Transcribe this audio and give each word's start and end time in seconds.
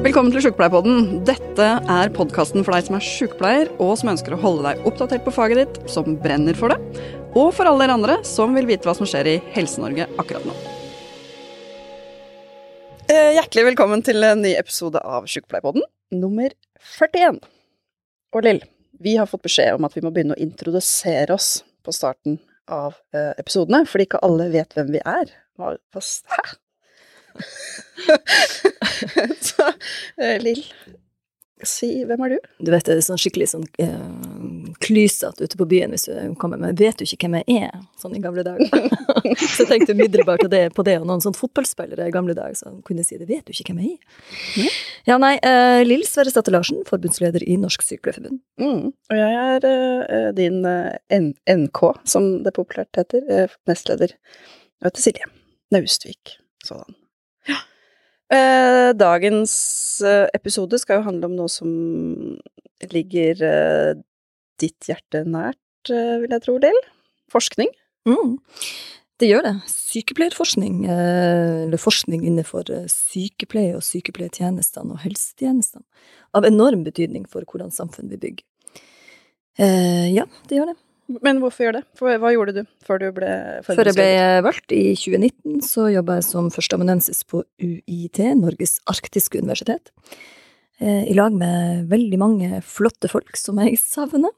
Velkommen 0.00 0.32
til 0.32 0.40
Sjukepleierpodden. 0.40 1.18
Dette 1.28 1.64
er 1.92 2.10
podkasten 2.16 2.62
for 2.64 2.72
deg 2.72 2.86
som 2.86 2.94
er 2.96 3.02
sjukepleier, 3.04 3.68
og 3.84 3.90
som 4.00 4.08
ønsker 4.14 4.32
å 4.32 4.38
holde 4.40 4.62
deg 4.64 4.86
oppdatert 4.88 5.26
på 5.26 5.32
faget 5.36 5.58
ditt, 5.60 5.90
som 5.92 6.14
brenner 6.22 6.56
for 6.56 6.72
det, 6.72 6.78
og 7.36 7.50
for 7.52 7.68
alle 7.68 7.82
dere 7.84 7.96
andre 7.98 8.14
som 8.24 8.56
vil 8.56 8.64
vite 8.70 8.88
hva 8.88 8.94
som 8.96 9.04
skjer 9.04 9.28
i 9.28 9.34
Helse-Norge 9.52 10.06
akkurat 10.22 10.46
nå. 10.48 10.54
Eh, 13.12 13.34
Hjertelig 13.36 13.66
velkommen 13.68 14.00
til 14.06 14.24
en 14.24 14.40
ny 14.40 14.54
episode 14.56 15.04
av 15.04 15.28
Sjukepleierpodden, 15.28 15.84
nummer 16.16 16.56
41. 16.96 17.42
Og 18.32 18.48
Lill, 18.48 18.64
vi 19.04 19.18
har 19.20 19.28
fått 19.28 19.44
beskjed 19.50 19.76
om 19.76 19.84
at 19.84 19.98
vi 19.98 20.06
må 20.06 20.14
begynne 20.16 20.38
å 20.38 20.40
introdusere 20.40 21.36
oss 21.36 21.58
på 21.84 21.92
starten 21.92 22.40
av 22.72 22.96
eh, 23.12 23.34
episodene, 23.36 23.84
fordi 23.84 24.08
ikke 24.08 24.24
alle 24.24 24.48
vet 24.56 24.72
hvem 24.80 24.96
vi 24.96 25.04
er. 25.04 25.36
Hva, 25.60 25.76
hva? 25.92 26.06
Så 29.50 29.72
eh, 30.20 30.36
Lill, 30.42 30.64
si 31.66 31.88
hvem 32.08 32.22
er 32.24 32.34
du? 32.34 32.48
Du 32.64 32.70
vet, 32.72 32.86
det 32.86 32.96
er 32.96 33.04
sånn 33.04 33.20
skikkelig 33.20 33.50
sånn 33.52 33.64
uh, 33.82 34.70
klysete 34.82 35.44
ute 35.44 35.58
på 35.60 35.66
byen 35.68 35.92
hvis 35.94 36.06
du 36.08 36.34
kommer 36.40 36.60
med 36.60 36.78
Vet 36.80 37.00
du 37.00 37.04
ikke 37.04 37.28
hvem 37.28 37.40
jeg 37.40 37.66
er? 37.66 37.82
Sånn 38.00 38.16
i 38.16 38.22
gamle 38.22 38.44
dager. 38.46 38.68
så 39.52 39.64
jeg 39.64 39.70
tenkte 39.70 39.96
umiddelbart 39.96 40.44
det, 40.52 40.62
på 40.76 40.84
det 40.86 40.96
og 41.00 41.08
noen 41.08 41.24
sånn 41.24 41.36
fotballspillere 41.36 42.08
i 42.08 42.14
gamle 42.14 42.36
dager 42.36 42.56
som 42.58 42.80
kunne 42.86 43.04
si 43.06 43.18
det. 43.20 43.28
Vet 43.30 43.48
du 43.48 43.54
ikke 43.54 43.74
hvem 43.74 43.82
jeg 43.84 43.96
er? 43.96 44.22
Mm. 44.56 44.78
Ja, 45.10 45.18
nei. 45.22 45.34
Uh, 45.44 45.80
Lill 45.86 46.06
Sverresdatter 46.08 46.54
Larsen, 46.54 46.82
forbundsleder 46.88 47.44
i 47.44 47.58
Norsk 47.60 47.84
Sykepleierforbund. 47.86 48.40
Mm. 48.62 48.92
Og 48.92 49.20
jeg 49.20 49.42
er 49.42 49.68
uh, 49.68 50.30
din 50.36 50.62
NK, 50.62 51.84
som 52.08 52.32
det 52.46 52.56
populært 52.56 53.00
heter, 53.00 53.52
nestleder. 53.68 54.16
Jeg 54.80 54.88
heter 54.88 55.08
Silje 55.08 55.30
Naustvik. 55.74 56.38
Sådan. 56.64 56.99
Eh, 58.30 58.90
dagens 58.94 59.52
eh, 60.06 60.28
episode 60.36 60.78
skal 60.78 61.00
jo 61.00 61.06
handle 61.08 61.26
om 61.30 61.34
noe 61.38 61.50
som 61.50 61.70
ligger 62.92 63.42
eh, 63.42 63.90
ditt 64.62 64.86
hjerte 64.86 65.24
nært, 65.26 65.90
eh, 65.90 66.20
vil 66.22 66.36
jeg 66.36 66.44
tro, 66.44 66.56
Lill. 66.62 66.80
Forskning. 67.32 67.70
Mm. 68.08 68.36
Det 69.20 69.28
gjør 69.28 69.44
det. 69.48 69.54
Sykepleierforskning, 69.70 70.84
eh, 70.88 71.56
eller 71.66 71.80
forskning 71.80 72.22
innenfor 72.28 72.70
eh, 72.72 72.86
sykepleie 72.90 73.74
og 73.76 73.84
sykepleiertjenestene 73.84 74.94
og 74.94 75.02
helsetjenestene, 75.02 75.84
av 76.38 76.46
enorm 76.48 76.86
betydning 76.86 77.26
for 77.28 77.44
hvordan 77.44 77.74
samfunn 77.74 78.12
vi 78.12 78.20
bygger. 78.20 78.46
Ja, 79.60 80.22
det 80.48 80.56
gjør 80.56 80.70
det. 80.70 80.76
Men 81.22 81.40
hvorfor 81.42 81.66
gjør 81.66 81.78
det? 81.80 81.82
For, 81.98 82.20
hva 82.22 82.32
gjorde 82.34 82.54
du 82.60 82.60
før 82.86 83.00
du 83.02 83.06
ble 83.16 83.30
Før 83.66 83.90
jeg 83.90 83.96
ble 83.96 84.10
valgt 84.46 84.74
i 84.74 84.82
2019, 84.94 85.62
så 85.66 85.88
jobba 85.90 86.20
jeg 86.20 86.28
som 86.28 86.50
førsteamanuensis 86.54 87.24
på 87.28 87.42
UiT, 87.62 88.20
Norges 88.38 88.78
arktiske 88.90 89.42
universitet, 89.42 89.90
eh, 90.78 91.10
i 91.10 91.16
lag 91.18 91.34
med 91.34 91.90
veldig 91.90 92.20
mange 92.20 92.62
flotte 92.66 93.10
folk 93.10 93.38
som 93.40 93.58
jeg 93.64 93.80
savner. 93.82 94.34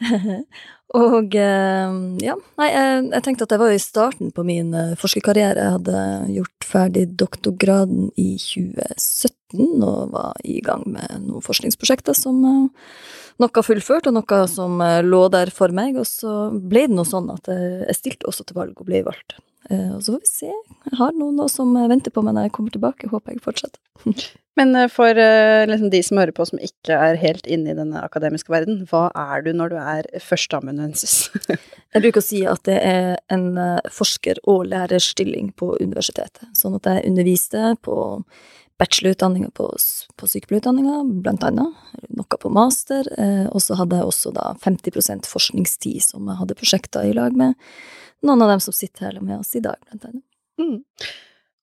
Og 0.90 1.36
eh, 1.38 1.90
ja, 2.24 2.34
nei, 2.58 2.68
jeg, 2.72 3.02
jeg 3.12 3.22
tenkte 3.22 3.46
at 3.46 3.52
jeg 3.54 3.62
var 3.62 3.70
jo 3.70 3.78
i 3.78 3.82
starten 3.82 4.32
på 4.34 4.44
min 4.46 4.72
eh, 4.74 4.96
forskerkarriere. 4.98 5.62
Jeg 5.62 5.74
hadde 5.76 6.00
gjort 6.34 6.66
ferdig 6.66 7.04
doktorgraden 7.20 8.08
i 8.18 8.32
2017 8.42 9.84
og 9.86 10.16
var 10.16 10.40
i 10.42 10.58
gang 10.66 10.82
med 10.90 11.28
noen 11.28 11.44
forskningsprosjekter 11.46 12.16
som 12.18 12.42
eh, 12.42 12.88
noe 13.40 13.64
fullført, 13.64 14.10
og 14.10 14.18
noe 14.18 14.40
som 14.50 14.82
eh, 14.82 14.98
lå 15.06 15.22
der 15.30 15.54
for 15.54 15.70
meg. 15.74 16.00
Og 16.00 16.08
så 16.10 16.50
ble 16.50 16.88
det 16.88 16.98
nå 16.98 17.06
sånn 17.06 17.30
at 17.36 17.52
jeg, 17.52 17.84
jeg 17.86 18.00
stilte 18.00 18.30
også 18.32 18.48
til 18.48 18.58
valg 18.58 18.74
og 18.82 18.90
ble 18.90 19.04
valgt. 19.06 19.38
Eh, 19.68 19.90
og 19.94 20.02
så 20.02 20.14
får 20.14 20.22
vi 20.22 20.30
se. 20.30 20.52
Jeg 20.88 20.98
har 20.98 21.16
noen 21.16 21.36
nå 21.38 21.46
som 21.52 21.74
venter 21.90 22.12
på 22.14 22.22
meg 22.24 22.36
når 22.36 22.48
jeg 22.48 22.54
kommer 22.56 22.74
tilbake. 22.74 23.10
Håper 23.12 23.34
jeg 23.34 23.42
fortsetter. 23.44 23.80
Men 24.58 24.74
eh, 24.76 24.88
for 24.92 25.20
eh, 25.20 25.66
liksom 25.68 25.92
de 25.92 26.00
som 26.06 26.20
hører 26.20 26.34
på 26.36 26.46
som 26.48 26.62
ikke 26.64 26.96
er 26.96 27.20
helt 27.20 27.48
inne 27.50 27.72
i 27.72 27.78
denne 27.78 28.02
akademiske 28.02 28.52
verden, 28.52 28.82
hva 28.90 29.08
er 29.12 29.44
du 29.44 29.52
når 29.56 29.74
du 29.74 29.76
er 29.80 30.08
førsteamanuensis? 30.24 31.28
Jeg 31.94 32.04
bruker 32.04 32.22
å 32.22 32.24
si 32.24 32.44
at 32.46 32.62
det 32.68 32.78
er 32.86 33.16
en 33.34 33.48
forsker- 33.90 34.38
og 34.50 34.68
lærerstilling 34.70 35.50
på 35.58 35.72
universitetet. 35.82 36.44
Sånn 36.54 36.76
at 36.78 36.86
jeg 36.86 37.08
underviste 37.08 37.72
på 37.82 37.96
bachelorutdanninga 38.80 39.52
på, 39.56 39.68
på 40.16 40.28
sykepleierutdanninga, 40.32 41.00
blant 41.24 41.44
annet. 41.46 41.80
Noe 42.16 42.40
på 42.40 42.52
master. 42.52 43.08
eh, 43.20 43.46
Og 43.52 43.62
så 43.64 43.76
hadde 43.78 44.00
jeg 44.00 44.08
også 44.08 44.32
da 44.36 44.54
50% 44.64 45.28
forskningstid 45.28 46.04
som 46.10 46.28
jeg 46.30 46.40
hadde 46.40 46.58
prosjekter 46.58 47.08
i 47.08 47.16
lag 47.16 47.36
med 47.36 47.58
noen 48.26 48.44
av 48.44 48.54
dem 48.54 48.62
som 48.64 48.76
sitter 48.76 49.08
her 49.08 49.20
med 49.24 49.40
oss 49.40 49.54
i 49.56 49.64
dag, 49.64 49.76
blant 49.88 50.08
annet. 50.08 50.24
Mm. 50.60 50.80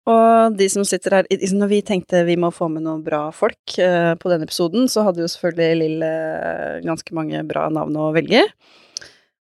Og 0.07 0.55
de 0.57 0.69
som 0.71 0.85
sitter 0.87 1.17
her 1.17 1.27
Når 1.29 1.69
vi 1.69 1.81
tenkte 1.85 2.23
vi 2.25 2.37
må 2.39 2.49
få 2.55 2.69
med 2.71 2.85
noen 2.85 3.03
bra 3.05 3.27
folk 3.35 3.77
eh, 3.83 4.13
på 4.15 4.31
denne 4.31 4.47
episoden, 4.47 4.87
så 4.89 5.03
hadde 5.05 5.21
jo 5.23 5.31
selvfølgelig 5.31 5.79
Lill 5.81 6.05
eh, 6.07 6.77
ganske 6.85 7.17
mange 7.17 7.43
bra 7.49 7.67
navn 7.73 7.97
å 7.99 8.11
velge. 8.15 8.45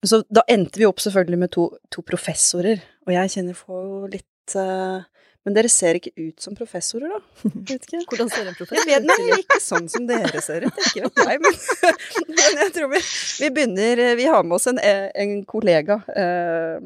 Så 0.05 0.21
da 0.29 0.45
endte 0.53 0.81
vi 0.81 0.87
opp 0.87 1.01
selvfølgelig 1.01 1.41
med 1.41 1.53
to, 1.55 1.71
to 1.93 2.05
professorer, 2.07 2.83
og 3.07 3.13
jeg 3.15 3.33
kjenner 3.35 3.57
får 3.57 4.13
litt 4.13 4.57
eh, 4.61 5.05
Men 5.45 5.57
dere 5.59 5.69
ser 5.69 5.99
ikke 5.99 6.13
ut 6.17 6.41
som 6.41 6.57
professorer, 6.57 7.11
da? 7.13 7.21
Vet 7.69 7.85
ikke. 7.85 8.01
Hvordan 8.09 8.31
ser 8.33 8.49
en 8.49 8.57
Jeg 8.57 8.87
vet, 8.89 9.09
nei, 9.09 9.41
ikke 9.43 9.61
sånn 9.61 9.91
som 9.93 10.07
dere 10.09 10.41
ser 10.45 10.65
ut, 10.65 10.79
ikke 10.89 11.05
vet 11.05 11.21
jeg, 11.21 11.41
men, 11.45 11.59
men 12.39 12.61
jeg 12.63 12.73
tror 12.79 12.93
vi, 12.95 13.01
vi 13.43 13.51
begynner 13.59 14.05
Vi 14.17 14.29
har 14.31 14.47
med 14.47 14.57
oss 14.57 14.71
en, 14.73 14.81
en 14.81 15.35
kollega 15.49 15.99
eh, 16.17 16.79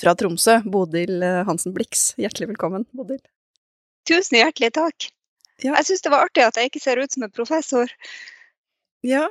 fra 0.00 0.14
Tromsø, 0.18 0.58
Bodil 0.66 1.22
eh, 1.22 1.44
Hansen 1.46 1.74
Blix. 1.76 2.10
Hjertelig 2.18 2.50
velkommen, 2.50 2.86
Bodil. 2.90 3.22
Tusen 4.08 4.40
hjertelig 4.40 4.72
takk. 4.74 5.08
Ja. 5.62 5.76
Jeg 5.78 5.86
syns 5.86 6.02
det 6.02 6.12
var 6.12 6.26
artig 6.26 6.42
at 6.44 6.58
jeg 6.58 6.72
ikke 6.72 6.82
ser 6.82 6.98
ut 6.98 7.14
som 7.14 7.24
en 7.28 7.34
professor. 7.34 7.92
Ja, 9.06 9.28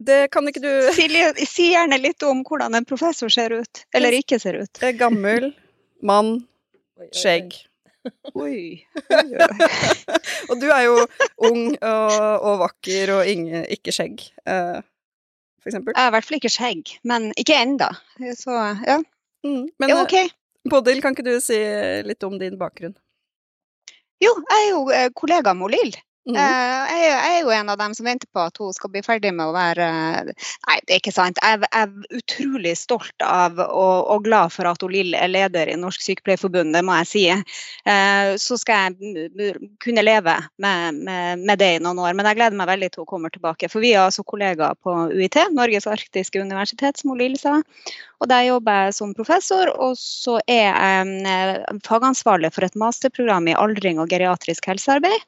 det 0.00 0.30
kan 0.32 0.46
ikke 0.48 0.62
du 0.62 0.70
Silje, 0.96 1.32
si 1.48 1.72
gjerne 1.74 1.98
litt 2.00 2.22
om 2.24 2.44
hvordan 2.46 2.78
en 2.78 2.86
professor 2.88 3.32
ser 3.32 3.52
ut, 3.52 3.82
eller 3.92 4.14
ikke 4.16 4.38
ser 4.40 4.62
ut. 4.62 4.80
Eh, 4.80 4.94
Gammel, 4.96 5.50
mann, 6.06 6.38
skjegg. 7.10 7.58
Oi. 8.44 8.80
Og 10.48 10.56
du 10.60 10.66
er 10.70 10.84
jo 10.86 10.96
ung 11.50 11.74
og, 11.76 12.18
og 12.40 12.60
vakker 12.64 13.14
og 13.18 13.28
ingen, 13.28 13.66
ikke 13.68 13.92
skjegg, 13.94 14.24
uh, 14.48 14.80
for 15.60 15.72
eksempel. 15.72 15.96
Jeg 15.96 16.02
har 16.02 16.12
i 16.12 16.16
hvert 16.16 16.28
fall 16.28 16.40
ikke 16.40 16.52
skjegg, 16.52 16.94
men 17.04 17.30
ikke 17.40 17.58
enda. 17.60 17.92
Så 18.38 18.56
ja, 18.86 19.00
Mm. 19.46 19.70
Men 19.78 19.88
ja 19.88 19.96
eh, 19.96 20.02
OK. 20.02 20.32
Bodil, 20.70 21.00
kan 21.02 21.16
ikke 21.16 21.24
du 21.24 21.36
si 21.40 21.56
litt 22.04 22.24
om 22.26 22.36
din 22.40 22.58
bakgrunn? 22.60 22.92
Jo, 24.20 24.34
jeg 24.36 24.64
er 24.66 24.68
jo 24.68 24.80
eh, 24.92 25.08
kollega 25.16 25.54
med 25.56 25.72
Lill. 25.72 25.94
Mm. 26.30 26.38
Eh, 26.38 26.76
Jeg, 26.90 27.10
jeg 27.10 27.36
er 27.36 27.40
jo 27.42 27.52
en 27.54 27.70
av 27.72 27.78
dem 27.80 27.94
som 27.96 28.06
venter 28.06 28.28
på 28.34 28.42
at 28.42 28.58
hun 28.60 28.72
skal 28.76 28.90
bli 28.92 29.02
ferdig 29.04 29.32
med 29.34 29.50
å 29.50 29.54
være 29.54 29.86
Nei, 30.30 30.76
det 30.86 30.94
er 30.94 31.00
ikke 31.00 31.14
sant. 31.14 31.38
Jeg 31.42 31.62
er 31.70 31.92
utrolig 32.16 32.74
stolt 32.78 33.24
av 33.24 33.58
og, 33.64 34.10
og 34.12 34.24
glad 34.26 34.52
for 34.54 34.68
at 34.70 34.82
hun 34.84 34.92
Lill 34.94 35.14
er 35.18 35.30
leder 35.30 35.70
i 35.70 35.78
Norsk 35.80 36.02
Sykepleierforbund, 36.04 36.74
det 36.76 36.82
må 36.86 36.96
jeg 37.00 37.10
si. 37.10 37.24
Eh, 37.30 38.34
Så 38.40 38.58
skal 38.60 38.90
jeg 38.98 39.54
kunne 39.82 40.04
leve 40.04 40.36
med, 40.62 41.00
med, 41.06 41.44
med 41.46 41.60
det 41.62 41.72
i 41.76 41.82
noen 41.82 42.00
år. 42.02 42.14
Men 42.18 42.28
jeg 42.30 42.40
gleder 42.40 42.58
meg 42.58 42.70
veldig 42.70 42.90
til 42.92 43.04
hun 43.04 43.10
kommer 43.14 43.32
tilbake. 43.34 43.70
For 43.72 43.82
vi 43.82 43.94
er 43.94 44.04
altså 44.04 44.26
kollegaer 44.26 44.78
på 44.82 44.96
UiT, 45.14 45.38
Norges 45.56 45.88
arktiske 45.90 46.42
universitet, 46.42 47.00
som 47.00 47.14
hun 47.14 47.20
Lill 47.22 47.38
sa. 47.40 47.58
Og 48.20 48.28
der 48.28 48.44
jobber 48.50 48.84
jeg 48.84 48.96
som 48.98 49.14
professor, 49.16 49.70
og 49.80 49.94
så 49.96 50.36
er 50.44 50.66
jeg 50.66 51.14
eh, 51.30 51.78
fagansvarlig 51.86 52.50
for 52.52 52.66
et 52.66 52.76
masterprogram 52.78 53.48
i 53.48 53.56
aldring 53.56 54.02
og 54.02 54.10
geriatrisk 54.12 54.68
helsearbeid. 54.68 55.24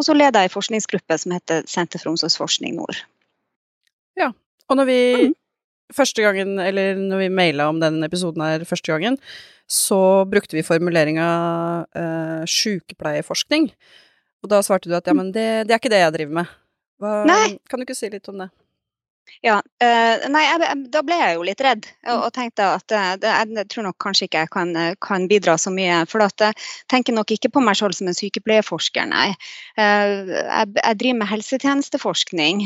Og 0.00 0.06
så 0.06 0.14
leder 0.16 0.39
jeg 0.40 0.50
en 0.50 0.54
forskningsgruppe 0.56 1.18
som 1.22 1.32
heter 1.36 1.62
Senter 1.70 2.02
for 2.02 2.12
omsorgsforskning 2.12 2.76
nord. 2.78 2.96
Ja, 4.18 4.32
Og 4.70 4.76
når 4.78 4.86
vi 4.86 4.98
Mm. 5.28 5.34
første 5.92 6.22
gangen, 6.22 6.58
eller 6.62 6.94
når 6.94 7.18
vi 7.18 7.28
maila 7.28 7.68
om 7.68 7.80
den 7.80 8.02
episoden 8.04 8.42
her 8.42 8.62
første 8.64 8.86
gangen, 8.92 9.18
så 9.66 10.24
brukte 10.30 10.54
vi 10.54 10.62
formuleringa 10.62 11.26
eh, 11.94 12.44
sjukepleierforskning. 12.46 13.70
Og 14.42 14.50
da 14.50 14.60
svarte 14.62 14.88
du 14.88 14.94
at 14.94 15.06
ja, 15.06 15.12
men 15.12 15.32
det, 15.32 15.66
det 15.66 15.74
er 15.74 15.78
ikke 15.82 15.90
det 15.92 16.00
jeg 16.04 16.14
driver 16.14 16.32
med. 16.40 16.46
Hva, 17.00 17.24
Nei. 17.26 17.58
Kan 17.68 17.80
du 17.80 17.84
ikke 17.86 17.96
si 17.98 18.08
litt 18.12 18.28
om 18.28 18.38
det? 18.38 18.50
Ja, 19.40 19.56
eh, 19.80 20.26
nei, 20.28 20.42
jeg, 20.44 20.76
da 20.92 21.00
ble 21.06 21.16
jeg 21.16 21.36
jo 21.38 21.44
litt 21.48 21.62
redd 21.64 21.86
og, 22.10 22.26
og 22.26 22.32
tenkte 22.36 22.66
at 22.76 22.92
eh, 22.92 23.12
det, 23.22 23.30
jeg 23.56 23.68
tror 23.72 23.86
nok 23.86 23.96
kanskje 24.02 24.26
ikke 24.26 24.42
jeg 24.42 24.50
kan, 24.52 24.72
eh, 24.76 24.90
kan 25.00 25.24
bidra 25.30 25.54
så 25.60 25.72
mye. 25.72 26.02
For 26.10 26.20
at 26.24 26.44
jeg 26.44 26.58
tenker 26.92 27.16
nok 27.16 27.32
ikke 27.32 27.48
på 27.54 27.62
meg 27.64 27.78
selv 27.78 27.96
som 27.96 28.10
en 28.10 28.16
sykepleierforsker, 28.18 29.08
nei. 29.08 29.30
Jeg, 29.80 30.66
jeg 30.76 30.98
driver 31.00 31.18
med 31.22 31.30
helsetjenesteforskning, 31.30 32.60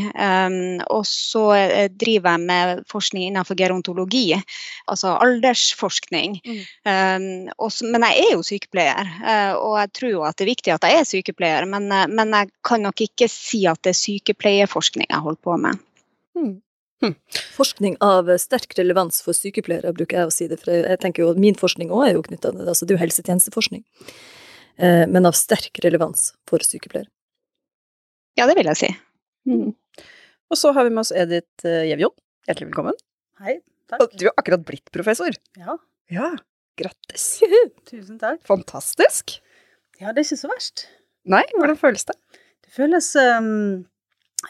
og 0.90 1.04
så 1.06 1.44
driver 1.94 2.34
jeg 2.34 2.42
med 2.48 2.82
forskning 2.90 3.28
innenfor 3.28 3.58
gerontologi, 3.58 4.34
altså 4.90 5.14
aldersforskning. 5.22 6.40
Mm. 6.44 7.48
og 7.58 7.70
så- 7.72 7.86
men 7.86 8.02
jeg 8.08 8.24
er 8.24 8.32
jo 8.34 8.42
sykepleier, 8.42 9.10
og 9.60 9.78
jeg 9.78 9.92
tror 9.98 10.10
jo 10.10 10.22
at 10.26 10.36
det 10.36 10.46
er 10.46 10.52
viktig 10.52 10.74
at 10.74 10.88
jeg 10.88 10.98
er 11.00 11.08
sykepleier, 11.08 11.66
men, 11.70 11.88
men 12.10 12.34
jeg 12.34 12.50
kan 12.64 12.82
nok 12.82 13.00
ikke 13.06 13.28
si 13.30 13.64
at 13.70 13.80
det 13.84 13.94
er 13.94 14.00
sykepleierforskning 14.02 15.06
jeg 15.10 15.22
holder 15.22 15.42
på 15.44 15.56
med. 15.68 15.78
Hmm. 16.34 16.60
Forskning 17.56 17.96
av 18.00 18.30
sterk 18.40 18.72
relevans 18.78 19.18
for 19.24 19.36
sykepleiere, 19.36 19.90
bruker 19.96 20.22
jeg 20.22 20.28
å 20.30 20.32
si 20.32 20.46
det. 20.48 20.56
For 20.62 20.72
jeg 20.72 21.00
tenker 21.02 21.24
jo 21.26 21.34
min 21.36 21.56
forskning 21.58 21.90
òg 21.92 22.06
er 22.08 22.14
jo 22.16 22.22
knytta 22.24 22.50
til 22.54 22.62
det. 22.62 22.68
Altså 22.72 22.86
det 22.88 22.94
er 22.94 22.98
jo 22.98 23.02
helsetjenesteforskning. 23.04 23.82
Eh, 24.78 25.04
Men 25.10 25.26
av 25.28 25.36
sterk 25.38 25.78
relevans 25.84 26.30
for 26.48 26.64
sykepleiere. 26.64 27.10
Ja, 28.38 28.46
det 28.50 28.56
vil 28.58 28.66
jeg 28.72 28.80
si. 28.80 28.88
Mm. 29.46 29.74
Og 30.50 30.58
så 30.58 30.72
har 30.74 30.84
vi 30.88 30.90
med 30.94 31.04
oss 31.04 31.12
Edith 31.14 31.66
eh, 31.68 31.84
Gjevjon. 31.90 32.14
Hjertelig 32.48 32.70
velkommen. 32.72 32.96
Hei. 33.44 33.58
Og 34.00 34.10
du 34.16 34.24
har 34.26 34.34
akkurat 34.40 34.64
blitt 34.66 34.90
professor. 34.94 35.34
Ja, 35.60 35.76
Ja, 36.10 36.32
grattis. 36.80 37.40
tusen 37.86 38.18
takk. 38.18 38.40
Fantastisk. 38.48 39.36
Ja, 40.00 40.10
det 40.12 40.24
er 40.24 40.26
ikke 40.26 40.40
så 40.40 40.50
verst. 40.50 40.86
Nei, 41.28 41.44
hvordan 41.54 41.78
føles 41.78 42.04
det? 42.08 42.16
Det 42.64 42.72
føles 42.74 43.12
eh, 43.20 43.38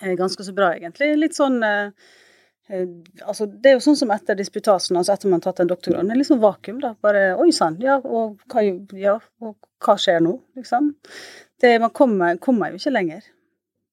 ganske 0.01 0.45
så 0.45 0.55
bra, 0.57 0.73
egentlig. 0.75 1.13
Litt 1.21 1.37
sånn 1.37 1.63
eh, 1.63 1.91
eh, 2.69 2.87
Altså, 3.23 3.47
det 3.47 3.71
er 3.71 3.79
jo 3.79 3.85
sånn 3.87 3.99
som 4.03 4.15
etter 4.15 4.39
disputasen, 4.39 4.99
altså 4.99 5.15
etter 5.15 5.31
man 5.31 5.43
har 5.43 5.51
tatt 5.51 5.65
en 5.65 5.73
doktorgrad. 5.73 6.09
Det 6.09 6.17
er 6.17 6.21
litt 6.23 6.31
sånn 6.31 6.43
vakuum, 6.43 6.81
da. 6.83 6.95
Bare 7.05 7.27
Oi 7.41 7.51
sann, 7.57 7.79
ja, 7.83 7.99
og 8.03 8.39
hva, 8.53 8.65
ja, 8.99 9.19
og 9.45 9.57
hva 9.85 9.99
skjer 10.01 10.23
nå, 10.25 10.39
liksom? 10.59 10.95
Det, 11.63 11.77
man 11.81 11.93
kommer, 11.95 12.39
kommer 12.43 12.73
jo 12.73 12.81
ikke 12.81 12.97
lenger, 12.97 13.27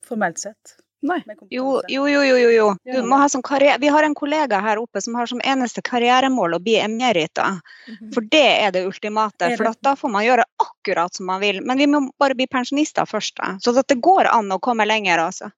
formelt 0.07 0.41
sett. 0.41 0.77
Nei. 1.01 1.17
Jo, 1.49 1.81
jo, 1.87 2.07
jo, 2.07 2.21
jo. 2.23 2.49
jo. 2.49 2.65
Du 2.85 3.01
må 3.09 3.17
ha 3.17 3.29
som 3.29 3.41
karriere... 3.41 3.79
Vi 3.81 3.89
har 3.89 4.05
en 4.05 4.15
kollega 4.15 4.59
her 4.61 4.77
oppe 4.77 5.01
som 5.01 5.15
har 5.17 5.25
som 5.25 5.41
eneste 5.41 5.81
karrieremål 5.81 6.57
å 6.57 6.59
bli 6.61 6.75
emerita. 6.77 7.47
For 8.13 8.25
det 8.29 8.43
er 8.67 8.75
det 8.75 8.83
ultimate. 8.85 9.49
For 9.57 9.73
da 9.81 9.95
får 9.97 10.13
man 10.13 10.25
gjøre 10.27 10.45
akkurat 10.61 11.17
som 11.17 11.25
man 11.31 11.41
vil. 11.41 11.63
Men 11.65 11.81
vi 11.81 11.89
må 11.89 12.03
bare 12.21 12.37
bli 12.37 12.45
pensjonister 12.47 13.09
først, 13.09 13.33
da. 13.41 13.55
Så 13.63 13.73
det 13.81 13.97
går 13.97 14.29
an 14.29 14.53
å 14.53 14.59
komme 14.61 14.85
lenger, 14.85 15.23
altså. 15.25 15.49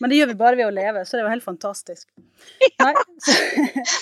Men 0.00 0.12
det 0.12 0.20
gjør 0.20 0.30
vi 0.32 0.38
bare 0.40 0.58
ved 0.58 0.68
å 0.68 0.74
leve, 0.74 1.04
så 1.04 1.16
det 1.16 1.24
jo 1.24 1.32
helt 1.32 1.46
fantastisk. 1.46 2.08
Nei, 2.82 2.92
så, 3.22 3.36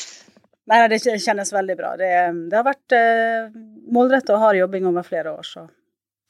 Nei 0.70 0.80
det 0.88 1.00
kjennes 1.04 1.52
veldig 1.52 1.76
bra. 1.76 1.94
Det, 2.00 2.10
det 2.50 2.56
har 2.56 2.66
vært 2.66 2.96
eh, 2.96 3.54
målretta 3.92 4.36
og 4.36 4.42
hard 4.42 4.58
jobbing 4.62 4.88
over 4.88 5.06
flere 5.06 5.34
år, 5.36 5.44
så, 5.44 5.66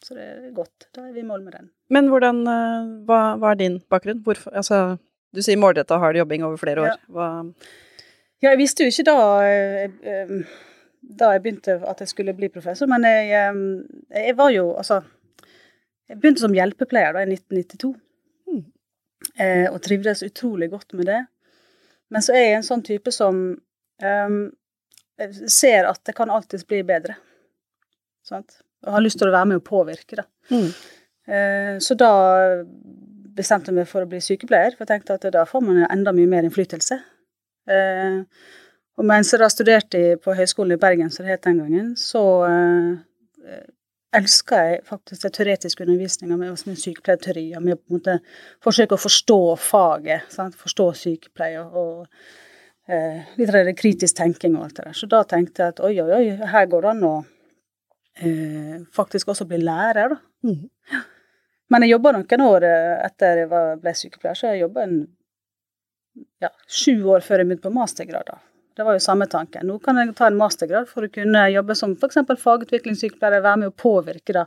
så 0.02 0.18
det 0.18 0.26
er 0.26 0.52
godt. 0.56 0.88
Da 0.90 1.06
er 1.06 1.14
vi 1.14 1.22
i 1.22 1.28
mål 1.28 1.44
med 1.46 1.56
den. 1.60 1.70
Men 1.94 2.10
hvordan, 2.10 2.42
eh, 2.50 2.92
hva, 3.08 3.22
hva 3.38 3.54
er 3.54 3.62
din 3.62 3.80
bakgrunn? 3.92 4.24
Hvorfor, 4.26 4.54
altså, 4.58 4.82
du 5.34 5.42
sier 5.44 5.60
målretta 5.60 6.00
hard 6.02 6.18
jobbing 6.18 6.46
over 6.46 6.60
flere 6.60 6.86
år. 6.86 6.98
Ja. 7.14 7.42
Ja, 8.42 8.50
jeg 8.50 8.60
visste 8.60 8.84
jo 8.84 8.92
ikke 8.92 9.06
da, 9.08 9.18
eh, 9.46 9.84
eh, 10.04 10.32
da 11.20 11.30
jeg 11.32 11.42
begynte 11.44 11.78
at 11.88 12.02
jeg 12.02 12.10
skulle 12.10 12.34
bli 12.36 12.50
professor, 12.52 12.90
men 12.90 13.06
jeg, 13.08 13.30
jeg 14.12 14.36
var 14.36 14.50
jo 14.52 14.72
altså 14.76 15.02
Jeg 16.04 16.18
begynte 16.20 16.42
som 16.42 16.52
hjelpepleier 16.52 17.14
da 17.16 17.22
i 17.24 17.30
1992. 17.32 17.94
Eh, 19.38 19.66
og 19.66 19.80
trivdes 19.82 20.22
utrolig 20.22 20.70
godt 20.70 20.94
med 20.94 21.08
det. 21.10 21.20
Men 22.14 22.22
så 22.22 22.36
er 22.36 22.44
jeg 22.44 22.58
en 22.60 22.66
sånn 22.66 22.84
type 22.86 23.10
som 23.14 23.40
eh, 24.02 24.36
ser 25.50 25.88
at 25.90 26.02
det 26.06 26.14
kan 26.16 26.30
alltids 26.30 26.66
bli 26.68 26.82
bedre. 26.86 27.16
Sant? 28.26 28.60
Og 28.86 28.94
har 28.94 29.04
lyst 29.04 29.18
til 29.20 29.30
å 29.30 29.34
være 29.34 29.50
med 29.50 29.62
og 29.62 29.66
påvirke, 29.66 30.20
da. 30.20 30.26
Mm. 30.52 30.68
Eh, 31.24 31.72
så 31.82 31.96
da 31.98 32.12
bestemte 33.34 33.72
jeg 33.72 33.80
meg 33.80 33.88
for 33.90 34.04
å 34.04 34.10
bli 34.10 34.20
sykepleier, 34.22 34.76
for 34.76 34.84
jeg 34.84 34.92
tenkte 34.92 35.16
at 35.18 35.26
da 35.34 35.46
får 35.48 35.64
man 35.64 35.82
enda 35.88 36.12
mye 36.14 36.30
mer 36.30 36.46
innflytelse. 36.46 37.00
Eh, 37.74 38.20
og 38.94 39.08
mens 39.08 39.32
jeg 39.32 39.42
da 39.42 39.48
studerte 39.50 40.02
på 40.22 40.36
Høgskolen 40.38 40.76
i 40.76 40.80
Bergen, 40.80 41.10
som 41.10 41.26
det 41.26 41.34
het 41.34 41.48
den 41.48 41.58
gangen, 41.64 41.94
så 41.98 42.22
elska 44.18 44.60
jeg 44.68 44.80
faktisk 44.88 45.26
den 45.26 45.34
teoretiske 45.34 45.84
undervisninga 45.84 46.36
med, 46.36 46.56
med 46.66 46.80
sykepleierteori, 46.80 47.44
med 47.60 47.76
å 47.76 47.80
på 47.80 47.92
en 47.92 47.98
måte 47.98 48.16
forsøke 48.64 48.96
å 48.96 49.02
forstå 49.04 49.38
faget, 49.60 50.28
sant? 50.32 50.56
forstå 50.58 50.88
sykepleie 51.00 51.62
og, 51.62 52.04
og 52.04 52.92
eh, 52.92 53.34
litt 53.40 53.80
kritisk 53.80 54.18
tenking 54.18 54.58
og 54.58 54.68
alt 54.68 54.78
det 54.78 54.86
der. 54.90 54.98
Så 54.98 55.10
da 55.10 55.24
tenkte 55.28 55.64
jeg 55.64 55.74
at 55.74 55.82
oi, 55.84 55.94
oi, 56.04 56.12
oi, 56.20 56.50
her 56.54 56.70
går 56.70 56.86
det 56.86 56.92
an 56.94 57.04
å 57.08 57.16
eh, 58.20 58.78
faktisk 58.94 59.34
også 59.34 59.48
bli 59.50 59.62
lærer, 59.64 60.16
da. 60.16 60.22
Mhm. 60.48 61.04
Men 61.72 61.82
jeg 61.82 61.94
jobba 61.94 62.10
noen 62.12 62.42
år 62.44 62.64
eh, 62.68 62.96
etter 63.06 63.38
jeg 63.40 63.48
ble 63.50 63.92
sykepleier, 63.96 64.36
så 64.38 64.50
jeg 64.52 64.66
jobba 64.66 64.84
ja, 66.44 66.50
sju 66.68 67.00
år 67.10 67.24
før 67.24 67.40
jeg 67.40 67.48
begynte 67.48 67.66
på 67.66 67.74
mastergrad. 67.74 68.28
da. 68.28 68.53
Det 68.74 68.84
var 68.86 68.96
jo 68.96 69.02
samme 69.04 69.28
tanke. 69.30 69.62
Nå 69.62 69.78
kan 69.82 70.00
jeg 70.00 70.16
ta 70.18 70.26
en 70.26 70.38
mastergrad 70.38 70.88
for 70.90 71.06
å 71.06 71.12
kunne 71.12 71.46
jobbe 71.52 71.76
som 71.78 71.94
f.eks. 71.94 72.18
fagutviklingssykepleier, 72.42 73.44
være 73.44 73.62
med 73.62 73.70
å 73.70 73.78
påvirke 73.78 74.34
da, 74.34 74.44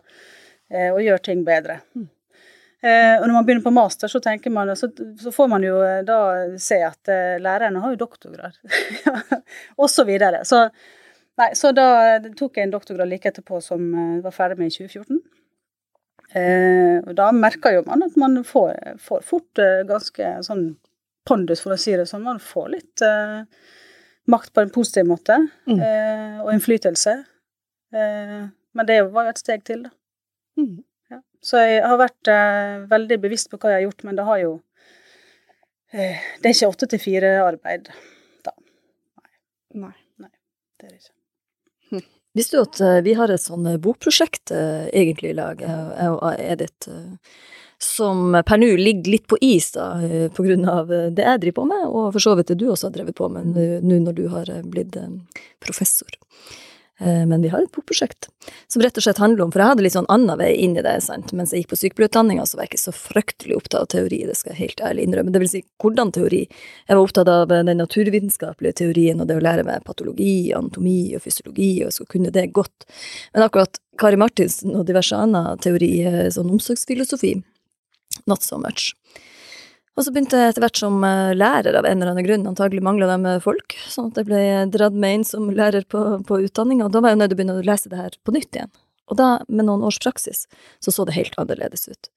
eh, 0.71 0.89
og 0.91 1.01
gjøre 1.06 1.24
ting 1.29 1.45
bedre. 1.47 1.79
Eh, 1.95 3.15
og 3.18 3.24
når 3.24 3.33
man 3.38 3.47
begynner 3.47 3.65
på 3.65 3.74
master, 3.74 4.12
så 4.12 4.19
tenker 4.24 4.53
man, 4.53 4.74
så, 4.77 4.91
så 5.21 5.31
får 5.33 5.50
man 5.53 5.63
jo 5.65 5.79
eh, 5.85 6.03
da 6.07 6.19
se 6.62 6.81
at 6.83 7.13
lærerne 7.41 7.81
har 7.83 7.95
jo 7.95 8.03
doktorgrad, 8.03 8.59
og 9.81 9.89
så 9.89 10.06
videre. 10.07 10.44
Så, 10.45 10.65
nei, 11.39 11.50
så 11.56 11.71
da 11.75 11.88
tok 12.27 12.59
jeg 12.59 12.68
en 12.68 12.75
doktorgrad 12.75 13.09
like 13.09 13.31
etterpå 13.31 13.63
som 13.63 13.89
var 14.25 14.35
ferdig 14.35 14.59
med 14.59 14.73
i 14.73 14.77
2014. 14.77 15.23
Eh, 16.35 16.97
og 17.07 17.13
da 17.15 17.30
merker 17.31 17.77
jo 17.77 17.85
man 17.88 18.03
at 18.03 18.18
man 18.19 18.41
får, 18.44 19.00
får 19.00 19.23
fort 19.25 19.62
eh, 19.63 19.83
ganske 19.88 20.31
sånn 20.44 20.69
pondus, 21.27 21.62
for 21.63 21.75
å 21.75 21.80
si 21.80 21.95
det 21.95 22.07
sånn. 22.09 22.25
Man 22.25 22.41
får 22.44 22.68
litt 22.73 23.03
eh, 23.06 23.44
makt 24.27 24.53
på 24.53 24.62
en 24.65 24.69
positiv 24.75 25.06
måte, 25.07 25.38
Mm. 25.68 25.79
eh, 25.79 26.38
og 26.44 26.51
innflytelse. 26.53 27.13
Eh, 27.94 28.47
men 28.75 28.85
det 28.85 29.01
var 29.13 29.24
jo 29.27 29.29
et 29.29 29.39
steg 29.39 29.63
til, 29.65 29.83
da. 29.88 29.89
Mm. 30.59 30.83
Ja. 31.12 31.19
Så 31.41 31.57
jeg 31.63 31.83
har 31.85 31.97
vært 32.01 32.27
eh, 32.33 32.85
veldig 32.91 33.18
bevisst 33.24 33.50
på 33.51 33.57
hva 33.62 33.71
jeg 33.71 33.79
har 33.81 33.85
gjort, 33.91 34.03
men 34.03 34.15
det 34.19 34.25
har 34.25 34.39
jo 34.44 34.53
eh, 35.94 36.18
Det 36.41 36.50
er 36.50 36.56
ikke 36.56 36.71
åtte 36.74 36.88
til 36.91 37.00
fire-arbeid. 37.00 37.89
Nei. 39.77 39.94
Det 40.80 40.85
er 40.85 40.89
det 40.89 41.00
ikke. 41.01 41.13
Visste 42.38 42.57
du 42.57 42.62
at 42.68 42.80
eh, 42.85 43.00
vi 43.06 43.13
har 43.18 43.31
et 43.33 43.41
sånn 43.41 43.65
eh, 43.65 43.77
bokprosjekt 43.81 44.51
egentlig 44.94 45.31
i 45.31 45.38
lag, 45.38 45.62
jeg 45.62 46.09
og 46.13 46.35
Edith, 46.38 46.89
som 47.77 48.44
per 48.45 48.57
nå 48.57 48.71
ligger 48.75 49.12
litt 49.12 49.27
på 49.27 49.38
is 49.41 49.71
da, 49.71 49.91
eh, 50.03 50.29
på 50.33 50.44
grunn 50.44 50.65
av 50.69 50.94
eh, 50.94 51.09
det 51.13 51.25
jeg 51.25 51.41
driver 51.44 51.62
på 51.62 51.65
med, 51.74 51.83
og 51.88 52.13
for 52.15 52.24
så 52.24 52.33
vidt 52.38 52.50
det 52.50 52.62
du 52.62 52.69
også 52.71 52.89
har 52.89 52.95
drevet 52.95 53.18
på 53.18 53.29
med 53.29 53.51
nå 53.53 53.68
nå 53.85 54.00
når 54.07 54.15
du 54.18 54.24
har 54.33 54.50
eh, 54.50 54.63
blitt 54.65 54.97
professor. 55.63 56.18
Men 56.97 57.44
vi 57.44 57.51
har 57.53 57.62
et 57.62 57.69
bokprosjekt 57.69 58.25
som 58.74 58.81
rett 58.81 58.95
og 58.97 59.03
slett 59.06 59.19
handler 59.21 59.44
om 59.44 59.51
For 59.53 59.62
jeg 59.62 59.69
hadde 59.69 59.83
litt 59.85 59.94
sånn 59.94 60.07
annen 60.09 60.39
vei 60.39 60.47
inn 60.63 60.71
i 60.79 60.81
det, 60.81 60.95
sant. 61.06 61.29
Mens 61.29 61.51
jeg 61.53 61.62
gikk 61.62 61.75
på 61.75 61.77
sykepleierutdanninga, 61.77 62.47
så 62.50 62.57
var 62.57 62.65
jeg 62.65 62.71
ikke 62.71 62.79
så 62.88 62.94
fryktelig 62.97 63.53
opptatt 63.59 63.83
av 63.83 63.91
teori, 63.91 64.23
det 64.25 64.33
skal 64.39 64.56
jeg 64.56 64.63
helt 64.63 64.81
ærlig 64.88 65.06
innrømme. 65.06 65.30
Det 65.35 65.41
vil 65.44 65.51
si, 65.51 65.62
hvordan 65.77 66.09
teori? 66.15 66.39
Jeg 66.50 66.97
var 66.97 67.03
opptatt 67.03 67.30
av 67.30 67.53
den 67.53 67.69
naturvitenskapelige 67.77 68.80
teorien 68.81 69.21
og 69.21 69.30
det 69.30 69.38
å 69.38 69.44
lære 69.45 69.68
meg 69.68 69.85
patologi, 69.85 70.50
anatomi 70.57 71.13
og 71.19 71.21
fysiologi, 71.27 71.69
og 71.83 71.91
jeg 71.91 71.97
skulle 72.00 72.15
kunne 72.15 72.33
det 72.33 72.47
godt. 72.57 72.89
Men 73.35 73.45
akkurat 73.45 73.77
Kari 74.01 74.18
Martinsen 74.18 74.73
og 74.73 74.89
diverse 74.89 75.21
annen 75.21 75.62
teori, 75.62 75.91
sånn 76.33 76.50
omsorgsfilosofi, 76.57 77.35
not 78.27 78.44
so 78.45 78.59
much. 78.62 78.91
Og 79.97 80.06
så 80.06 80.11
begynte 80.13 80.37
jeg 80.37 80.51
etter 80.51 80.61
hvert 80.61 80.78
som 80.78 80.99
eh, 81.07 81.31
lærer 81.33 81.73
av 81.80 81.87
en 81.90 81.97
eller 81.97 82.11
annen 82.13 82.25
grunn, 82.28 82.44
antagelig 82.51 82.83
mangla 82.85 83.07
de 83.18 83.31
folk, 83.42 83.73
sånn 83.90 84.11
at 84.11 84.19
jeg 84.21 84.28
ble 84.30 84.42
dratt 84.75 84.94
med 84.94 85.16
inn 85.19 85.23
som 85.25 85.47
lærer 85.49 85.87
på, 85.90 86.04
på 86.28 86.37
utdanninga, 86.45 86.85
og 86.85 86.94
da 86.94 87.01
var 87.01 87.16
jeg 87.16 87.21
nødt 87.23 87.31
til 87.33 87.37
å 87.37 87.40
begynne 87.42 87.56
å 87.57 87.66
lese 87.66 87.90
det 87.90 87.97
her 88.04 88.19
på 88.28 88.35
nytt 88.35 88.59
igjen. 88.59 88.69
Og 89.09 89.18
da, 89.18 89.31
med 89.47 89.66
noen 89.66 89.85
års 89.87 89.97
praksis, 90.04 90.45
så 90.83 90.94
så 90.94 91.07
det 91.07 91.16
helt 91.18 91.33
annerledes 91.42 91.87
ut. 91.90 92.11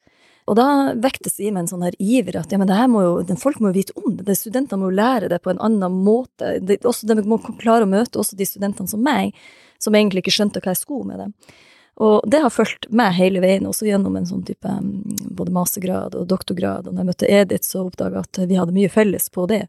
Og 0.50 0.56
da 0.58 0.66
vektes 0.98 1.36
det 1.38 1.46
i 1.46 1.50
meg 1.54 1.62
en 1.64 1.70
sånn 1.70 1.84
her 1.86 1.94
iver 2.02 2.40
at 2.40 2.50
ja, 2.52 2.58
men 2.58 2.66
det 2.68 2.76
her 2.76 2.88
må 2.90 3.04
jo, 3.04 3.12
den- 3.22 3.38
folk 3.38 3.60
må 3.62 3.70
jo 3.70 3.78
vite 3.78 3.94
om 4.00 4.16
det, 4.16 4.26
det 4.26 4.36
studentene 4.40 4.80
må 4.80 4.90
jo 4.90 4.98
lære 4.98 5.28
det 5.30 5.38
på 5.44 5.52
en 5.52 5.60
annen 5.62 6.00
måte, 6.04 6.56
de, 6.60 6.76
også, 6.82 7.06
de 7.06 7.16
må 7.22 7.38
klare 7.62 7.86
å 7.86 7.90
møte 7.92 8.18
også 8.18 8.36
de 8.36 8.48
studentene 8.48 8.90
som 8.90 9.00
meg, 9.04 9.32
som 9.80 9.94
egentlig 9.94 10.24
ikke 10.24 10.34
skjønte 10.36 10.60
hva 10.64 10.74
jeg 10.74 10.82
skulle 10.82 11.06
med 11.12 11.22
det. 11.22 11.54
Og 12.00 12.24
det 12.32 12.40
har 12.40 12.52
fulgt 12.52 12.86
meg 12.96 13.12
hele 13.18 13.42
veien, 13.44 13.66
også 13.68 13.84
gjennom 13.84 14.14
en 14.16 14.28
sånn 14.28 14.44
type 14.46 14.70
mm, 14.72 15.34
både 15.36 15.52
mastergrad 15.52 16.16
og 16.16 16.28
doktorgrad. 16.30 16.88
Og 16.88 16.94
når 16.94 17.02
jeg 17.02 17.10
møtte 17.10 17.28
Edith, 17.40 17.68
så 17.68 17.84
oppdaga 17.84 18.22
at 18.24 18.40
vi 18.40 18.56
hadde 18.56 18.76
mye 18.76 18.92
felles 18.92 19.28
på 19.32 19.44
det. 19.50 19.66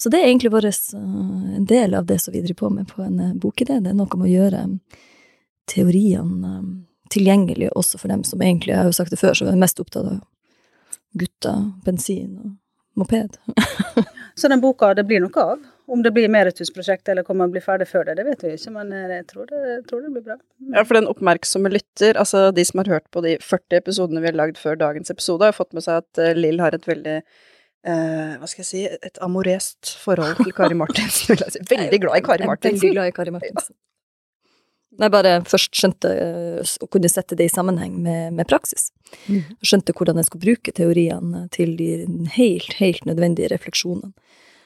Så 0.00 0.12
det 0.12 0.22
er 0.22 0.30
egentlig 0.30 0.54
vår, 0.54 0.70
en 0.96 1.68
del 1.68 1.96
av 1.98 2.08
det 2.08 2.18
som 2.24 2.32
vi 2.32 2.40
driver 2.40 2.62
på 2.64 2.72
med 2.78 2.88
på 2.88 3.04
en 3.04 3.20
eh, 3.20 3.36
bokidé. 3.36 3.82
Det 3.84 3.92
er 3.92 4.00
noe 4.00 4.16
med 4.16 4.30
å 4.30 4.32
gjøre 4.32 4.64
teoriene 5.68 6.54
tilgjengelige 6.54 6.90
tilgjengelig 7.14 7.68
også 7.76 7.98
for 8.00 8.08
dem 8.08 8.24
som 8.24 8.42
egentlig, 8.42 8.72
jeg 8.72 8.80
har 8.80 8.88
jo 8.88 8.96
sagt 8.96 9.12
det 9.12 9.20
før, 9.20 9.34
som 9.38 9.48
er 9.50 9.60
mest 9.60 9.80
opptatt 9.80 10.08
av 10.08 10.20
gutter, 11.14 11.70
bensin 11.84 12.38
og 12.40 12.54
moped. 12.98 13.36
Så 14.34 14.48
den 14.50 14.62
boka 14.62 14.94
det 14.94 15.04
blir 15.06 15.22
noe 15.22 15.44
av. 15.44 15.62
Om 15.86 16.02
det 16.02 16.10
blir 16.16 16.30
Meritus-prosjekt 16.32 17.08
eller 17.12 17.26
kommer 17.26 17.48
å 17.48 17.52
bli 17.52 17.60
ferdig 17.60 17.86
før 17.90 18.06
det, 18.08 18.14
det 18.16 18.24
vet 18.24 18.44
vi 18.46 18.52
ikke, 18.56 18.70
men 18.72 18.92
eh, 18.96 19.10
jeg 19.18 19.26
tror 19.32 19.48
det, 19.50 19.58
jeg 19.68 19.82
tror 19.90 20.04
det 20.06 20.12
blir 20.14 20.24
bra. 20.30 20.36
Ja, 20.72 20.84
for 20.88 20.96
den 20.96 21.08
oppmerksomme 21.10 21.68
lytter, 21.72 22.16
altså 22.20 22.46
de 22.56 22.64
som 22.64 22.80
har 22.80 22.88
hørt 22.94 23.08
på 23.12 23.20
de 23.26 23.34
40 23.44 23.80
episodene 23.82 24.22
vi 24.24 24.30
har 24.30 24.38
lagd 24.38 24.56
før 24.60 24.78
dagens 24.80 25.12
episode, 25.12 25.44
har 25.44 25.56
fått 25.56 25.74
med 25.76 25.84
seg 25.84 26.00
at 26.00 26.22
eh, 26.24 26.32
Lill 26.38 26.62
har 26.64 26.72
et 26.76 26.88
veldig 26.88 27.16
eh, 27.20 28.36
hva 28.40 28.48
skal 28.48 28.64
jeg 28.64 28.70
si, 28.70 28.84
et 28.88 29.20
amorest 29.24 29.92
forhold 30.00 30.40
til 30.40 30.54
Kari 30.56 30.78
Martinsen. 30.78 31.36
Veldig 31.74 32.00
glad 32.06 32.16
i 32.16 32.24
Kari 32.30 32.48
Martinsen. 32.48 32.80
Veldig 32.80 32.94
glad 32.96 33.12
i 33.12 33.16
Kari 33.20 33.34
Martinsen. 33.36 33.76
Når 34.94 35.08
jeg 35.08 35.12
bare 35.16 35.30
først 35.50 35.74
skjønte 35.74 36.10
og 36.62 36.84
å 36.86 36.88
kunne 36.94 37.08
sette 37.10 37.34
det 37.34 37.48
i 37.48 37.52
sammenheng 37.52 37.96
med, 38.02 38.32
med 38.40 38.48
praksis, 38.48 38.90
Mm. 39.30 39.44
skjønte 39.62 39.92
hvordan 39.94 40.16
jeg 40.18 40.26
skulle 40.26 40.42
bruke 40.42 40.72
teoriene 40.74 41.44
til 41.54 41.76
de 41.78 41.86
helt, 42.34 42.72
helt 42.80 43.04
nødvendige 43.06 43.46
refleksjonene, 43.52 44.10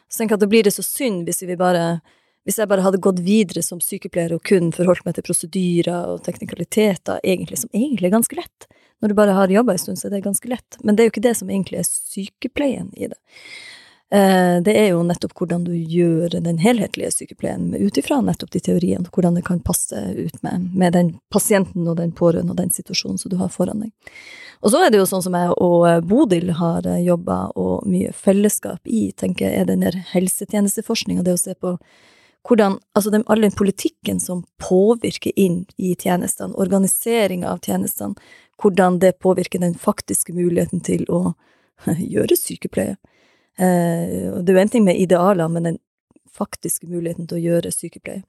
så 0.09 0.21
tenker 0.21 0.35
jeg 0.35 0.41
at 0.41 0.47
da 0.47 0.51
blir 0.51 0.67
det 0.67 0.75
så 0.75 0.85
synd 0.85 1.29
hvis 1.29 1.45
vi 1.45 1.59
bare 1.59 2.01
hvis 2.49 2.57
jeg 2.63 2.71
bare 2.71 2.81
hadde 2.81 3.01
gått 3.05 3.19
videre 3.21 3.61
som 3.61 3.81
sykepleier 3.85 4.33
og 4.33 4.41
kun 4.49 4.71
forholdt 4.73 5.05
meg 5.05 5.19
til 5.19 5.27
prosedyrer 5.27 6.15
og 6.15 6.23
teknikaliteter, 6.25 7.19
egentlig, 7.21 7.59
som 7.61 7.69
egentlig 7.77 8.09
er 8.09 8.15
ganske 8.15 8.39
lett. 8.39 8.69
Når 9.03 9.13
du 9.13 9.15
bare 9.19 9.35
har 9.37 9.53
jobba 9.53 9.75
en 9.75 9.83
stund, 9.83 10.01
så 10.01 10.09
er 10.09 10.15
det 10.15 10.23
ganske 10.25 10.49
lett. 10.49 10.79
Men 10.81 10.97
det 10.97 11.03
er 11.03 11.11
jo 11.11 11.13
ikke 11.13 11.27
det 11.27 11.35
som 11.37 11.51
egentlig 11.53 11.83
er 11.83 11.91
sykepleien 11.91 12.89
i 12.97 13.11
det. 13.13 13.19
Eh, 14.11 14.63
det 14.65 14.73
er 14.81 14.89
jo 14.95 15.03
nettopp 15.05 15.35
hvordan 15.37 15.67
du 15.67 15.75
gjør 15.77 16.39
den 16.41 16.63
helhetlige 16.63 17.13
sykepleien 17.13 17.75
ut 17.77 18.01
ifra 18.01 18.23
nettopp 18.25 18.55
de 18.57 18.63
teoriene, 18.65 19.13
hvordan 19.13 19.37
det 19.37 19.45
kan 19.45 19.61
passe 19.61 20.01
ut 20.17 20.43
med, 20.47 20.71
med 20.73 20.97
den 20.97 21.13
pasienten 21.29 21.85
og 21.85 21.99
den 22.01 22.15
pårørende 22.17 22.57
og 22.57 22.63
den 22.63 22.73
situasjonen 22.73 23.21
som 23.21 23.35
du 23.35 23.37
har 23.43 23.53
foran 23.53 23.85
deg. 23.85 23.93
Og 24.59 24.73
så 24.73 24.83
er 24.83 24.91
det 24.91 24.99
jo 24.99 25.07
sånn 25.07 25.23
som 25.23 25.37
jeg 25.39 25.55
og 25.63 26.07
Bodil 26.09 26.53
har 26.59 26.87
jobba 26.99 27.39
og 27.59 27.87
mye 27.87 28.13
fellesskap 28.17 28.81
i, 28.85 29.09
tenker 29.17 29.47
jeg, 29.47 29.61
er 29.61 29.69
den 29.69 29.85
der 29.87 29.99
helsetjenesteforskninga, 30.13 31.23
det 31.27 31.37
å 31.37 31.41
se 31.41 31.55
på 31.55 31.77
hvordan 32.49 32.79
altså 32.97 33.11
den, 33.13 33.25
all 33.27 33.43
den 33.45 33.55
politikken 33.55 34.21
som 34.21 34.45
påvirker 34.63 35.35
inn 35.37 35.65
i 35.77 35.95
tjenestene, 35.99 36.57
organiseringa 36.57 37.51
av 37.51 37.61
tjenestene, 37.65 38.17
hvordan 38.63 38.99
det 39.03 39.19
påvirker 39.23 39.63
den 39.63 39.75
faktiske 39.79 40.33
muligheten 40.35 40.81
til 40.85 41.05
å 41.13 41.35
gjøre 42.15 42.39
sykepleie. 42.39 42.97
Eh, 43.59 44.39
det 44.43 44.53
er 44.53 44.57
jo 44.57 44.63
en 44.63 44.73
ting 44.75 44.87
med 44.87 44.99
idealer, 44.99 45.51
men 45.53 45.69
den 45.71 45.83
faktiske 46.35 46.89
muligheten 46.91 47.29
til 47.29 47.39
å 47.39 47.45
gjøre 47.45 47.75
sykepleie. 47.75 48.23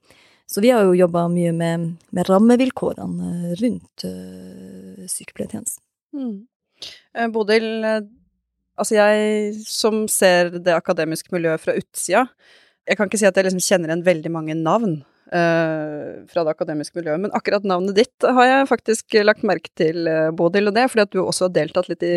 Så 0.49 0.63
vi 0.65 0.71
har 0.73 0.81
jo 0.85 0.97
jobba 0.97 1.27
mye 1.29 1.51
med, 1.53 1.91
med, 2.09 2.25
rammevilkårene 2.25 3.53
rundt 3.59 4.05
øh, 4.09 5.05
sykepleiertjenesten. 5.05 5.83
Mm. 6.15 6.47
Eh, 7.15 7.29
Bodil, 7.33 7.69
altså 8.79 8.97
jeg 8.97 9.53
som 9.67 10.05
ser 10.11 10.53
det 10.57 10.73
akademiske 10.75 11.33
miljøet 11.35 11.61
fra 11.63 11.75
utsida, 11.77 12.27
jeg 12.89 12.97
kan 12.97 13.09
ikke 13.09 13.19
si 13.21 13.27
at 13.29 13.37
jeg 13.37 13.45
liksom 13.45 13.61
kjenner 13.61 13.91
igjen 13.91 14.05
veldig 14.07 14.29
mange 14.33 14.55
navn 14.57 14.95
uh, 15.29 16.05
fra 16.31 16.45
det 16.45 16.53
akademiske 16.55 16.97
miljøet, 16.97 17.21
men 17.21 17.35
akkurat 17.37 17.67
navnet 17.67 17.99
ditt 17.99 18.25
har 18.25 18.47
jeg 18.47 18.69
faktisk 18.71 19.19
lagt 19.21 19.45
merke 19.45 19.69
til, 19.77 20.09
Bodil, 20.33 20.71
og 20.71 20.77
det 20.77 20.85
er 20.85 20.89
fordi 20.89 21.05
at 21.05 21.13
du 21.13 21.19
også 21.21 21.45
har 21.45 21.53
deltatt 21.59 21.91
litt 21.91 22.05
i 22.07 22.15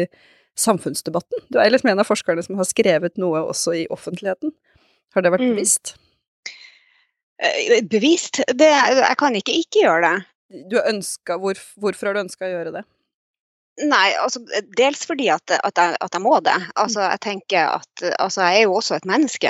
samfunnsdebatten. 0.59 1.45
Du 1.53 1.59
er 1.61 1.73
liksom 1.73 1.93
en 1.93 2.01
av 2.01 2.09
forskerne 2.09 2.45
som 2.45 2.57
har 2.61 2.69
skrevet 2.69 3.21
noe 3.21 3.45
også 3.51 3.77
i 3.83 3.85
offentligheten. 3.93 4.53
Har 5.13 5.25
det 5.25 5.33
vært 5.35 5.45
mm. 5.45 5.55
bevisst? 5.57 5.95
Uh, 7.43 7.79
bevisst? 7.93 8.43
Det, 8.49 8.71
jeg 8.73 9.21
kan 9.21 9.37
ikke 9.37 9.57
ikke 9.61 9.85
gjøre 9.85 10.03
det. 10.09 10.17
Du 10.73 10.79
ønska, 10.81 11.39
hvor, 11.41 11.61
hvorfor 11.81 12.11
har 12.11 12.17
du 12.17 12.25
ønska 12.27 12.49
å 12.49 12.53
gjøre 12.53 12.75
det? 12.79 12.85
Nei, 13.81 14.11
altså 14.21 14.43
dels 14.77 15.01
fordi 15.09 15.31
at, 15.33 15.49
at, 15.49 15.79
jeg, 15.81 15.97
at, 15.97 16.13
jeg, 16.13 16.21
må 16.21 16.35
det. 16.45 16.59
Altså, 16.77 17.07
jeg 17.07 17.21
tenker 17.25 17.71
at 17.79 18.03
altså, 18.21 18.43
jeg 18.45 18.59
er 18.59 18.67
jo 18.67 18.75
også 18.77 18.99
et 18.99 19.07
menneske. 19.09 19.49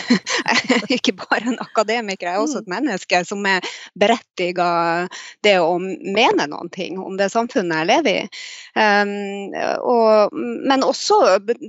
jeg 0.50 0.58
er 0.76 0.92
ikke 0.92 1.14
bare 1.22 1.48
en 1.48 1.56
akademiker, 1.62 2.28
jeg 2.28 2.36
er 2.36 2.42
også 2.42 2.60
et 2.60 2.68
mm. 2.68 2.74
menneske 2.74 3.22
som 3.24 3.46
er 3.48 3.64
berettiga 3.96 4.66
det 5.46 5.54
å 5.64 5.78
mene 5.80 6.44
noen 6.50 6.68
ting 6.74 7.00
om 7.00 7.16
det 7.16 7.30
samfunnet 7.32 7.80
jeg 7.80 7.88
lever 7.88 8.18
i. 8.18 8.42
Um, 8.76 9.56
og, 9.80 10.36
men 10.68 10.84
også, 10.84 11.22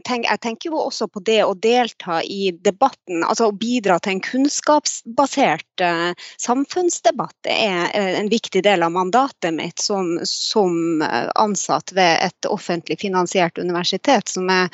tenk, 0.04 0.28
jeg 0.28 0.44
tenker 0.44 0.74
jo 0.74 0.84
også 0.90 1.08
på 1.08 1.24
det 1.24 1.40
å 1.46 1.56
delta 1.56 2.20
i 2.28 2.52
debatten, 2.66 3.24
altså 3.24 3.54
å 3.54 3.56
bidra 3.56 4.02
til 4.04 4.18
en 4.18 4.24
kunnskapsbasert 4.26 5.86
uh, 5.86 6.12
samfunnsdebatt. 6.44 7.40
Er 7.48 7.88
uh, 7.96 8.14
en 8.20 8.30
viktig 8.34 8.66
del 8.68 8.84
av 8.84 8.92
mandatet 9.00 9.56
mitt 9.56 9.80
som, 9.80 10.18
som 10.28 11.06
uh, 11.06 11.32
ansatt 11.40 11.85
ansatt 11.86 11.98
ved 11.98 12.26
et 12.26 12.46
offentlig 12.46 13.00
finansiert 13.00 13.58
universitet, 13.58 14.28
som 14.28 14.50
er 14.50 14.70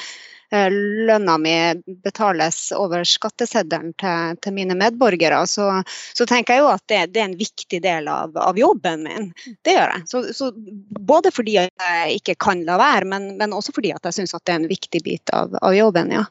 eh, 0.52 0.70
lønna 0.70 1.38
mi 1.38 1.74
betales 2.04 2.72
over 2.72 3.04
skatteseddelen 3.04 3.94
til, 4.00 4.38
til 4.42 4.54
mine 4.54 4.76
medborgere, 4.76 5.48
så, 5.48 5.84
så, 6.14 6.26
tenker 6.26 6.54
jeg 6.54 6.62
jo 6.62 6.70
at 6.72 6.84
det, 6.88 7.14
det 7.14 7.22
er 7.22 7.30
en 7.30 7.38
viktig 7.38 7.82
del 7.82 8.08
av, 8.08 8.36
av, 8.38 8.58
jobben 8.58 9.04
min. 9.04 9.32
Det 9.64 9.76
gjør 9.76 9.96
jeg. 9.96 10.08
Så, 10.08 10.34
så, 10.34 10.52
både 11.00 11.32
fordi 11.32 11.58
jeg 11.58 12.20
ikke 12.20 12.36
kan 12.36 12.64
la 12.66 12.78
være, 12.78 13.06
men, 13.06 13.38
men 13.38 13.54
også 13.54 13.74
fordi 13.74 13.94
jeg 13.94 14.14
syns 14.14 14.34
det 14.34 14.52
er 14.52 14.62
en 14.62 14.70
viktig 14.70 15.04
bit 15.04 15.30
av, 15.34 15.56
av 15.62 15.76
jobben, 15.76 16.12
ja. 16.12 16.26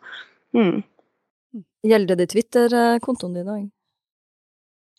Mm. 0.54 0.82
Gjelder 1.86 2.16
det 2.16 2.26
Twitter-kontoen 2.32 3.34
din 3.34 3.48
òg? 3.48 3.68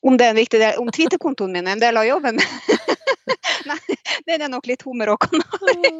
Om 0.02 0.16
det 0.18 0.26
er 0.26 0.32
en 0.34 0.40
viktig 0.40 0.58
del, 0.58 0.78
om 0.82 0.88
Twitter-kontoen 0.90 1.52
min 1.54 1.68
er 1.68 1.76
en 1.76 1.84
del 1.84 1.98
av 2.00 2.08
jobben? 2.08 2.40
Nei, 3.70 3.98
det 4.28 4.38
er 4.38 4.52
nok 4.52 4.68
litt 4.70 4.84
hummer 4.88 5.14
og 5.14 5.22
kanari. 5.24 5.92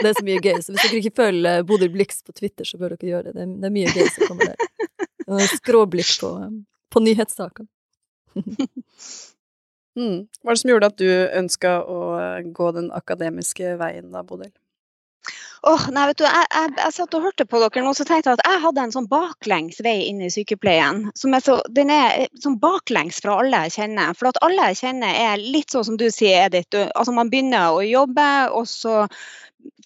det 0.00 0.10
er 0.10 0.16
så 0.16 0.24
mye 0.26 0.42
gøy, 0.42 0.58
så 0.62 0.74
hvis 0.74 0.84
dere 0.84 1.00
ikke 1.02 1.16
følger 1.22 1.64
Bodil 1.68 1.92
Blix 1.94 2.22
på 2.26 2.34
Twitter, 2.36 2.68
så 2.68 2.80
bør 2.80 2.96
dere 2.96 3.10
gjøre 3.12 3.32
det. 3.32 3.46
Det 3.48 3.70
er, 3.70 3.74
mye 3.74 3.92
gøy 3.94 4.08
som 4.14 4.30
kommer 4.30 4.52
der. 4.52 5.48
Skråblikk 5.52 6.14
på, 6.22 6.32
på 6.94 7.02
nyhetssakene. 7.04 7.68
mm. 9.98 10.18
Hva 10.40 10.52
er 10.52 10.54
det 10.54 10.62
som 10.62 10.72
gjorde 10.72 10.92
at 10.92 11.00
du 11.00 11.10
ønska 11.10 11.74
å 11.84 12.00
gå 12.54 12.70
den 12.76 12.90
akademiske 12.96 13.76
veien 13.80 14.10
da, 14.14 14.24
Bodil? 14.26 14.52
Oh, 15.66 15.88
nei, 15.90 16.04
vet 16.06 16.20
du, 16.20 16.24
jeg, 16.24 16.46
jeg, 16.54 16.70
jeg, 16.78 16.94
satt 16.94 17.14
og 17.18 17.24
hørte 17.26 17.44
på 17.48 17.58
dere 17.60 17.82
nå, 17.82 17.90
så 17.96 18.04
tenkte 18.06 18.30
jeg 18.30 18.38
at 18.38 18.46
jeg 18.46 18.62
hadde 18.62 18.84
en 18.86 18.94
sånn 18.94 19.08
baklengs 19.10 19.80
vei 19.82 19.96
inn 20.06 20.22
i 20.22 20.30
sykepleien. 20.30 21.08
Som 21.18 21.34
er 21.34 21.42
så, 21.44 21.58
den 21.74 21.90
er 21.92 22.28
sånn 22.38 22.60
baklengs 22.62 23.18
fra 23.24 23.40
alle 23.42 23.64
jeg 23.66 23.74
kjenner. 23.80 24.14
For 24.18 24.30
at 24.30 24.38
alle 24.46 24.70
jeg 24.70 24.80
kjenner 24.84 25.18
er 25.26 25.42
litt 25.42 25.74
sånn 25.74 25.88
som 25.90 25.98
du 26.00 26.06
sier, 26.14 26.46
Edith. 26.46 26.78
Altså 26.94 27.14
Man 27.16 27.32
begynner 27.32 27.74
å 27.74 27.82
jobbe, 27.84 28.28
og 28.54 28.70
så 28.70 29.02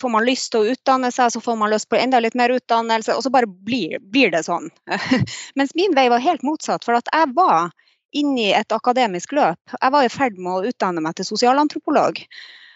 får 0.01 0.13
man 0.13 0.29
lyst 0.29 0.53
til 0.53 0.63
å 0.63 0.75
utdanne 0.77 1.11
seg, 1.15 1.33
så 1.33 1.41
får 1.43 1.57
man 1.59 1.73
lyst 1.73 1.89
på 1.91 1.99
enda 1.99 2.21
litt 2.21 2.37
mer 2.39 2.53
utdannelse, 2.53 3.17
og 3.17 3.25
så 3.25 3.33
bare 3.33 3.49
blir, 3.49 3.97
blir 4.13 4.33
det 4.35 4.45
sånn. 4.47 4.69
Mens 5.59 5.73
min 5.79 5.97
vei 5.97 6.09
var 6.13 6.23
helt 6.23 6.45
motsatt. 6.47 6.85
For 6.85 7.01
at 7.01 7.09
jeg 7.13 7.33
var 7.39 7.73
inne 8.13 8.51
i 8.51 8.51
et 8.57 8.77
akademisk 8.77 9.33
løp. 9.37 9.79
Jeg 9.79 9.95
var 9.95 10.05
i 10.05 10.13
ferd 10.13 10.37
med 10.37 10.53
å 10.53 10.73
utdanne 10.73 11.01
meg 11.01 11.17
til 11.17 11.33
sosialantropolog. 11.33 12.21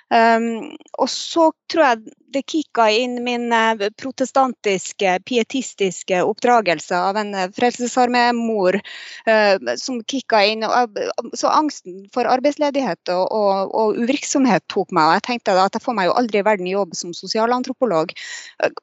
Um, 0.06 0.76
og 1.02 1.08
så 1.10 1.48
tror 1.72 1.82
jeg 1.82 2.14
det 2.32 2.42
kicka 2.42 2.90
inn 2.90 3.24
min 3.24 3.52
eh, 3.52 3.88
protestantiske, 4.02 5.20
pietistiske 5.24 6.22
oppdragelse 6.22 6.98
av 6.98 7.16
en 7.16 7.34
eh, 7.34 7.50
Frelsesarmé-mor 7.56 8.76
uh, 8.76 9.74
som 9.76 10.02
kicka 10.04 10.42
inn. 10.44 10.64
Så 11.34 11.48
angsten 11.48 12.06
for 12.14 12.28
arbeidsledighet 12.28 13.10
og, 13.14 13.24
og, 13.32 13.74
og, 13.74 14.00
uvirksomhet 14.02 14.66
tok 14.72 14.92
meg. 14.94 15.06
Og 15.06 15.16
jeg 15.16 15.26
tenkte 15.28 15.56
at 15.60 15.78
jeg 15.78 15.84
får 15.84 15.96
meg 15.98 16.08
jo 16.10 16.16
aldri 16.20 16.42
i 16.42 16.46
verden 16.46 16.70
jobb 16.70 16.94
som 16.98 17.14
sosialantropolog. 17.16 18.12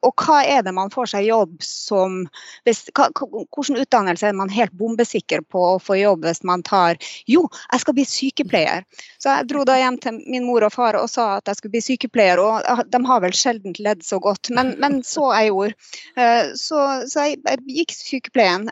Og 0.02 0.24
hva 0.24 0.40
er 0.42 0.64
det 0.66 0.74
man 0.76 0.92
får 0.94 1.12
seg 1.14 1.28
jobb 1.28 1.56
som 1.64 2.24
hvis, 2.64 2.86
hva, 2.96 3.10
Hvilken 3.14 3.78
utdannelse 3.80 4.28
er 4.28 4.36
man 4.36 4.52
helt 4.52 4.74
bombesikker 4.76 5.44
på 5.52 5.62
å 5.74 5.80
få 5.82 5.98
jobb 6.00 6.24
hvis 6.26 6.42
man 6.46 6.64
tar 6.66 6.98
Jo, 7.30 7.46
jeg 7.70 7.84
skal 7.84 7.96
bli 7.96 8.06
sykepleier. 8.08 8.84
Så 9.22 9.30
jeg 9.30 9.48
dro 9.52 9.64
da 9.68 9.78
hjem 9.78 9.98
til 10.02 10.20
min 10.24 10.46
mor 10.48 10.64
og 10.66 10.74
far 10.74 10.98
og 10.98 11.08
sa 11.10 11.36
at 11.38 11.48
jeg 11.50 11.60
skulle 11.60 11.76
bli 11.76 11.84
sykepleier, 11.84 12.40
og 12.40 12.84
de 12.90 13.00
har 13.08 13.22
vel 13.24 13.33
sjelden 13.38 13.76
ledd 13.82 14.04
så 14.04 14.18
godt. 14.22 14.50
Men, 14.54 14.74
men 14.82 15.02
så 15.06 15.30
jeg 15.36 15.52
gjorde. 15.52 15.92
Eh, 16.16 16.52
så, 16.58 16.80
så 17.10 17.28
jeg, 17.28 17.40
jeg, 17.44 17.64
gikk 17.80 17.96
sykepleien. 17.96 18.68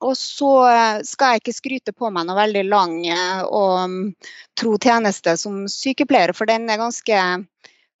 Og 0.00 0.14
så 0.16 0.52
eh, 0.70 1.00
skal 1.04 1.34
jeg 1.34 1.42
ikke 1.42 1.56
skryte 1.56 1.92
på 1.96 2.10
meg 2.12 2.28
noe 2.28 2.38
veldig 2.38 2.64
lang 2.70 2.94
eh, 3.04 3.42
og 3.44 3.74
mm, 3.92 4.06
tro 4.58 4.76
tjeneste 4.80 5.36
som 5.40 5.66
sykepleier, 5.68 6.32
for 6.36 6.48
den 6.48 6.70
er 6.72 6.80
ganske 6.80 7.24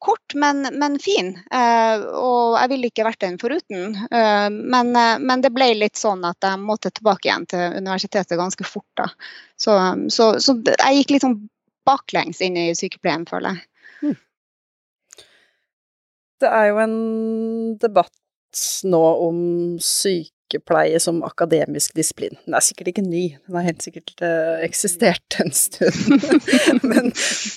kort, 0.00 0.32
men, 0.32 0.64
men 0.80 0.94
fin. 0.96 1.34
og 1.52 2.54
jeg 2.56 2.70
ville 2.70 2.88
ikke 2.88 3.04
vært 3.04 3.20
den 3.20 3.34
foruten. 3.36 3.98
men, 4.08 4.94
men, 4.96 5.42
det 5.44 5.50
ble 5.52 5.66
litt 5.76 6.00
sånn 6.00 6.24
at 6.24 6.40
jeg 6.40 6.56
måtte 6.56 6.88
tilbake 6.88 7.28
igjen 7.28 7.44
til 7.52 7.76
universitetet 7.82 8.40
ganske 8.40 8.64
fort. 8.64 8.88
da. 8.96 9.10
Så, 9.60 9.76
så, 10.08 10.30
så 10.40 10.54
jeg 10.70 11.02
gikk 11.02 11.12
litt 11.12 11.26
sånn 11.26 11.36
baklengs 11.90 12.40
inn 12.44 12.56
i 12.56 12.70
sykepleien, 12.76 13.26
føler 13.28 13.56
jeg. 13.56 13.69
Det 16.40 16.48
er 16.48 16.70
jo 16.70 16.80
en 16.80 16.98
debatt 17.80 18.16
nå 18.88 19.00
om 19.26 19.40
sykepleie 19.84 21.00
som 21.02 21.22
akademisk 21.26 21.94
disiplin. 21.94 22.36
Den 22.46 22.56
er 22.56 22.64
sikkert 22.64 22.90
ikke 22.92 23.04
ny, 23.06 23.24
den 23.46 23.58
har 23.58 23.66
helt 23.68 23.84
sikkert 23.84 24.14
uh, 24.24 24.58
eksistert 24.64 25.38
en 25.42 25.52
stund. 25.54 26.24
men, 26.90 27.12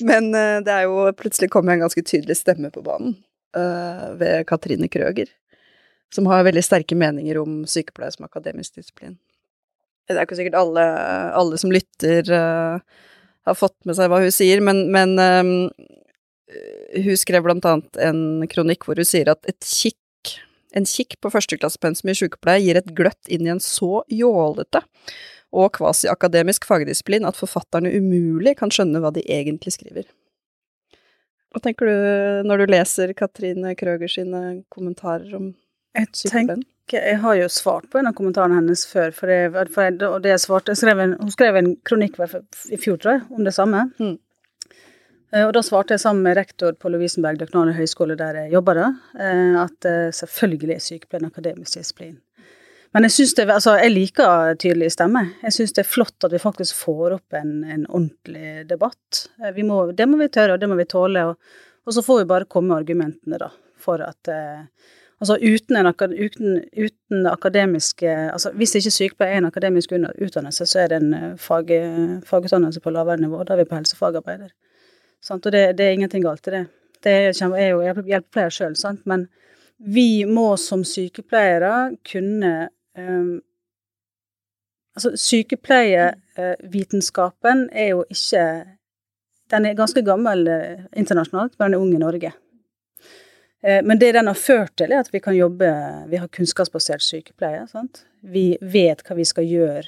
men 0.05 0.29
uh, 0.35 0.59
det 0.65 0.75
er 0.75 0.87
jo 0.89 1.07
plutselig 1.17 1.49
kommet 1.53 1.77
en 1.77 1.85
ganske 1.87 2.05
tydelig 2.05 2.37
stemme 2.41 2.73
på 2.73 2.83
banen 2.85 3.15
uh, 3.57 4.11
ved 4.19 4.45
Katrine 4.49 4.91
Krøger, 4.91 5.31
som 6.13 6.29
har 6.29 6.45
veldig 6.45 6.65
sterke 6.65 6.97
meninger 6.99 7.39
om 7.41 7.63
sykepleie 7.69 8.13
som 8.13 8.27
akademisk 8.27 8.77
disiplin. 8.77 9.17
Det 10.03 10.17
er 10.19 10.27
ikke 10.27 10.37
sikkert 10.37 10.59
alle, 10.59 10.83
alle 11.31 11.57
som 11.57 11.71
lytter 11.71 12.27
har 13.43 13.55
fått 13.55 13.77
med 13.87 13.95
seg 13.97 14.09
hva 14.11 14.19
hun 14.23 14.33
sier, 14.33 14.59
men, 14.63 14.85
men 14.91 15.15
um, 15.15 15.53
hun 17.03 17.19
skrev 17.19 17.45
blant 17.45 17.65
annet 17.65 17.99
en 18.01 18.47
kronikk 18.51 18.87
hvor 18.87 18.99
hun 18.99 19.07
sier 19.07 19.31
at 19.33 19.43
et 19.49 19.59
kikk, 19.67 20.33
en 20.73 20.87
kikk 20.89 21.19
på 21.21 21.31
førsteklassepensum 21.33 22.11
i 22.11 22.17
sykepleie 22.17 22.63
gir 22.65 22.79
et 22.79 22.91
gløtt 22.97 23.31
inn 23.31 23.47
i 23.47 23.53
en 23.53 23.63
så 23.63 24.01
jålete 24.11 24.83
og 25.53 25.69
kvasiakademisk 25.77 26.65
fagdisiplin 26.65 27.27
at 27.29 27.37
forfatterne 27.37 27.91
umulig 27.93 28.55
kan 28.59 28.73
skjønne 28.73 29.01
hva 29.03 29.13
de 29.13 29.21
egentlig 29.29 29.75
skriver. 29.75 30.07
Hva 31.53 31.61
tenker 31.61 31.85
du 31.85 32.47
når 32.49 32.63
du 32.63 32.71
leser 32.73 33.13
Katrine 33.13 33.75
Krøger 33.77 34.09
sine 34.09 34.63
kommentarer 34.73 35.35
om 35.37 35.51
sykepleien? 35.93 36.63
Jeg 36.91 37.19
har 37.21 37.35
jo 37.37 37.45
svart 37.53 37.85
på 37.89 37.99
en 37.99 38.09
av 38.09 38.15
kommentarene 38.17 38.57
hennes 38.57 38.81
før, 38.89 39.13
for 39.15 39.31
jeg, 39.31 39.51
for 39.71 39.85
jeg, 39.85 39.99
og 40.03 40.17
det 40.25 40.33
jeg 40.33 40.41
svarte 40.43 40.73
jeg 40.73 40.81
skrev 40.81 40.99
en, 40.99 41.13
Hun 41.21 41.31
skrev 41.31 41.55
en 41.55 41.69
kronikk 41.87 42.17
i 42.19 42.79
fjor, 42.81 42.97
tror 42.97 43.13
jeg, 43.13 43.21
om 43.31 43.45
det 43.47 43.53
samme. 43.55 43.85
Mm. 44.01 44.17
Eh, 45.33 45.45
Og 45.47 45.53
da 45.55 45.63
svarte 45.65 45.95
jeg 45.95 46.03
sammen 46.03 46.23
med 46.27 46.37
rektor 46.37 46.75
på 46.77 46.91
Lovisenberg 46.93 47.39
Døknane 47.41 47.73
høgskole, 47.77 48.17
der 48.19 48.43
jeg 48.43 48.53
jobber 48.53 48.77
da, 48.79 48.91
eh, 49.17 49.57
at 49.63 49.89
eh, 49.89 50.11
selvfølgelig 50.13 50.75
er 50.75 50.85
sykepleien 50.85 51.25
en 51.25 51.33
akademisk 51.33 51.79
disiplin. 51.79 52.19
Men 52.93 53.07
jeg 53.07 53.33
det, 53.35 53.49
altså 53.49 53.73
jeg 53.81 53.89
liker 53.89 54.53
tydelig 54.61 54.91
stemme. 54.93 55.23
Jeg 55.41 55.53
syns 55.55 55.71
det 55.73 55.81
er 55.81 55.89
flott 55.89 56.27
at 56.27 56.31
vi 56.31 56.37
faktisk 56.37 56.75
får 56.77 57.15
opp 57.15 57.33
en, 57.33 57.63
en 57.63 57.87
ordentlig 57.89 58.67
debatt. 58.69 59.23
Må, 59.65 59.91
det 59.97 60.05
må 60.05 60.19
vi 60.19 60.27
tørre, 60.29 60.53
og 60.53 60.59
det 60.61 60.69
må 60.69 60.77
vi 60.77 60.85
tåle. 60.85 61.23
Og, 61.31 61.63
og 61.87 61.95
så 61.95 62.03
får 62.05 62.19
vi 62.21 62.27
bare 62.29 62.45
komme 62.45 62.69
med 62.69 62.83
argumentene, 62.83 63.39
da, 63.41 63.49
for 63.77 64.03
at 64.05 64.29
eh, 64.29 64.67
Altså 65.23 65.37
uten, 65.39 65.77
en, 65.77 65.87
uten, 66.19 66.55
uten 66.75 67.27
akademiske 67.29 68.09
altså 68.33 68.49
Hvis 68.59 68.73
ikke 68.75 68.91
sykepleier 68.91 69.37
er 69.37 69.39
en 69.39 69.45
akademisk 69.47 69.93
utdannelse, 69.93 70.65
så 70.67 70.81
er 70.81 70.89
det 70.91 70.97
en 70.99 71.37
fag, 71.39 71.69
fagutdannelse 72.27 72.81
på 72.83 72.91
lavere 72.91 73.21
nivå. 73.21 73.39
Da 73.47 73.53
er 73.53 73.61
vi 73.61 73.69
på 73.69 73.77
helsefagarbeider. 73.77 74.51
Og 75.31 75.51
det, 75.51 75.77
det 75.77 75.85
er 75.85 75.91
ingenting 75.95 76.23
galt 76.23 76.47
i 76.47 76.51
det. 76.51 76.65
Det 77.03 77.11
er, 77.11 77.33
jo 77.69 77.81
hjelpepleier 77.83 78.49
sjøl. 78.51 78.75
Men 79.09 79.27
vi 79.77 80.25
må 80.25 80.57
som 80.59 80.83
sykepleiere 80.87 81.95
kunne 82.11 82.69
um, 82.97 83.41
Altså, 84.93 85.17
sykepleievitenskapen 85.17 87.69
er 87.73 87.87
jo 87.95 88.03
ikke 88.13 88.45
Den 89.49 89.65
er 89.65 89.73
ganske 89.73 90.01
gammel 90.05 90.47
eh, 90.47 90.79
internasjonalt, 90.97 91.53
men 91.57 91.65
den 91.65 91.73
er 91.73 91.79
ung 91.81 91.95
i 91.95 92.01
Norge. 92.01 92.31
Eh, 93.63 93.83
Men 93.83 93.99
det 93.99 94.13
den 94.13 94.27
har 94.27 94.33
ført 94.33 94.77
til, 94.77 94.91
er 94.91 94.99
at 94.99 95.13
vi 95.13 95.19
kan 95.19 95.35
jobbe 95.35 95.65
Vi 96.09 96.15
har 96.17 96.27
kunnskapsbasert 96.27 97.01
sykepleie. 97.01 97.67
Sant? 97.67 98.05
Vi 98.21 98.57
vet 98.61 99.03
hva 99.03 99.15
vi 99.15 99.25
skal 99.25 99.43
gjøre 99.43 99.83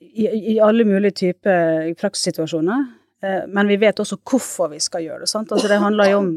i, 0.00 0.26
i 0.54 0.58
alle 0.58 0.84
mulige 0.84 1.10
typer 1.10 1.94
praksissituasjoner. 2.00 2.99
Eh, 3.22 3.46
Men 3.48 3.68
vi 3.68 3.76
vet 3.80 4.00
også 4.00 4.18
hvorfor 4.18 4.70
vi 4.72 4.80
skal 4.80 5.04
gjøre 5.04 5.24
det. 5.24 5.28
Sant? 5.32 5.52
Altså, 5.52 5.68
det 5.68 5.80
handler 5.80 6.10
jo 6.10 6.20
om 6.24 6.30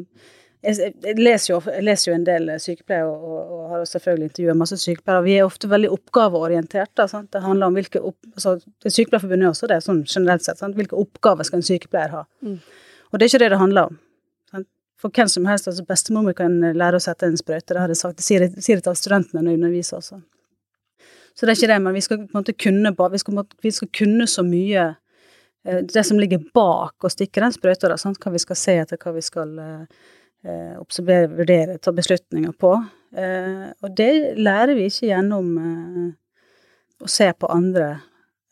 jeg, 0.63 0.93
leser 1.19 1.51
jo, 1.51 1.57
jeg 1.67 1.83
leser 1.83 2.09
jo 2.09 2.15
en 2.15 2.25
del 2.27 2.51
sykepleiere, 2.61 3.09
og, 3.11 3.39
og, 3.41 3.63
har 3.73 3.83
selvfølgelig 3.89 4.29
intervjua 4.29 4.55
masse 4.55 4.77
sykepleiere. 4.79 5.25
Vi 5.25 5.35
er 5.35 5.47
ofte 5.47 5.67
veldig 5.67 5.89
oppgaveorientert. 5.91 6.93
Da, 6.95 7.07
sant? 7.11 7.33
Det 7.35 7.41
handler 7.43 7.67
om 7.67 7.75
hvilke 7.75 7.99
opp, 7.99 8.17
altså, 8.31 8.55
Sykepleierforbundet 8.85 9.49
er 9.49 9.51
også 9.51 9.69
det, 9.71 9.81
sånn 9.83 10.03
generelt 10.07 10.45
sett. 10.45 10.61
Sant? 10.61 10.77
Hvilke 10.79 10.95
oppgaver 10.99 11.47
skal 11.47 11.59
en 11.59 11.67
sykepleier 11.67 12.15
ha? 12.15 12.23
Mm. 12.45 12.61
Og 13.11 13.19
det 13.19 13.25
er 13.25 13.33
ikke 13.33 13.43
det 13.43 13.51
det 13.53 13.59
handler 13.59 13.91
om. 13.91 13.99
Sant? 14.53 14.69
For 15.03 15.11
hvem 15.11 15.33
som 15.35 15.51
helst, 15.51 15.67
altså 15.67 15.83
Bestemor 15.89 16.37
kan 16.37 16.55
lære 16.63 16.99
å 16.99 17.03
sette 17.03 17.27
en 17.27 17.35
sprøyte, 17.39 17.73
det 17.73 17.83
har 17.83 17.91
jeg 17.91 17.99
sagt. 17.99 18.21
Det 18.21 18.27
sier 18.27 18.47
sier 18.55 18.79
det 18.79 18.87
til 18.87 19.01
studentene 19.01 19.43
når 19.43 19.51
jeg 19.51 19.61
underviser 19.61 19.99
også. 19.99 20.23
Så 21.33 21.43
det 21.43 21.51
er 21.51 21.59
ikke 21.59 21.73
det, 21.73 21.81
men 21.83 21.95
vi 21.97 22.05
skal 22.05 22.21
på 22.21 22.29
en 22.29 22.39
måte 22.39 22.55
kunne, 22.55 22.95
vi 23.11 23.19
skal, 23.19 23.45
vi 23.65 23.71
skal 23.73 23.89
kunne 23.99 24.27
så 24.29 24.45
mye 24.47 24.83
eh, 24.85 24.99
det 25.63 26.03
som 26.03 26.19
ligger 26.19 26.41
bak 26.53 27.05
å 27.05 27.11
stikke 27.11 27.39
den 27.39 27.53
sprøyta, 27.55 27.87
da, 27.87 27.97
sant? 27.99 28.19
hva 28.19 28.33
vi 28.33 28.41
skal 28.41 28.57
se 28.59 28.75
etter, 28.81 28.99
hva 28.99 29.13
vi 29.15 29.23
skal 29.23 29.53
eh, 29.63 30.01
eh, 30.43 30.73
observere, 30.79 31.29
vurdere, 31.37 31.77
ta 31.77 31.93
beslutninger 31.95 32.51
på. 32.59 32.73
Eh, 33.15 33.69
og 33.81 33.95
det 33.97 34.11
lærer 34.39 34.75
vi 34.77 34.89
ikke 34.89 35.11
gjennom 35.11 35.53
eh, 35.61 36.09
å 37.03 37.11
se 37.11 37.29
på 37.33 37.51
andre 37.51 37.89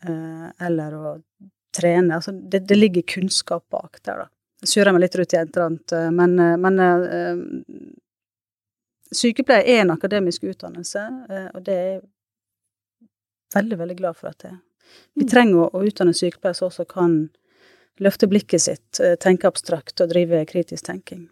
eh, 0.06 0.48
eller 0.68 0.96
å 0.96 1.15
trene. 1.75 2.20
Altså, 2.20 2.32
det, 2.32 2.63
det 2.70 2.80
ligger 2.80 3.08
kunnskap 3.18 3.65
bak 3.72 4.01
der, 4.06 4.25
da. 4.25 4.32
Jeg 4.62 4.75
surrer 4.75 4.94
meg 4.94 5.08
litt 5.08 5.15
rundt 5.18 5.34
i 5.34 5.39
et 5.39 5.56
eller 5.56 5.68
annet, 5.68 5.98
eh, 5.98 6.10
men, 6.15 6.39
eh, 6.39 6.58
men 6.62 6.82
eh, 6.86 7.46
sykepleie 9.12 9.68
er 9.68 9.84
en 9.86 9.96
akademisk 9.96 10.46
utdannelse, 10.48 11.06
eh, 11.30 11.48
og 11.56 11.63
det 11.68 11.77
er 11.77 11.88
jeg 11.89 12.03
veldig, 13.56 13.80
veldig 13.84 13.98
glad 14.00 14.20
for 14.20 14.32
at 14.32 14.44
det 14.44 14.53
er. 14.53 14.60
Vi 15.18 15.28
trenger 15.28 15.68
å, 15.68 15.84
utdanne 15.86 16.14
sykepleiere 16.16 16.58
som 16.58 16.70
også 16.70 16.88
kan 16.90 17.18
løfte 18.02 18.30
blikket 18.32 18.64
sitt, 18.64 19.00
eh, 19.00 19.18
tenke 19.20 19.50
abstrakt 19.50 20.02
og 20.02 20.10
drive 20.14 20.46
kritisk 20.50 20.86
tenking. 20.88 21.28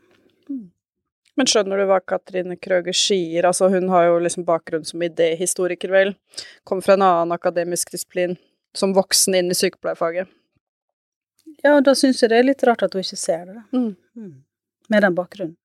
Men 1.39 1.47
skjønner 1.47 1.79
du 1.79 1.85
hva 1.87 2.01
Katrine 2.03 2.57
Krøger 2.59 2.95
sier? 2.95 3.45
Altså, 3.47 3.69
hun 3.71 3.87
har 3.93 4.09
jo 4.09 4.17
liksom 4.19 4.43
bakgrunn 4.47 4.83
som 4.83 4.99
idéhistoriker, 5.05 5.91
vel. 5.93 6.11
Kom 6.67 6.81
fra 6.83 6.97
en 6.97 7.05
annen 7.07 7.31
akademisk 7.31 7.93
disiplin. 7.95 8.35
Som 8.75 8.91
voksen 8.93 9.37
inn 9.39 9.47
i 9.49 9.55
sykepleierfaget. 9.55 10.27
Ja, 11.63 11.79
da 11.81 11.95
syns 11.97 12.19
jeg 12.21 12.29
det 12.33 12.41
er 12.41 12.49
litt 12.51 12.65
rart 12.67 12.83
at 12.83 12.93
hun 12.93 13.01
ikke 13.01 13.17
ser 13.17 13.47
det. 13.47 13.63
Mm. 13.71 13.95
Mm. 14.19 14.33
Med 14.91 15.07
den 15.07 15.15
bakgrunnen. 15.15 15.55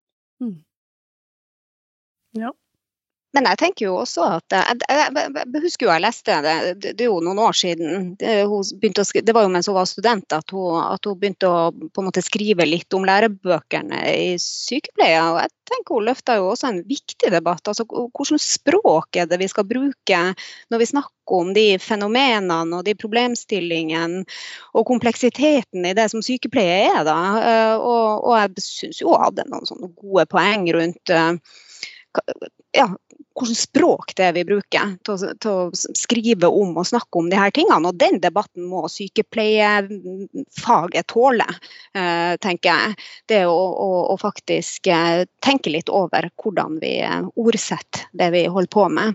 Men 3.35 3.49
jeg 3.51 3.59
tenker 3.61 3.89
jo 3.89 3.97
også 3.99 4.27
at 4.37 4.55
Jeg, 4.55 4.79
jeg, 4.87 5.15
jeg, 5.35 5.63
husker 5.65 5.89
jo 5.89 5.93
jeg 5.93 6.05
leste 6.05 6.37
det, 6.45 6.55
det, 6.85 6.93
er 6.95 7.09
jo 7.09 7.21
noen 7.25 7.41
år 7.43 7.57
siden. 7.59 8.13
Det, 8.21 8.37
å, 8.47 8.61
det 8.63 9.35
var 9.35 9.47
jo 9.47 9.53
mens 9.55 9.69
hun 9.71 9.79
var 9.79 9.89
student 9.91 10.37
at 10.37 10.55
hun, 10.55 10.79
at 10.85 11.09
hun 11.09 11.19
begynte 11.19 11.51
å 11.51 11.73
på 11.75 12.03
en 12.03 12.09
måte 12.09 12.23
skrive 12.25 12.67
litt 12.69 12.95
om 12.95 13.07
lærebøkene 13.09 14.05
i 14.13 14.29
sykepleie. 14.43 15.19
Og 15.33 15.41
jeg 15.43 15.53
tenker 15.73 15.99
hun 15.99 16.09
løfta 16.11 16.39
jo 16.39 16.53
også 16.53 16.71
en 16.71 16.81
viktig 16.87 17.33
debatt. 17.35 17.67
altså 17.67 17.87
Hvilket 17.89 18.45
språk 18.45 19.19
er 19.19 19.29
det 19.31 19.41
vi 19.43 19.51
skal 19.51 19.67
bruke 19.67 20.23
når 20.71 20.83
vi 20.85 20.91
snakker 20.93 21.13
om 21.35 21.55
de 21.57 21.67
fenomenene 21.81 22.79
og 22.79 22.85
de 22.87 22.95
problemstillingene 23.01 24.23
og 24.77 24.87
kompleksiteten 24.87 25.87
i 25.89 25.95
det 25.97 26.11
som 26.13 26.23
sykepleie 26.23 26.85
er, 26.93 27.03
da. 27.09 27.19
Eh, 27.41 27.75
Og, 27.75 28.27
og 28.29 28.35
jeg 28.39 28.63
syns 28.63 29.01
jo 29.01 29.11
hun 29.11 29.25
hadde 29.25 29.49
noen 29.51 29.67
sånne 29.67 29.91
gode 29.99 30.27
poeng 30.31 30.69
rundt 30.77 31.11
eh, 31.11 31.33
ja, 32.75 32.89
hvilket 33.35 33.59
språk 33.59 34.15
det 34.17 34.25
er 34.29 34.33
vi 34.37 34.45
bruker 34.47 34.93
til 35.07 35.51
å, 35.51 35.71
skrive 35.75 36.47
om 36.47 36.77
og 36.79 36.87
snakke 36.87 37.19
om 37.19 37.31
de 37.31 37.37
her 37.39 37.51
tingene. 37.55 37.89
Og 37.89 37.95
den 37.99 38.21
debatten 38.23 38.65
må 38.71 38.89
sykepleiefaget 38.91 41.07
tåle, 41.11 41.47
eh, 41.99 42.37
tenker 42.43 42.71
jeg. 42.71 42.95
Det 43.31 43.47
å, 43.51 43.57
å, 43.57 44.15
å 44.15 44.17
faktisk 44.21 44.87
eh, 44.87 45.25
tenke 45.45 45.71
litt 45.75 45.89
over 45.91 46.31
hvordan 46.43 46.79
vi 46.83 47.01
eh, 47.03 47.23
ordsetter 47.35 48.01
det 48.15 48.31
vi 48.35 48.47
holder 48.47 48.71
på 48.71 48.89
med. 48.95 49.15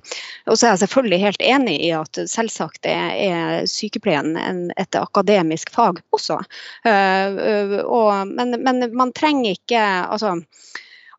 Og 0.49 0.57
så 0.57 0.65
er 0.67 0.71
jeg 0.73 0.79
selvfølgelig 0.83 1.23
helt 1.23 1.41
enig 1.45 1.77
i 1.87 1.91
at 1.95 2.19
selvsagt 2.29 2.85
er, 2.89 3.65
sykepleien 3.69 4.71
et 4.79 4.95
akademisk 4.97 5.69
fag 5.73 5.99
også. 6.15 6.37
Og, 6.85 8.27
men, 8.27 8.63
men 8.63 8.95
man 8.95 9.11
trenger 9.15 9.51
ikke 9.55 9.81
altså 10.09 10.39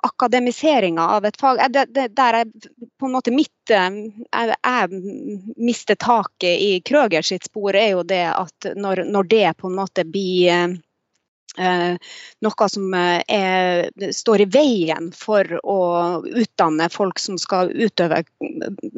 akademiseringa 0.03 1.09
av 1.17 1.25
et 1.25 1.41
fag. 1.41 1.61
Det, 1.73 1.85
det, 1.95 2.09
Der 2.17 2.41
er 2.43 2.45
på 2.99 3.07
en 3.07 3.13
måte 3.13 3.33
mitt 3.35 3.73
eh, 3.73 3.91
Jeg, 4.33 4.55
jeg 4.63 5.03
mister 5.57 5.99
taket 6.01 6.61
i 6.61 6.71
Krøger 6.85 7.27
sitt 7.27 7.49
spor, 7.49 7.77
er 7.77 7.95
jo 7.95 8.05
det 8.07 8.25
at 8.33 8.71
når, 8.77 9.05
når 9.11 9.31
det 9.31 9.49
på 9.59 9.71
en 9.71 9.79
måte 9.81 10.07
blir 10.09 10.53
eh, 10.55 10.79
noe 11.59 12.69
som 12.69 12.95
eh, 12.95 13.23
er, 13.27 14.13
står 14.13 14.45
i 14.45 14.49
veien 14.51 15.11
for 15.17 15.47
å 15.65 15.79
utdanne 16.25 16.89
folk 16.93 17.19
som 17.19 17.39
skal 17.39 17.73
utøve 17.75 18.23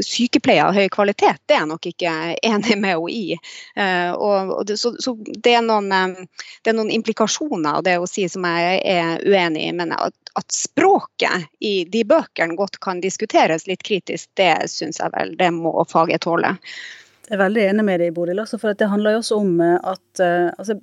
sykepleie 0.04 0.64
av 0.64 0.76
høy 0.76 0.88
kvalitet, 0.92 1.40
det 1.46 1.56
er 1.56 1.62
jeg 1.62 1.70
nok 1.72 1.88
ikke 1.92 2.14
enig 2.42 2.78
med 2.78 2.96
henne 2.96 3.10
i. 3.10 3.38
Eh, 3.76 4.12
og, 4.12 4.54
det, 4.68 4.76
så, 4.80 4.94
så 5.00 5.16
det, 5.24 5.56
er 5.56 5.64
noen, 5.64 5.90
eh, 5.92 6.48
det 6.62 6.72
er 6.72 6.78
noen 6.78 6.92
implikasjoner 6.92 7.80
av 7.80 7.86
det 7.88 7.98
å 7.98 8.08
si 8.10 8.28
som 8.28 8.44
jeg 8.48 8.80
er 8.84 9.24
uenig 9.24 9.68
i. 9.68 9.74
Men 9.76 9.96
at, 9.96 10.16
at 10.38 10.52
språket 10.52 11.48
i 11.64 11.82
de 11.88 12.04
bøkene 12.08 12.58
godt 12.58 12.80
kan 12.84 13.00
diskuteres 13.00 13.66
litt 13.70 13.84
kritisk, 13.86 14.28
det 14.40 14.54
syns 14.72 15.00
jeg 15.00 15.14
vel 15.16 15.36
det 15.40 15.52
må 15.56 15.74
faget 15.88 16.26
tåle. 16.28 16.56
Jeg 17.28 17.38
er 17.38 17.44
veldig 17.46 17.62
enig 17.70 17.84
med 17.86 18.00
deg, 18.02 18.14
Bodil, 18.16 18.40
også, 18.42 18.58
for 18.60 18.76
det 18.76 18.90
handler 18.90 19.14
jo 19.14 19.22
også 19.22 19.36
om 19.40 19.52
eh, 19.64 19.76
at 19.92 20.20
eh, 20.20 20.48
altså, 20.58 20.76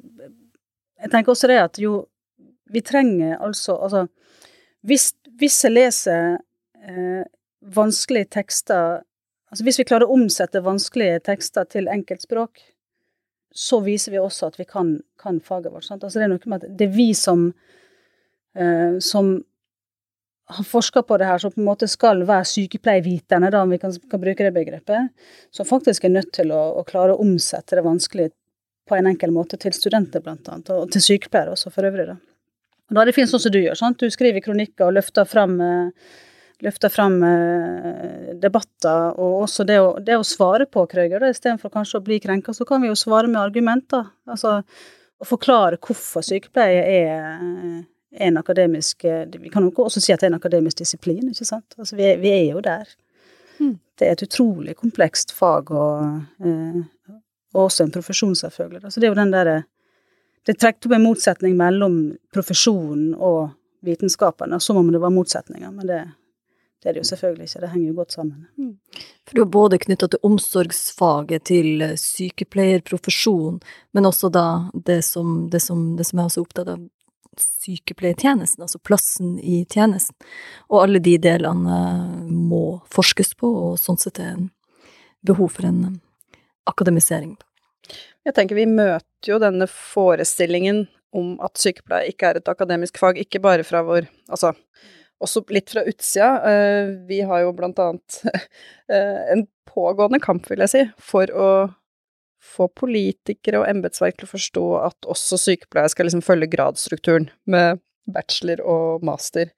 Jeg 0.99 1.11
tenker 1.11 1.33
også 1.33 1.49
det 1.51 1.59
at 1.61 1.79
jo 1.81 2.05
Vi 2.69 2.81
trenger 2.85 3.37
altså 3.37 3.77
Altså, 3.77 4.07
hvis, 4.85 5.13
hvis 5.39 5.63
jeg 5.63 5.71
leser 5.71 6.37
eh, 6.83 7.23
vanskelige 7.61 8.29
tekster 8.39 9.01
Altså, 9.49 9.63
hvis 9.65 9.79
vi 9.79 9.87
klarer 9.89 10.05
å 10.05 10.13
omsette 10.13 10.61
vanskelige 10.61 11.23
tekster 11.25 11.65
til 11.65 11.87
enkeltspråk, 11.89 12.59
så 13.49 13.79
viser 13.81 14.13
vi 14.13 14.19
også 14.21 14.51
at 14.51 14.59
vi 14.59 14.65
kan, 14.69 14.91
kan 15.17 15.39
faget 15.41 15.73
vårt. 15.73 15.87
Sant? 15.87 16.03
Altså, 16.03 16.19
det 16.19 16.27
er 16.27 16.29
noe 16.35 16.51
med 16.51 16.67
at 16.67 16.75
det 16.77 16.85
er 16.85 16.93
vi 16.93 17.07
som 17.17 17.47
eh, 18.53 18.99
som 19.01 19.31
har 20.49 20.63
forska 20.63 21.01
på 21.01 21.17
det 21.17 21.25
her, 21.25 21.37
som 21.37 21.51
på 21.51 21.61
en 21.61 21.67
måte 21.67 21.87
skal 21.89 22.23
være 22.25 22.47
sykepleierviterne, 22.49 23.51
da, 23.53 23.61
om 23.61 23.73
vi 23.73 23.77
kan, 23.81 23.93
kan 24.09 24.21
bruke 24.21 24.45
det 24.45 24.53
begrepet, 24.55 25.11
som 25.53 25.67
faktisk 25.67 26.05
er 26.05 26.15
nødt 26.15 26.31
til 26.33 26.53
å, 26.55 26.61
å 26.79 26.85
klare 26.87 27.13
å 27.13 27.21
omsette 27.21 27.77
det 27.77 27.85
vanskelige 27.85 28.33
på 28.89 28.97
en 28.97 29.11
enkel 29.11 29.33
måte 29.35 29.59
til 29.61 29.75
studenter, 29.75 30.23
blant 30.25 30.49
annet, 30.49 30.71
og 30.73 30.89
til 30.93 31.05
sykepleiere 31.05 31.53
også 31.55 31.71
for 31.73 31.87
øvrig. 31.89 32.07
da. 32.09 32.17
Og 32.89 32.97
da 32.97 33.03
er 33.03 33.09
det 33.09 33.15
fint 33.17 33.29
sånn 33.29 33.43
som 33.43 33.53
du 33.53 33.61
gjør. 33.61 33.77
sant? 33.77 34.01
Du 34.01 34.09
skriver 34.09 34.43
kronikker 34.43 34.87
og 34.87 34.95
løfter 34.97 35.27
fram, 35.29 35.59
eh, 35.61 36.15
løfter 36.65 36.91
fram 36.91 37.19
eh, 37.23 38.33
debatter, 38.41 39.13
og 39.19 39.43
også 39.45 39.65
det 39.69 39.77
å, 39.79 39.91
det 40.01 40.17
å 40.17 40.25
svare 40.25 40.65
på 40.65 40.87
Krøger, 40.89 41.29
istedenfor 41.29 41.71
kanskje 41.73 42.01
å 42.01 42.05
bli 42.05 42.19
krenka, 42.19 42.53
så 42.53 42.65
kan 42.65 42.81
vi 42.81 42.89
jo 42.89 42.97
svare 42.97 43.29
med 43.29 43.41
argumenter. 43.41 44.09
Altså 44.27 44.59
å 45.19 45.27
forklare 45.27 45.77
hvorfor 45.83 46.23
sykepleie 46.23 46.83
er 46.83 47.87
er 48.11 48.27
en 48.27 48.37
akademisk 48.37 49.03
eh, 49.03 49.27
Vi 49.39 49.49
kan 49.49 49.63
jo 49.63 49.73
også 49.85 50.01
si 50.01 50.13
at 50.13 50.21
det 50.21 50.29
er 50.29 50.33
en 50.33 50.39
akademisk 50.39 50.81
disiplin, 50.81 51.29
ikke 51.29 51.45
sant. 51.45 51.75
Altså, 51.77 51.95
vi, 51.95 52.07
er, 52.09 52.17
vi 52.21 52.31
er 52.33 52.45
jo 52.53 52.63
der. 52.65 52.89
Mm. 53.59 53.75
Det 53.99 54.07
er 54.07 54.15
et 54.15 54.23
utrolig 54.25 54.75
komplekst 54.79 55.33
fag, 55.35 55.71
eh, 55.75 57.19
og 57.55 57.65
også 57.65 57.85
en 57.85 57.93
profesjon, 57.93 58.35
selvfølgelig. 58.35 58.83
Altså, 58.83 58.99
det 58.99 59.07
er 59.07 59.13
jo 59.13 59.21
den 59.21 59.35
derre 59.35 59.59
Det 60.47 60.55
trekte 60.55 60.87
opp 60.87 60.93
en 60.95 61.03
motsetning 61.03 61.55
mellom 61.59 61.95
profesjonen 62.33 63.11
og 63.13 63.49
vitenskapen, 63.85 64.53
som 64.59 64.77
om 64.79 64.87
det 64.91 65.01
var 65.03 65.11
motsetninger, 65.11 65.71
men 65.71 65.87
det, 65.87 65.97
det 66.81 66.89
er 66.89 66.95
det 66.95 67.03
jo 67.03 67.09
selvfølgelig 67.09 67.49
ikke. 67.49 67.61
Det 67.61 67.71
henger 67.73 67.87
jo 67.89 67.95
godt 67.97 68.15
sammen. 68.15 68.77
For 69.27 69.35
du 69.35 69.41
er 69.43 69.51
både 69.51 69.79
knytta 69.83 70.07
til 70.07 70.23
omsorgsfaget, 70.23 71.43
til 71.51 71.83
eh, 71.85 71.97
sykepleierprofesjonen, 71.99 73.59
men 73.93 74.09
også 74.09 74.31
da 74.31 74.45
det 74.73 75.01
som, 75.05 75.49
det 75.51 75.61
som, 75.61 75.83
det 75.99 76.07
som 76.07 76.23
jeg 76.23 76.31
er 76.31 76.41
opptatt 76.41 76.71
av, 76.75 76.87
sykepleiertjenesten, 77.39 78.63
altså 78.63 78.79
plassen 78.83 79.37
i 79.39 79.61
tjenesten. 79.69 80.15
Og 80.71 80.83
alle 80.83 81.03
de 81.03 81.17
delene 81.21 81.79
eh, 81.83 82.29
må 82.31 82.79
forskes 82.95 83.35
på, 83.39 83.51
og 83.69 83.79
sånn 83.79 83.99
sett 83.99 84.23
er 84.23 84.37
det 84.39 84.49
behov 85.29 85.51
for 85.57 85.67
en 85.67 85.83
eh, 85.91 85.97
akademisering. 86.69 87.35
Jeg 88.27 88.35
tenker 88.37 88.57
vi 88.57 88.67
møter 88.69 89.31
jo 89.31 89.39
denne 89.41 89.65
forestillingen 89.71 90.85
om 91.15 91.33
at 91.41 91.57
sykepleie 91.57 92.11
ikke 92.11 92.29
er 92.29 92.39
et 92.39 92.51
akademisk 92.51 92.99
fag, 93.01 93.17
ikke 93.17 93.41
bare 93.41 93.65
fra 93.65 93.81
vår 93.85 94.05
Altså 94.29 94.53
også 95.19 95.43
litt 95.51 95.71
fra 95.73 95.83
utsida. 95.87 96.29
Eh, 96.47 96.91
Vi 97.09 97.21
har 97.27 97.43
jo 97.43 97.55
blant 97.55 97.79
annet 97.81 98.21
eh, 98.93 99.33
en 99.33 99.45
pågående 99.69 100.21
kamp, 100.23 100.47
vil 100.49 100.63
jeg 100.65 100.73
si, 100.73 100.85
for 101.01 101.31
å 101.33 101.49
få 102.39 102.69
politikere 102.71 103.59
og 103.59 103.67
embetsverk 103.67 104.17
til 104.19 104.29
å 104.29 104.31
forstå 104.31 104.65
at 104.85 105.07
også 105.11 105.37
sykepleie 105.41 105.91
skal 105.91 106.07
liksom 106.07 106.23
følge 106.25 106.49
gradsstrukturen 106.53 107.27
med 107.51 107.81
bachelor 108.09 108.63
og 108.63 109.03
master. 109.05 109.51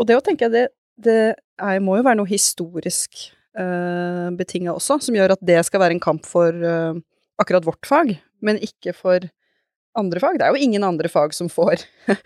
Og 0.00 0.08
det 0.08 0.16
å 0.16 0.24
tenke 0.24 0.48
det, 0.52 0.68
det 0.96 1.36
er, 1.36 1.82
må 1.84 1.98
jo 1.98 2.06
være 2.06 2.18
noe 2.22 2.30
historisk 2.30 3.28
uh, 3.58 4.28
betinga 4.36 4.74
også, 4.76 5.00
som 5.06 5.16
gjør 5.16 5.36
at 5.36 5.42
det 5.44 5.58
skal 5.66 5.82
være 5.82 5.96
en 5.96 6.02
kamp 6.02 6.28
for 6.28 6.52
uh, 6.52 6.98
akkurat 7.42 7.66
vårt 7.66 7.88
fag, 7.88 8.14
men 8.44 8.60
ikke 8.62 8.94
for 8.96 9.26
andre 9.96 10.20
fag. 10.20 10.38
Det 10.38 10.46
er 10.46 10.54
jo 10.54 10.66
ingen 10.66 10.84
andre 10.86 11.08
fag 11.10 11.34
som 11.36 11.48
får, 11.52 11.84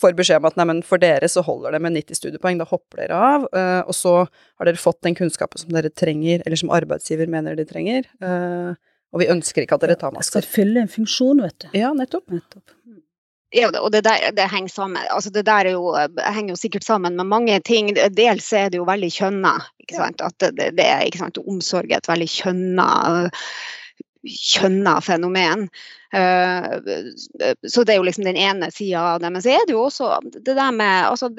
får 0.00 0.16
beskjed 0.18 0.42
om 0.42 0.48
at 0.48 0.58
nei, 0.58 0.66
men 0.70 0.82
for 0.86 1.00
dere 1.02 1.28
så 1.30 1.44
holder 1.46 1.76
det 1.76 1.82
med 1.84 1.96
90 1.98 2.20
studiepoeng, 2.20 2.60
da 2.60 2.68
hopper 2.68 3.02
dere 3.02 3.18
av, 3.30 3.48
eh, 3.52 3.80
og 3.84 3.96
så 3.96 4.14
har 4.24 4.68
dere 4.68 4.80
fått 4.80 5.02
den 5.06 5.16
kunnskapen 5.18 5.60
som 5.62 5.74
dere 5.74 5.92
trenger, 5.92 6.44
eller 6.44 6.60
som 6.60 6.72
arbeidsgiver 6.74 7.30
mener 7.30 7.58
de 7.58 7.66
trenger, 7.68 8.08
eh, 8.24 8.72
og 9.08 9.22
vi 9.22 9.30
ønsker 9.32 9.64
ikke 9.64 9.78
at 9.78 9.86
dere 9.86 9.98
tar 10.00 10.16
Det 10.16 10.26
skal 10.28 10.44
fylle 10.44 10.84
en 10.84 10.92
funksjon, 10.92 11.44
vet 11.44 11.64
du. 11.64 11.68
Ja, 11.78 11.94
nettopp. 11.96 12.28
Nettopp. 12.32 12.74
Ja, 13.56 13.70
og 13.80 13.92
det 13.92 14.02
der 14.04 14.30
det 14.36 14.50
henger 14.52 14.68
sammen. 14.68 15.02
Altså 15.10 15.30
det 15.32 15.46
der 15.46 15.70
er 15.70 15.76
jo, 15.76 15.94
henger 16.20 16.52
jo 16.52 16.56
sikkert 16.60 16.84
sammen 16.84 17.16
med 17.16 17.24
mange 17.24 17.60
ting. 17.64 17.94
Dels 17.96 18.52
er 18.52 18.68
det 18.68 18.80
jo 18.80 18.88
veldig 18.88 19.08
kjønna. 19.14 19.54
At 19.98 20.40
det, 20.40 20.74
det 20.76 20.84
er 20.84 21.16
sant? 21.16 21.40
Omsorg 21.40 21.88
er 21.88 22.02
et 22.02 22.10
veldig 22.10 22.28
kjønna 22.28 22.88
kjønna 24.28 25.00
fenomen. 25.00 25.68
Eh, 26.12 26.66
Så 27.68 27.84
det 27.84 27.94
er 27.94 27.96
jo 27.96 28.06
liksom 28.06 28.24
den 28.24 28.36
ene 28.36 28.70
sida 28.74 29.14
av 29.14 29.22
det. 29.22 29.30
Men 29.30 29.42
så 29.42 29.54
er 29.54 29.66
det 29.66 29.76
jo 29.76 29.86
også 29.86 30.10
det 30.34 30.54
der 30.54 30.70
med 30.72 31.08
altså, 31.08 31.30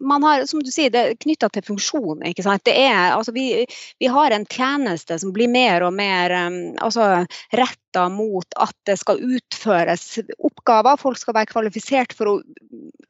man 0.00 0.22
har, 0.22 0.46
som 0.46 0.62
du 0.62 0.70
sier, 0.72 0.90
det 0.92 1.00
er 1.00 1.18
knytta 1.20 1.48
til 1.52 1.64
funksjon. 1.64 2.22
ikke 2.28 2.44
sant? 2.44 2.64
Det 2.66 2.74
er, 2.76 3.12
altså 3.14 3.32
vi, 3.36 3.64
vi 4.00 4.10
har 4.10 4.34
en 4.34 4.46
tjeneste 4.48 5.18
som 5.20 5.32
blir 5.36 5.50
mer 5.52 5.84
og 5.86 5.94
mer 5.96 6.34
um, 6.46 6.58
altså, 6.80 7.24
retta 7.56 8.06
mot 8.12 8.58
at 8.60 8.76
det 8.88 8.98
skal 9.00 9.22
utføres 9.22 10.06
oppgaver. 10.38 11.00
Folk 11.00 11.20
skal 11.20 11.36
være 11.40 11.52
kvalifisert 11.52 12.14
for 12.16 12.34
å 12.34 12.38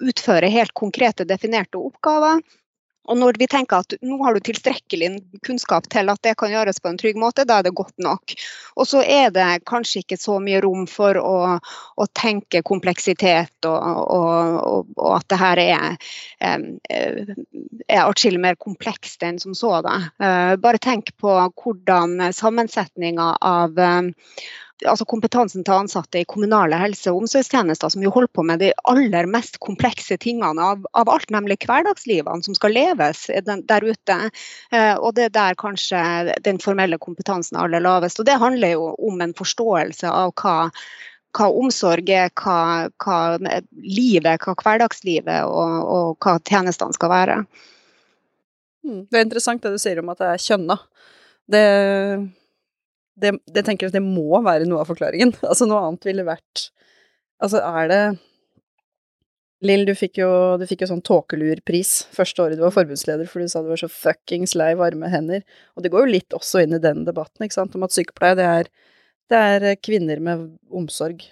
utføre 0.00 0.52
helt 0.52 0.74
konkrete, 0.78 1.28
definerte 1.28 1.80
oppgaver. 1.80 2.42
Og 3.08 3.16
når 3.18 3.38
vi 3.40 3.48
tenker 3.50 3.80
at 3.80 3.94
nå 4.04 4.18
har 4.22 4.36
du 4.36 4.42
tilstrekkelig 4.44 5.08
kunnskap 5.46 5.88
til 5.92 6.12
at 6.12 6.20
det 6.26 6.36
kan 6.38 6.52
gjøres 6.52 6.80
på 6.82 6.90
en 6.90 6.98
trygg 7.00 7.18
måte, 7.18 7.46
da 7.48 7.58
er 7.58 7.66
det 7.66 7.74
godt 7.78 7.96
nok. 8.02 8.34
Og 8.76 8.88
så 8.90 9.00
er 9.02 9.32
det 9.34 9.48
kanskje 9.68 10.04
ikke 10.04 10.18
så 10.20 10.36
mye 10.42 10.60
rom 10.64 10.84
for 10.90 11.16
å, 11.18 11.56
å 11.56 12.08
tenke 12.18 12.62
kompleksitet 12.66 13.68
og, 13.68 13.80
og, 14.20 14.92
og, 14.94 15.10
at 15.16 15.28
det 15.32 15.40
her 15.40 15.62
er, 15.64 16.08
em, 16.44 16.66
eh, 16.92 17.34
er 17.88 18.04
atskillig 18.04 18.42
mer 18.42 18.60
komplekst 18.60 19.24
enn 19.26 19.40
som 19.42 19.56
så. 19.56 19.78
Da. 19.86 19.96
Eh, 20.20 20.54
Bare 20.60 20.82
tenk 20.82 21.14
på 21.20 21.36
hvordan 21.64 22.20
sammensetninga 22.36 23.32
av 23.40 23.80
altså 24.88 25.06
kompetansen 25.08 25.64
til 25.66 25.74
ansatte 25.74 26.22
i 26.22 26.28
kommunale 26.28 26.78
helse- 26.80 27.12
og 27.12 27.24
omsorgstjenester, 27.24 27.92
som 27.92 28.04
jo 28.04 28.12
holder 28.14 28.32
på 28.36 28.44
med 28.46 28.62
de 28.62 28.70
aller 28.90 29.28
mest 29.30 29.58
komplekse 29.64 30.16
tingene 30.22 30.64
av, 30.72 30.86
av 30.96 31.10
alt, 31.12 31.30
nemlig 31.34 31.58
hverdagslivene 31.64 32.46
som 32.46 32.56
skal 32.56 32.74
leves 32.76 33.26
der 33.28 33.86
ute. 33.86 34.18
Eh, 34.72 34.94
og 34.96 35.14
det 35.18 35.28
er 35.28 35.36
der 35.36 35.60
kanskje 35.60 36.34
den 36.46 36.60
formelle 36.62 37.00
kompetansen 37.02 37.58
er 37.58 37.68
aller 37.68 37.84
lavest. 37.84 38.20
Og 38.20 38.28
det 38.28 38.40
handler 38.40 38.76
jo 38.76 38.90
om 38.98 39.20
en 39.20 39.36
forståelse 39.36 40.10
av 40.10 40.34
hva 40.40 40.58
hva 41.36 41.46
omsorg 41.46 42.08
er, 42.10 42.30
hva, 42.34 42.88
hva 42.98 43.18
livet, 43.38 44.42
hva 44.42 44.54
hverdagslivet 44.58 45.46
og, 45.46 45.74
og 45.86 46.24
hva 46.24 46.40
tjenestene 46.42 46.96
skal 46.96 47.12
være. 47.12 47.36
Mm. 48.82 49.04
Det 49.06 49.18
er 49.18 49.26
interessant 49.28 49.62
det 49.62 49.74
du 49.74 49.78
sier 49.78 50.00
om 50.02 50.10
at 50.10 50.18
det 50.18 50.30
er 50.32 50.42
kjønna. 50.42 50.76
Det, 51.50 51.62
det, 53.20 53.34
det 53.50 53.64
tenker 53.66 53.86
jeg 53.86 53.94
at 53.94 53.98
det 53.98 54.04
må 54.06 54.40
være 54.44 54.68
noe 54.68 54.82
av 54.84 54.90
forklaringen. 54.90 55.34
Altså, 55.50 55.68
noe 55.68 55.82
annet 55.86 56.06
ville 56.08 56.26
vært 56.28 56.70
Altså, 57.40 57.62
er 57.64 57.86
det 57.88 58.02
Lill, 59.64 59.82
du 59.84 59.92
fikk 59.96 60.16
jo, 60.22 60.28
du 60.56 60.64
fikk 60.68 60.86
jo 60.86 60.88
sånn 60.88 61.02
tåkelurpris 61.04 61.90
første 62.16 62.40
året 62.40 62.56
du 62.56 62.62
var 62.64 62.72
forbundsleder, 62.72 63.28
for 63.28 63.44
du 63.44 63.48
sa 63.52 63.60
du 63.60 63.68
var 63.68 63.80
så 63.80 63.90
fuckings 63.92 64.54
lei 64.56 64.70
varme 64.80 65.08
hender. 65.12 65.42
Og 65.76 65.84
det 65.84 65.90
går 65.92 66.06
jo 66.06 66.14
litt 66.14 66.36
også 66.36 66.62
inn 66.64 66.78
i 66.78 66.80
den 66.80 67.02
debatten, 67.04 67.44
ikke 67.44 67.58
sant, 67.58 67.76
om 67.76 67.84
at 67.84 67.92
sykepleie, 67.92 68.38
det 68.38 68.46
er, 68.48 68.70
det 69.28 69.42
er 69.50 69.66
kvinner 69.84 70.22
med 70.24 70.46
omsorg. 70.72 71.26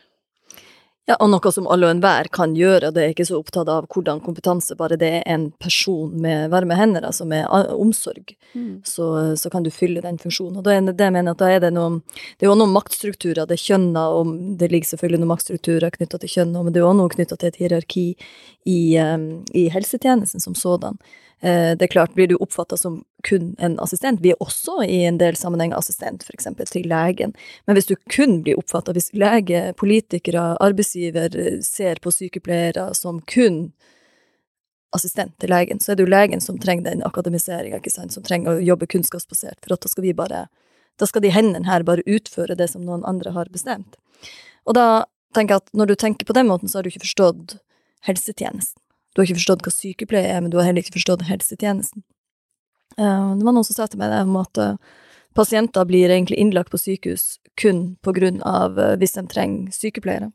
Ja, 1.09 1.17
og 1.25 1.31
noe 1.33 1.51
som 1.55 1.65
alle 1.73 1.89
og 1.89 1.95
enhver 1.95 2.29
kan 2.29 2.53
gjøre, 2.53 2.91
og 2.91 2.97
det 2.97 3.05
er 3.05 3.13
ikke 3.15 3.25
så 3.25 3.39
opptatt 3.39 3.69
av 3.73 3.87
hvordan 3.89 4.21
kompetanse, 4.21 4.77
bare 4.77 4.99
det 5.01 5.09
er 5.23 5.23
en 5.33 5.47
person 5.57 6.11
med 6.21 6.51
varme 6.53 6.77
hender, 6.77 7.07
altså 7.09 7.25
med 7.25 7.47
omsorg, 7.49 7.79
omsorg, 7.89 8.35
så, 8.85 9.37
så 9.37 9.51
kan 9.51 9.65
du 9.65 9.71
fylle 9.71 10.03
den 10.05 10.19
funksjonen. 10.19 10.59
Og 10.61 10.67
da 10.67 10.75
er 10.75 10.83
det, 10.85 10.99
det 10.99 11.09
mener 11.13 11.33
at 11.33 11.41
da 11.41 11.49
er 11.53 11.61
det 11.65 11.73
noe 11.73 12.03
Det 12.39 12.45
er 12.45 12.51
jo 12.51 12.59
noen 12.59 12.75
maktstrukturer, 12.75 13.47
det 13.47 13.57
er 13.57 13.65
kjønna, 13.65 14.05
og 14.13 14.35
det 14.61 14.71
ligger 14.71 14.93
selvfølgelig 14.93 15.23
noen 15.23 15.33
maktstrukturer 15.33 15.97
knytta 15.97 16.21
til 16.21 16.35
kjønn, 16.35 16.53
men 16.53 16.73
det 16.73 16.81
er 16.81 16.85
jo 16.85 16.91
også 16.91 17.01
noe 17.01 17.15
knytta 17.15 17.39
til 17.39 17.49
et 17.49 17.61
hierarki 17.63 18.07
i, 18.69 18.81
um, 19.01 19.27
i 19.57 19.69
helsetjenesten 19.73 20.45
som 20.45 20.55
sådan. 20.59 21.01
Eh, 21.41 21.77
Det 21.77 21.85
er 21.85 21.93
klart, 21.93 22.15
blir 22.15 22.27
du 22.27 22.37
oppfatta 22.37 22.77
som 22.77 23.05
kun 23.23 23.55
en 23.59 23.79
assistent, 23.79 24.21
vi 24.21 24.31
er 24.31 24.41
også 24.43 24.83
i 24.89 25.05
en 25.05 25.19
del 25.19 25.37
sammenheng 25.37 25.73
assistent, 25.73 26.25
eksempel 26.35 26.67
til 26.67 26.89
legen, 26.89 27.35
men 27.67 27.77
hvis 27.77 27.87
du 27.87 27.95
kun 28.11 28.43
blir 28.43 28.59
oppfatta, 28.59 28.93
hvis 28.93 29.13
lege, 29.15 29.75
politikere, 29.79 30.57
arbeidsgiver 30.61 31.37
eh, 31.39 31.61
ser 31.63 32.03
på 32.03 32.11
sykepleiere 32.11 32.95
som 32.95 33.21
kun 33.21 33.73
assistent 34.93 35.39
til 35.39 35.51
legen, 35.51 35.79
så 35.79 35.93
er 35.93 35.97
det 35.97 36.07
jo 36.07 36.11
legen 36.11 36.41
som 36.41 36.59
trenger 36.59 36.91
den 36.91 37.03
akademiseringa, 37.03 37.81
som 38.11 38.23
trenger 38.23 38.57
å 38.57 38.65
jobbe 38.65 38.87
kunnskapsbasert, 38.87 39.61
for 39.63 39.77
da 39.77 39.89
skal 39.89 40.03
vi 40.03 40.13
bare 40.13 40.49
Da 40.99 41.07
skal 41.07 41.23
de 41.23 41.31
hendene 41.31 41.69
her 41.71 41.85
bare 41.85 42.03
utføre 42.11 42.57
det 42.59 42.71
som 42.73 42.83
noen 42.83 43.05
andre 43.07 43.31
har 43.31 43.47
bestemt. 43.55 43.95
Og 44.67 44.75
da 44.75 45.05
tenker 45.33 45.55
jeg 45.55 45.63
at 45.63 45.71
når 45.73 45.87
du 45.87 45.95
tenker 45.95 46.27
på 46.27 46.35
den 46.35 46.49
måten, 46.49 46.67
så 46.67 46.79
har 46.79 46.83
du 46.83 46.91
ikke 46.91 47.05
forstått 47.07 47.61
helsetjenesten. 48.03 48.83
Du 49.15 49.21
har 49.21 49.27
ikke 49.27 49.41
forstått 49.41 49.67
hva 49.67 49.75
sykepleie 49.75 50.31
er, 50.31 50.41
men 50.41 50.53
du 50.53 50.59
har 50.61 50.69
heller 50.69 50.85
ikke 50.85 50.99
forstått 50.99 51.27
helsetjenesten. 51.29 52.05
Eh, 52.99 53.37
Det 53.37 53.45
var 53.45 53.53
noen 53.53 53.67
som 53.67 53.77
sa 53.77 53.87
til 53.87 54.01
meg 54.01 54.13
det 54.13 54.25
om 54.27 54.37
at 54.41 54.59
eh, 54.59 54.77
pasienter 55.35 55.87
blir 55.89 56.11
egentlig 56.11 56.39
innlagt 56.39 56.71
på 56.71 56.81
sykehus 56.81 57.39
kun 57.59 57.97
på 58.03 58.13
grunn 58.13 58.43
av 58.43 58.79
eh, 58.79 58.97
hvis 58.99 59.17
de 59.19 59.27
trenger 59.31 59.73
sykepleiere. 59.75 60.33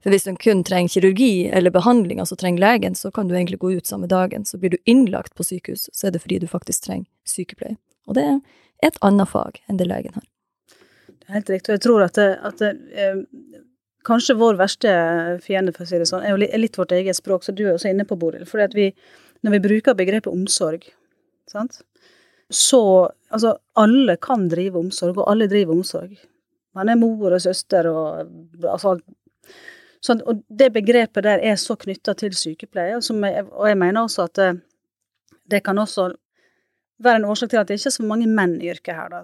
For 0.00 0.12
hvis 0.14 0.24
de 0.24 0.32
kun 0.40 0.62
trenger 0.64 0.94
kirurgi 0.94 1.50
eller 1.52 1.72
behandling, 1.74 2.20
altså 2.22 2.36
trenger 2.40 2.62
legen, 2.62 2.94
så 2.96 3.10
kan 3.12 3.28
du 3.28 3.34
egentlig 3.34 3.60
gå 3.60 3.74
ut 3.76 3.86
samme 3.86 4.08
dagen. 4.08 4.46
Så 4.48 4.56
blir 4.58 4.72
du 4.72 4.78
innlagt 4.88 5.34
på 5.36 5.44
sykehus, 5.44 5.90
så 5.92 6.08
er 6.08 6.14
det 6.14 6.22
fordi 6.22 6.38
du 6.40 6.48
faktisk 6.48 6.86
trenger 6.86 7.08
sykepleie. 7.28 7.76
Og 8.08 8.16
det 8.16 8.24
er 8.24 8.38
et 8.88 8.96
annet 9.04 9.28
fag 9.28 9.60
enn 9.68 9.76
det 9.76 9.90
legen 9.90 10.16
har. 10.16 10.24
Det 11.10 11.28
er 11.28 11.36
helt 11.36 11.52
riktig. 11.52 11.68
Og 11.68 11.76
jeg 11.76 11.84
tror 11.84 12.06
at, 12.06 12.16
det, 12.16 12.30
at 12.48 12.62
det, 12.64 12.70
kanskje 14.06 14.36
vår 14.40 14.58
verste 14.60 14.90
fiende, 15.44 15.74
for 15.76 15.84
å 15.84 15.90
si 15.90 16.00
det 16.00 16.08
sånn, 16.08 16.24
er 16.24 16.34
jo 16.34 16.40
litt, 16.40 16.78
vårt 16.78 16.94
eget 16.96 17.18
språk, 17.18 17.44
så 17.44 17.54
du 17.56 17.66
er 17.66 17.74
også 17.74 17.90
inne 17.92 18.06
på, 18.08 18.18
Boril. 18.20 18.46
Vi, 18.74 18.90
når 19.44 19.56
vi 19.56 19.62
bruker 19.68 19.98
begrepet 19.98 20.32
omsorg, 20.32 20.88
sant, 21.50 21.82
så 22.50 22.82
Altså, 23.30 23.52
alle 23.78 24.16
kan 24.18 24.48
drive 24.50 24.74
omsorg, 24.74 25.20
og 25.22 25.28
alle 25.30 25.46
driver 25.46 25.76
omsorg. 25.76 26.16
Man 26.74 26.88
er 26.90 26.96
mor 26.98 27.30
og 27.30 27.42
søster 27.44 27.86
og 27.86 28.24
altså 28.66 28.96
Sånn, 30.00 30.22
og 30.24 30.40
det 30.48 30.70
begrepet 30.72 31.26
der 31.26 31.42
er 31.44 31.58
så 31.60 31.74
knytta 31.76 32.14
til 32.16 32.32
sykepleie, 32.32 32.96
og, 32.96 33.04
jeg, 33.04 33.44
og 33.52 33.66
jeg 33.68 33.76
mener 33.76 34.06
også 34.06 34.24
at 34.24 34.38
det, 34.38 34.46
det 35.52 35.60
kan 35.66 35.78
også 35.78 36.06
være 37.04 37.20
en 37.20 37.26
årsak 37.32 37.50
til 37.52 37.60
at 37.60 37.68
det 37.70 37.78
ikke 37.78 37.90
er 37.90 37.96
så 37.96 38.06
mange 38.06 38.28
menn 38.28 38.56
i 38.60 38.70
yrket 38.72 38.96
her, 38.96 39.10
da. 39.12 39.22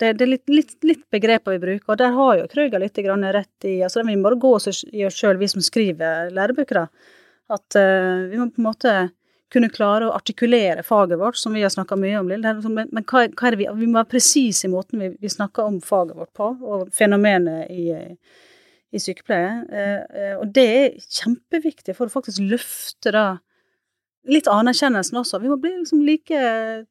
Det, 0.00 0.12
det 0.18 0.24
er 0.24 0.30
litt, 0.30 0.46
litt, 0.50 0.74
litt 0.86 1.06
begreper 1.12 1.56
vi 1.56 1.62
bruker, 1.62 1.92
og 1.92 2.00
der 2.00 2.16
har 2.16 2.34
jo 2.40 2.48
Krøger 2.50 2.82
litt 2.82 2.98
rett 2.98 3.68
i 3.68 3.80
altså 3.84 4.04
Vi 4.06 4.16
må 4.16 4.28
bare 4.28 4.40
gå 4.40 4.52
oss 4.56 4.84
i 4.84 5.04
oss 5.06 5.18
sjøl, 5.18 5.38
vi 5.38 5.48
som 5.48 5.64
skriver 5.64 6.30
lærebøker, 6.30 6.82
da. 6.82 7.16
At 7.50 7.76
uh, 7.76 8.28
vi 8.30 8.38
må 8.38 8.48
på 8.48 8.62
en 8.62 8.68
måte 8.68 8.94
kunne 9.50 9.72
klare 9.74 10.06
å 10.06 10.14
artikulere 10.14 10.84
faget 10.86 11.18
vårt, 11.18 11.36
som 11.36 11.56
vi 11.56 11.64
har 11.64 11.72
snakka 11.74 11.96
mye 11.98 12.20
om. 12.20 12.28
Men, 12.30 12.86
men 12.94 13.04
hva, 13.10 13.24
hva 13.26 13.48
er 13.48 13.58
vi, 13.58 13.66
vi 13.80 13.88
må 13.88 13.98
være 13.98 14.12
presise 14.12 14.68
i 14.68 14.70
måten 14.70 15.02
vi, 15.02 15.10
vi 15.18 15.32
snakker 15.32 15.66
om 15.66 15.80
faget 15.82 16.14
vårt 16.16 16.30
på, 16.38 16.52
og 16.62 16.92
fenomenet 16.94 17.66
i, 17.74 17.90
i 18.94 19.02
sykepleie. 19.02 19.52
Uh, 19.66 20.02
uh, 20.14 20.34
og 20.40 20.54
det 20.54 20.66
er 20.78 20.98
kjempeviktig 21.20 21.98
for 21.98 22.06
å 22.06 22.14
faktisk 22.14 22.46
løfte 22.46 23.12
da 23.16 23.26
litt 24.28 24.48
anerkjennelsen 24.50 25.20
også. 25.20 25.40
Vi 25.40 25.50
må 25.50 25.56
bli 25.60 25.72
liksom 25.78 26.04
like 26.04 26.40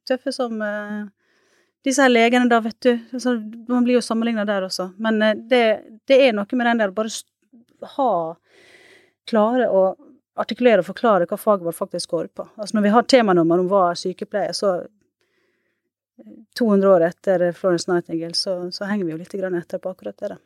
tøffe 0.08 0.34
som 0.34 0.62
uh, 0.62 1.06
disse 1.86 2.04
her 2.04 2.12
legene, 2.12 2.50
da, 2.50 2.62
vet 2.65 2.80
du. 2.86 2.94
Altså, 3.13 3.38
man 3.70 3.86
blir 3.86 4.00
jo 4.00 4.06
sammenligna 4.06 4.46
der 4.50 4.68
også. 4.68 4.92
Men 4.98 5.22
uh, 5.22 5.34
det, 5.36 5.63
det, 6.10 6.20
er 6.28 6.38
noe 6.38 6.60
med 6.60 6.72
den 6.72 6.84
der 6.84 6.96
bare 6.96 7.89
ha 7.96 8.12
Klare 9.30 9.68
å 9.70 9.82
artikulere 10.42 10.82
og 10.82 10.88
forklare 10.88 11.28
hva 11.30 11.38
faget 11.38 11.68
vårt 11.68 11.78
faktisk 11.78 12.15
går 12.15 12.32
på. 12.34 12.48
Altså 12.58 12.78
når 12.78 12.86
vi 12.88 12.92
har 12.96 13.06
temanummer 13.06 13.62
om 13.62 13.68
hva 13.70 13.82
er 13.92 14.00
sykepleie, 14.00 14.56
så 14.58 14.72
200 16.58 16.89
år 16.89 17.06
etter 17.12 17.44
Florence 17.54 17.92
Nightingale, 17.92 18.34
så, 18.34 18.56
så 18.74 18.88
henger 18.89 19.06
vi 19.06 19.13
jo 19.13 19.20
litt 19.20 19.36
etter 19.36 19.84
på 19.84 19.92
akkurat 19.94 20.18
det. 20.18 20.39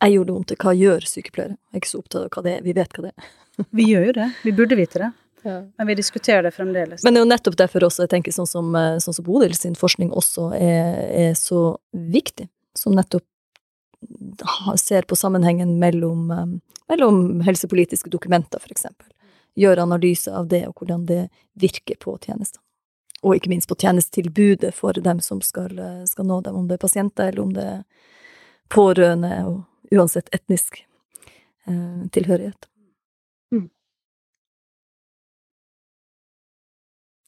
Jeg 0.00 0.14
gjorde 0.14 0.32
vondt. 0.32 0.54
Hva 0.64 0.72
gjør 0.72 1.04
sykepleiere? 1.04 1.58
Jeg 1.58 1.76
er 1.76 1.82
ikke 1.82 1.90
så 1.92 2.00
opptatt 2.00 2.22
av 2.24 2.30
hva 2.32 2.44
det 2.46 2.54
er. 2.56 2.62
Vi 2.64 2.76
vet 2.78 2.96
hva 2.96 3.04
det 3.04 3.12
er. 3.12 3.32
vi 3.78 3.88
gjør 3.90 4.06
jo 4.08 4.14
det. 4.16 4.28
Vi 4.46 4.54
burde 4.56 4.78
vite 4.80 5.02
det. 5.02 5.10
Ja. 5.42 5.62
Men 5.78 5.86
vi 5.86 5.94
diskuterer 5.94 6.42
det 6.42 6.50
fremdeles. 6.50 7.04
Men 7.04 7.14
det 7.14 7.20
er 7.20 7.24
jo 7.24 7.30
nettopp 7.30 7.56
derfor 7.56 7.86
også 7.88 8.04
jeg 8.04 8.12
tenker 8.14 8.34
sånn 8.34 8.48
som, 8.48 8.74
eh, 8.76 8.98
sånn 9.00 9.16
som 9.16 9.24
Bodil 9.24 9.54
sin 9.56 9.76
forskning 9.78 10.12
også 10.12 10.50
er, 10.56 10.98
er, 11.10 11.34
så 11.38 11.78
viktig. 11.92 12.48
Som 12.76 12.94
nettopp 12.98 13.24
ser 14.80 15.08
på 15.08 15.16
sammenhengen 15.16 15.78
mellom, 15.80 16.30
eh, 16.30 16.46
mellom 16.92 17.40
helsepolitiske 17.46 18.10
dokumenter, 18.10 18.60
for 18.60 18.72
eksempel. 18.72 19.06
Gjør 19.56 19.82
analyse 19.82 20.32
av 20.32 20.48
det, 20.48 20.66
og 20.68 20.74
hvordan 20.74 21.06
det 21.06 21.28
virker 21.58 21.98
på 22.00 22.18
tjenestene. 22.20 22.62
Og 23.22 23.36
ikke 23.36 23.50
minst 23.52 23.68
på 23.68 23.76
tjenestetilbudet 23.76 24.72
for 24.74 24.92
dem 24.96 25.20
som 25.20 25.40
skal, 25.40 25.78
eh, 25.78 26.04
skal 26.04 26.24
nå 26.24 26.42
dem, 26.42 26.56
om 26.56 26.68
det 26.68 26.74
er 26.78 26.86
pasienter 26.86 27.28
eller 27.28 27.42
om 27.42 27.52
det 27.52 27.64
er 27.64 27.84
pårørende, 28.70 29.44
og 29.46 29.66
uansett 29.92 30.28
etnisk 30.32 30.84
eh, 31.66 32.08
tilhørighet. 32.12 32.69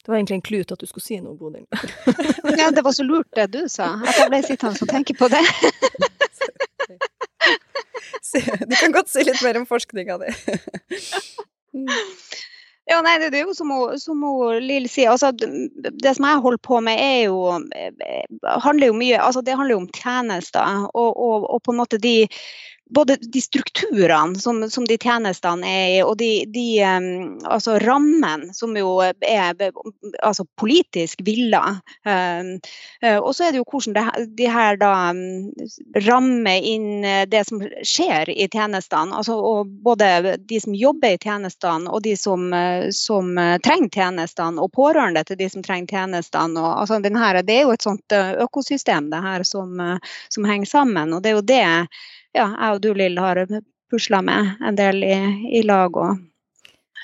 Det 0.03 0.11
var 0.11 0.17
egentlig 0.17 0.35
en 0.35 0.41
klut 0.41 0.71
at 0.71 0.81
du 0.81 0.85
skulle 0.85 1.05
si 1.05 1.17
noe, 1.23 1.37
Bodil. 1.39 1.63
ja, 2.59 2.71
det 2.75 2.81
var 2.83 2.91
så 2.91 3.05
lurt 3.07 3.29
det 3.37 3.45
du 3.53 3.69
sa, 3.71 3.93
at 4.03 4.17
jeg 4.19 4.31
ble 4.33 4.41
sittende 4.43 4.83
og 4.83 4.89
tenke 4.91 5.15
på 5.15 5.29
det. 5.31 5.39
du 8.67 8.75
kan 8.75 8.91
godt 8.91 9.13
si 9.13 9.23
litt 9.23 9.39
mer 9.45 9.61
om 9.61 9.67
forskninga 9.69 10.17
di. 10.25 10.33
Ja, 12.83 12.97
nei, 12.99 13.15
det, 13.21 13.29
er 13.31 13.45
jo 13.47 13.53
som, 13.55 13.69
som 13.95 14.19
Lill 14.59 14.89
sier. 14.91 15.13
Altså, 15.13 15.31
det 15.31 16.11
som 16.17 16.25
jeg 16.27 16.41
holder 16.43 16.59
på 16.67 16.81
med, 16.83 16.99
er 16.99 17.29
jo 17.29 17.37
eh, 17.71 17.95
handler 18.59 18.91
jo 18.91 18.97
mye 18.97 19.21
altså, 19.23 19.39
Det 19.39 19.55
handler 19.55 19.77
jo 19.77 19.85
om 19.85 19.93
tjenester. 19.95 20.83
Og, 20.91 21.15
og, 21.15 21.47
og 21.47 21.63
på 21.63 21.71
en 21.71 21.79
måte 21.79 21.95
de 22.03 22.27
både 22.89 23.15
de 23.15 23.41
strukturene 23.41 24.39
som, 24.39 24.69
som, 24.69 24.85
de 24.85 24.97
tjenestene 24.97 25.67
er 25.67 25.87
i, 25.95 26.01
og 26.03 26.17
de, 26.19 26.45
de 26.53 26.65
altså 26.83 27.77
rammen 27.81 28.49
som 28.53 28.75
jo 28.77 28.97
er 29.01 29.55
altså 30.21 30.45
politisk 30.59 31.23
villa. 31.25 31.79
Uh, 32.05 32.59
og 33.19 33.31
så 33.35 33.47
er 33.47 33.53
det 33.53 33.61
jo 33.61 33.67
hvordan 33.71 33.95
det, 33.95 34.27
de 34.37 34.49
her 34.51 34.77
da 34.81 34.93
rammer 36.07 36.67
inn 36.73 37.05
det 37.31 37.43
som 37.47 37.63
skjer 37.63 38.29
i 38.29 38.47
tjenestene. 38.51 39.15
Altså, 39.15 39.37
både 39.63 40.37
de 40.37 40.61
som 40.61 40.75
jobber 40.77 41.15
i 41.15 41.21
tjenestene, 41.21 41.89
og 41.89 42.03
de 42.05 42.15
som, 42.19 42.49
uh, 42.53 42.89
som 42.93 43.33
trenger 43.65 43.93
tjenestene, 43.93 44.61
og 44.61 44.73
pårørende 44.75 45.23
til 45.27 45.39
de 45.39 45.49
som 45.49 45.65
trenger 45.65 46.03
tjenestene. 46.03 46.59
Og, 46.59 46.71
altså, 46.83 46.99
her, 47.03 47.41
det 47.45 47.59
er 47.59 47.67
jo 47.67 47.73
et 47.75 47.85
sånt 47.85 48.17
økosystem 48.43 49.09
det 49.13 49.21
her 49.23 49.45
som, 49.47 49.79
som 50.33 50.45
henger 50.47 50.69
sammen. 50.69 51.13
og 51.13 51.23
det 51.23 51.31
er 51.31 51.39
jo 51.39 51.47
det 51.47 51.63
ja, 52.33 52.47
jeg 52.49 52.75
og 52.75 52.81
du, 52.83 52.91
Lill, 52.97 53.17
har 53.21 53.41
pusla 53.91 54.21
med 54.25 54.55
en 54.61 54.77
del 54.77 55.03
i, 55.05 55.15
i, 55.53 55.61
lag 55.63 55.97
og 55.97 56.17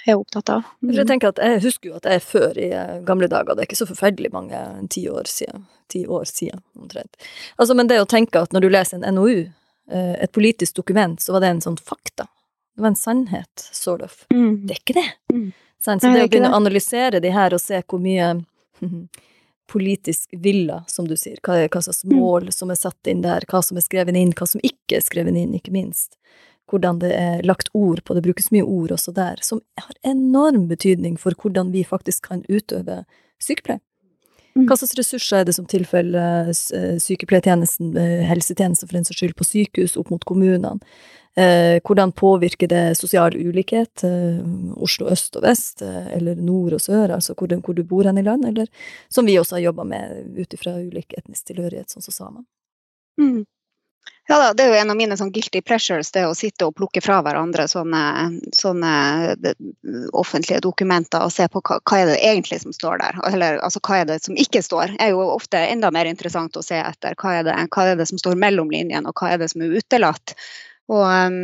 er 0.08 0.16
opptatt 0.18 0.50
av. 0.50 0.66
Mm. 0.82 0.94
Jeg 0.96 1.08
tenker 1.12 1.34
at 1.34 1.42
jeg 1.44 1.62
husker 1.68 1.92
jo 1.92 2.00
at 2.00 2.08
jeg 2.10 2.24
før 2.26 2.58
i 2.58 2.72
eh, 2.74 2.98
gamle 3.06 3.30
dager, 3.30 3.54
det 3.54 3.64
er 3.64 3.70
ikke 3.70 3.82
så 3.82 3.90
forferdelig 3.90 4.32
mange 4.34 4.62
ti 4.90 5.06
år 5.12 5.30
siden, 5.30 5.68
ti 5.92 6.06
år 6.08 6.26
siden 6.30 6.64
omtrent. 6.80 7.20
Altså, 7.58 7.78
men 7.78 7.92
det 7.92 8.02
å 8.02 8.10
tenke 8.10 8.42
at 8.42 8.56
når 8.56 8.66
du 8.66 8.70
leser 8.74 8.98
en 8.98 9.20
NOU, 9.20 9.46
eh, 9.92 10.14
et 10.24 10.34
politisk 10.34 10.82
dokument, 10.82 11.22
så 11.22 11.36
var 11.36 11.46
det 11.46 11.54
en 11.54 11.66
sånn 11.68 11.78
fakta. 11.78 12.26
Det 12.76 12.86
var 12.86 12.94
en 12.94 13.00
sannhet, 13.00 13.70
sort 13.76 14.02
of. 14.08 14.22
Mm. 14.34 14.66
Det 14.66 14.78
er 14.78 14.82
ikke 14.82 14.98
det. 15.02 15.10
Mm. 15.36 15.50
Så 15.80 15.96
det 16.02 16.10
å 16.12 16.28
begynne 16.28 16.52
å 16.52 16.58
analysere 16.58 17.22
de 17.24 17.32
her 17.32 17.54
og 17.56 17.62
se 17.62 17.80
hvor 17.88 18.02
mye 18.04 18.34
politisk 19.70 20.34
villa, 20.44 20.84
som 20.88 21.08
du 21.08 21.16
sier. 21.18 21.40
Hva, 21.46 21.62
hva 21.68 21.82
slags 21.86 22.04
mm. 22.04 22.16
mål 22.18 22.52
som 22.56 22.74
er 22.74 22.80
satt 22.80 23.10
inn 23.10 23.24
der, 23.26 23.46
hva 23.50 23.62
som 23.66 23.80
er 23.80 23.86
skrevet 23.86 24.18
inn, 24.18 24.34
hva 24.36 24.48
som 24.50 24.64
ikke 24.66 25.00
er 25.00 25.06
skrevet 25.06 25.38
inn, 25.38 25.56
ikke 25.58 25.74
minst. 25.76 26.18
Hvordan 26.70 27.02
det 27.02 27.12
er 27.18 27.46
lagt 27.48 27.72
ord 27.78 28.04
på, 28.06 28.14
det 28.14 28.26
brukes 28.28 28.52
mye 28.54 28.66
ord 28.66 28.94
også 28.98 29.14
der, 29.18 29.42
som 29.46 29.62
har 29.80 29.96
enorm 30.06 30.68
betydning 30.70 31.18
for 31.22 31.38
hvordan 31.38 31.72
vi 31.74 31.86
faktisk 31.88 32.30
kan 32.30 32.44
utøve 32.50 33.04
sykepleie. 33.42 33.82
Mm. 34.56 34.66
Hva 34.66 34.78
slags 34.80 34.96
ressurser 34.98 35.42
er 35.42 35.48
det 35.48 35.56
som 35.56 35.68
tilfeller 35.70 36.50
eh, 36.50 36.98
sykepleiertjenesten, 37.02 37.94
eh, 38.00 38.26
helsetjenesten 38.30 38.90
for 38.90 39.00
en 39.00 39.08
saks 39.08 39.22
skyld, 39.22 39.36
på 39.38 39.48
sykehus 39.48 39.98
opp 40.00 40.10
mot 40.14 40.26
kommunene? 40.28 40.80
Eh, 41.40 41.78
hvordan 41.86 42.12
påvirker 42.18 42.68
det 42.72 42.98
sosial 43.00 43.38
ulikhet? 43.38 44.04
Oslo 44.76 45.12
øst 45.14 45.38
og 45.40 45.46
vest, 45.46 45.84
eller 45.86 46.40
nord 46.42 46.76
og 46.80 46.84
sør, 46.84 47.14
altså 47.16 47.38
hvor, 47.38 47.54
hvor 47.62 47.78
du 47.78 47.84
bor 47.88 48.10
hen 48.10 48.20
i 48.20 48.26
land, 48.26 48.48
eller 48.50 48.68
som 49.14 49.30
vi 49.30 49.38
også 49.40 49.60
har 49.60 49.70
jobba 49.70 49.86
med 49.88 50.34
ut 50.40 50.58
ifra 50.58 50.76
ulik 50.82 51.14
etnisk 51.18 51.52
tilhørighet, 51.52 51.94
sånn 51.94 52.10
som 52.10 52.18
samer. 52.18 52.48
Mm. 53.22 53.46
Ja 54.30 54.54
det 54.54 54.62
er 54.62 54.70
jo 54.70 54.78
en 54.78 54.94
av 54.94 54.98
mine 54.98 55.16
sånn 55.18 55.32
guilty 55.34 55.58
pressures, 55.66 56.12
det 56.14 56.28
å 56.30 56.36
sitte 56.38 56.68
og 56.68 56.76
plukke 56.78 57.02
fra 57.02 57.16
hverandre 57.26 57.64
sånne, 57.72 58.02
sånne 58.54 58.92
offentlige 60.14 60.62
dokumenter 60.62 61.26
og 61.26 61.34
se 61.34 61.48
på 61.50 61.64
hva, 61.66 61.80
hva, 61.82 61.98
er 61.98 62.12
det 62.12 62.20
egentlig 62.22 62.60
som 62.62 62.76
står 62.76 63.02
der. 63.02 63.18
Eller 63.32 63.58
altså, 63.66 63.82
hva 63.82 64.04
er 64.04 64.06
det 64.12 64.20
som 64.22 64.38
ikke 64.38 64.62
står. 64.62 64.94
Det 64.94 65.08
er 65.08 65.16
jo 65.16 65.26
ofte 65.34 65.64
enda 65.72 65.90
mer 65.96 66.06
interessant 66.06 66.62
å 66.62 66.66
se 66.66 66.78
etter 66.78 67.18
hva 67.18 67.40
er 67.40 67.50
det, 67.50 67.58
hva 67.74 67.88
er 67.90 67.98
det 67.98 68.06
som 68.12 68.22
står 68.22 68.38
mellom 68.38 68.70
linjene, 68.70 69.10
og 69.10 69.18
hva 69.18 69.34
er 69.34 69.42
det 69.42 69.50
som 69.50 69.66
er 69.66 69.74
utelatt. 69.82 70.36
Og 70.94 71.02
um, 71.10 71.42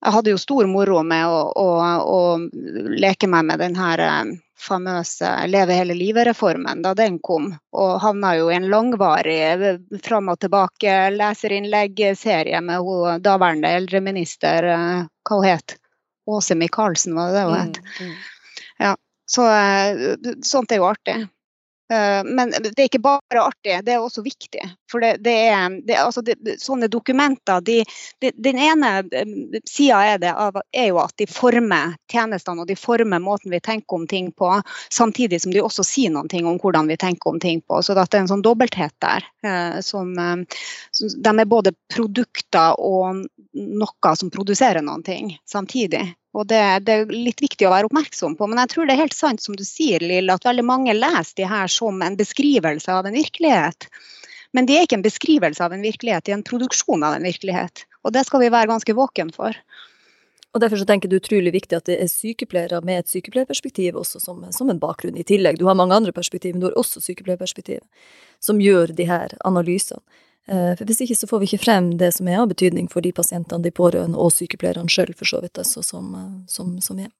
jeg 0.00 0.16
hadde 0.16 0.32
jo 0.32 0.40
stor 0.40 0.72
moro 0.72 1.04
med 1.04 1.28
å, 1.28 1.44
å, 1.52 1.68
å 2.00 2.96
leke 2.96 3.28
meg 3.28 3.44
med 3.52 3.60
den 3.60 3.76
her 3.76 4.00
um, 4.24 4.32
famøse 4.62 5.28
Leve 5.50 5.76
hele 5.76 5.96
livet-reformen 5.98 6.82
da 6.84 6.94
den 6.98 7.18
kom. 7.24 7.50
Og 7.74 7.98
havna 8.02 8.34
jo 8.38 8.50
i 8.50 8.56
en 8.56 8.68
langvarig 8.72 9.38
eh, 9.52 9.78
fram 10.04 10.30
og 10.32 10.40
tilbake 10.42 10.94
leserinnlegg-serie 11.16 12.60
med 12.64 12.86
hun 12.86 13.22
daværende 13.24 13.72
eldreminister, 13.80 14.68
uh, 14.70 15.04
hva 15.28 15.38
hun 15.40 15.48
het 15.48 15.76
Åse 16.30 16.54
Michaelsen, 16.54 17.16
var 17.18 17.32
det 17.32 17.40
det 17.40 17.46
hun 17.48 17.58
het? 17.58 17.80
Mm, 17.82 18.06
mm. 18.06 18.18
Ja, 18.86 18.96
så 19.26 19.48
uh, 19.50 20.34
sånt 20.46 20.72
er 20.72 20.82
jo 20.82 20.90
artig. 20.92 21.18
Eh, 21.92 22.24
men 22.24 22.50
det 22.50 22.72
er 22.78 22.88
ikke 22.88 23.02
bare 23.04 23.42
artig, 23.42 23.74
det 23.84 23.94
er 23.94 24.00
også 24.00 24.22
viktig. 24.24 24.62
For 24.90 25.02
det, 25.02 25.16
det 25.24 25.34
er, 25.50 25.74
det, 25.84 25.96
altså 26.00 26.22
det, 26.24 26.36
sånne 26.62 26.88
dokumenter 26.92 27.60
de, 27.64 27.80
Den 28.20 28.60
ene 28.60 28.92
eh, 29.12 29.34
sida 29.68 30.00
er, 30.14 30.24
er, 30.24 30.86
jo 30.88 31.00
at 31.02 31.14
de 31.20 31.26
former 31.28 31.96
tjenestene 32.12 32.64
og 32.64 32.70
de 32.70 32.76
former 32.78 33.20
måten 33.22 33.52
vi 33.52 33.60
tenker 33.60 33.98
om 33.98 34.06
ting 34.08 34.30
på, 34.32 34.54
samtidig 34.92 35.42
som 35.42 35.52
de 35.52 35.64
også 35.64 35.84
sier 35.86 36.16
ting 36.32 36.48
om 36.48 36.58
hvordan 36.62 36.88
vi 36.88 36.98
tenker 37.00 37.32
om 37.32 37.40
ting 37.40 37.60
på. 37.60 37.82
Så 37.82 37.96
det 37.96 38.06
er 38.08 38.22
en 38.22 38.32
sånn 38.32 38.44
dobbelthet 38.44 38.94
der. 39.04 39.28
Eh, 39.44 39.78
som, 39.84 40.14
de 40.16 41.34
er 41.34 41.48
både 41.48 41.74
produkter 41.92 42.78
og 42.80 43.24
noe 43.52 44.16
som 44.16 44.32
produserer 44.32 44.84
noen 44.84 45.04
ting 45.04 45.34
samtidig. 45.48 46.06
Og 46.32 46.46
det, 46.48 46.62
det, 46.86 46.94
er 46.94 47.12
litt 47.12 47.42
viktig 47.44 47.66
å 47.68 47.74
være 47.74 47.90
oppmerksom 47.90 48.38
på. 48.38 48.48
Men 48.48 48.62
jeg 48.62 48.72
tror 48.72 48.88
det 48.88 48.96
er 48.96 49.02
helt 49.04 49.16
sant 49.16 49.42
som 49.44 49.56
du 49.56 49.64
sier, 49.68 50.00
Lill, 50.00 50.32
at 50.32 50.46
veldig 50.48 50.64
mange 50.64 50.94
leser 50.96 51.42
de 51.42 51.48
her 51.48 51.68
som 51.68 52.00
en 52.04 52.16
beskrivelse 52.16 52.92
av 52.92 53.08
en 53.08 53.16
virkelighet. 53.16 53.88
Men 54.56 54.68
de 54.68 54.76
er 54.76 54.86
ikke 54.86 54.98
en 55.00 55.04
beskrivelse 55.04 55.64
av 55.64 55.72
en 55.76 55.84
virkelighet, 55.84 56.24
de 56.24 56.34
er 56.34 56.40
en 56.40 56.46
produksjon 56.46 57.04
av 57.04 57.16
en 57.16 57.28
virkelighet. 57.28 57.84
Og 58.04 58.12
det 58.16 58.24
skal 58.28 58.42
vi 58.44 58.52
være 58.52 58.70
ganske 58.72 58.96
våken 58.96 59.32
for. 59.32 59.56
Og 60.52 60.60
Derfor 60.60 60.82
så 60.82 60.84
tenker 60.88 61.08
du 61.08 61.16
utrolig 61.16 61.54
viktig 61.54 61.78
at 61.78 61.86
det 61.88 61.96
er 61.96 62.10
sykepleiere 62.12 62.82
med 62.84 63.00
et 63.00 63.12
sykepleierperspektiv 63.12 63.96
også 63.96 64.20
som, 64.20 64.42
som, 64.52 64.68
en 64.68 64.80
bakgrunn 64.80 65.16
i 65.16 65.24
tillegg. 65.24 65.56
Du 65.56 65.64
har 65.68 65.78
mange 65.78 65.96
andre 65.96 66.12
perspektiv, 66.12 66.52
men 66.52 66.64
du 66.64 66.68
har 66.68 66.76
også 66.80 67.00
sykepleierperspektiv, 67.00 67.80
som 68.40 68.60
gjør 68.60 68.92
de 68.98 69.08
her 69.08 69.32
analysene. 69.48 70.04
Eh, 70.50 70.72
for 70.76 70.84
Hvis 70.88 71.02
ikke 71.04 71.16
så 71.16 71.28
får 71.30 71.42
vi 71.42 71.50
ikke 71.50 71.64
frem 71.64 71.92
det 71.98 72.10
som 72.16 72.28
er 72.28 72.40
av 72.42 72.48
betydning 72.50 72.88
for 72.90 73.04
de 73.04 73.12
pasientene, 73.14 73.62
de 73.62 73.70
pårørende 73.70 74.18
og 74.18 74.32
sykepleierne 74.34 74.90
sjøl, 74.90 75.14
for 75.14 75.28
så 75.28 75.42
vidt, 75.42 75.58
altså, 75.58 75.84
som, 75.86 76.08
eh, 76.18 76.32
som, 76.50 76.74
som, 76.82 76.98
er. 76.98 77.12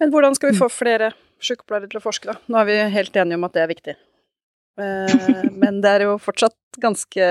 Men 0.00 0.12
hvordan 0.14 0.36
skal 0.38 0.52
vi 0.52 0.60
få 0.60 0.70
flere 0.72 1.12
sykepleiere 1.44 1.90
til 1.90 2.00
å 2.00 2.04
forske, 2.04 2.32
da? 2.32 2.38
Nå 2.48 2.62
er 2.62 2.70
vi 2.70 2.78
helt 2.96 3.16
enige 3.16 3.36
om 3.36 3.44
at 3.48 3.56
det 3.56 3.64
er 3.64 3.72
viktig. 3.74 3.96
Eh, 4.80 5.18
men 5.62 5.82
det 5.84 5.92
er 5.92 6.06
jo 6.08 6.16
fortsatt 6.22 6.80
ganske 6.80 7.28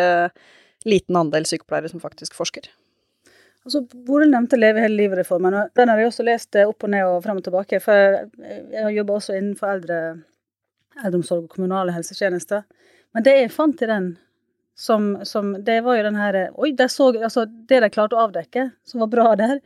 liten 0.86 1.18
andel 1.18 1.50
sykepleiere 1.50 1.90
som 1.90 2.04
faktisk 2.04 2.38
forsker. 2.38 2.70
Altså, 3.66 3.82
Bodil 4.06 4.32
nevnte 4.32 4.58
Leve 4.58 4.86
hele 4.86 4.96
livet-reformen. 5.02 5.58
og 5.58 5.76
Den 5.76 5.90
har 5.90 6.00
jeg 6.00 6.14
også 6.14 6.24
lest 6.26 6.56
opp 6.62 6.86
og 6.86 6.94
ned 6.94 7.06
og 7.06 7.24
frem 7.26 7.42
og 7.42 7.46
tilbake. 7.46 7.82
For 7.84 7.98
jeg 7.98 8.86
har 8.86 8.94
jobba 8.94 9.18
også 9.18 9.36
innenfor 9.36 9.74
eldre, 9.74 10.00
eldreomsorg 11.02 11.44
og 11.44 11.58
kommunale 11.58 11.94
helsetjenester. 11.98 12.64
Men 13.14 13.26
det 13.26 13.36
jeg 13.36 13.52
fant 13.52 13.82
i 13.84 13.90
den, 13.90 14.14
som, 14.80 15.20
som 15.24 15.64
Det 15.64 15.82
var 15.82 15.98
jo 15.98 16.04
den 16.04 16.16
her 16.16 16.36
Oi, 16.56 16.72
de 16.72 16.90
så 16.90 17.10
Altså, 17.24 17.46
det 17.46 17.82
de 17.84 17.90
klarte 17.92 18.16
å 18.16 18.26
avdekke, 18.28 18.70
som 18.88 19.04
var 19.04 19.10
bra 19.12 19.34
der, 19.36 19.58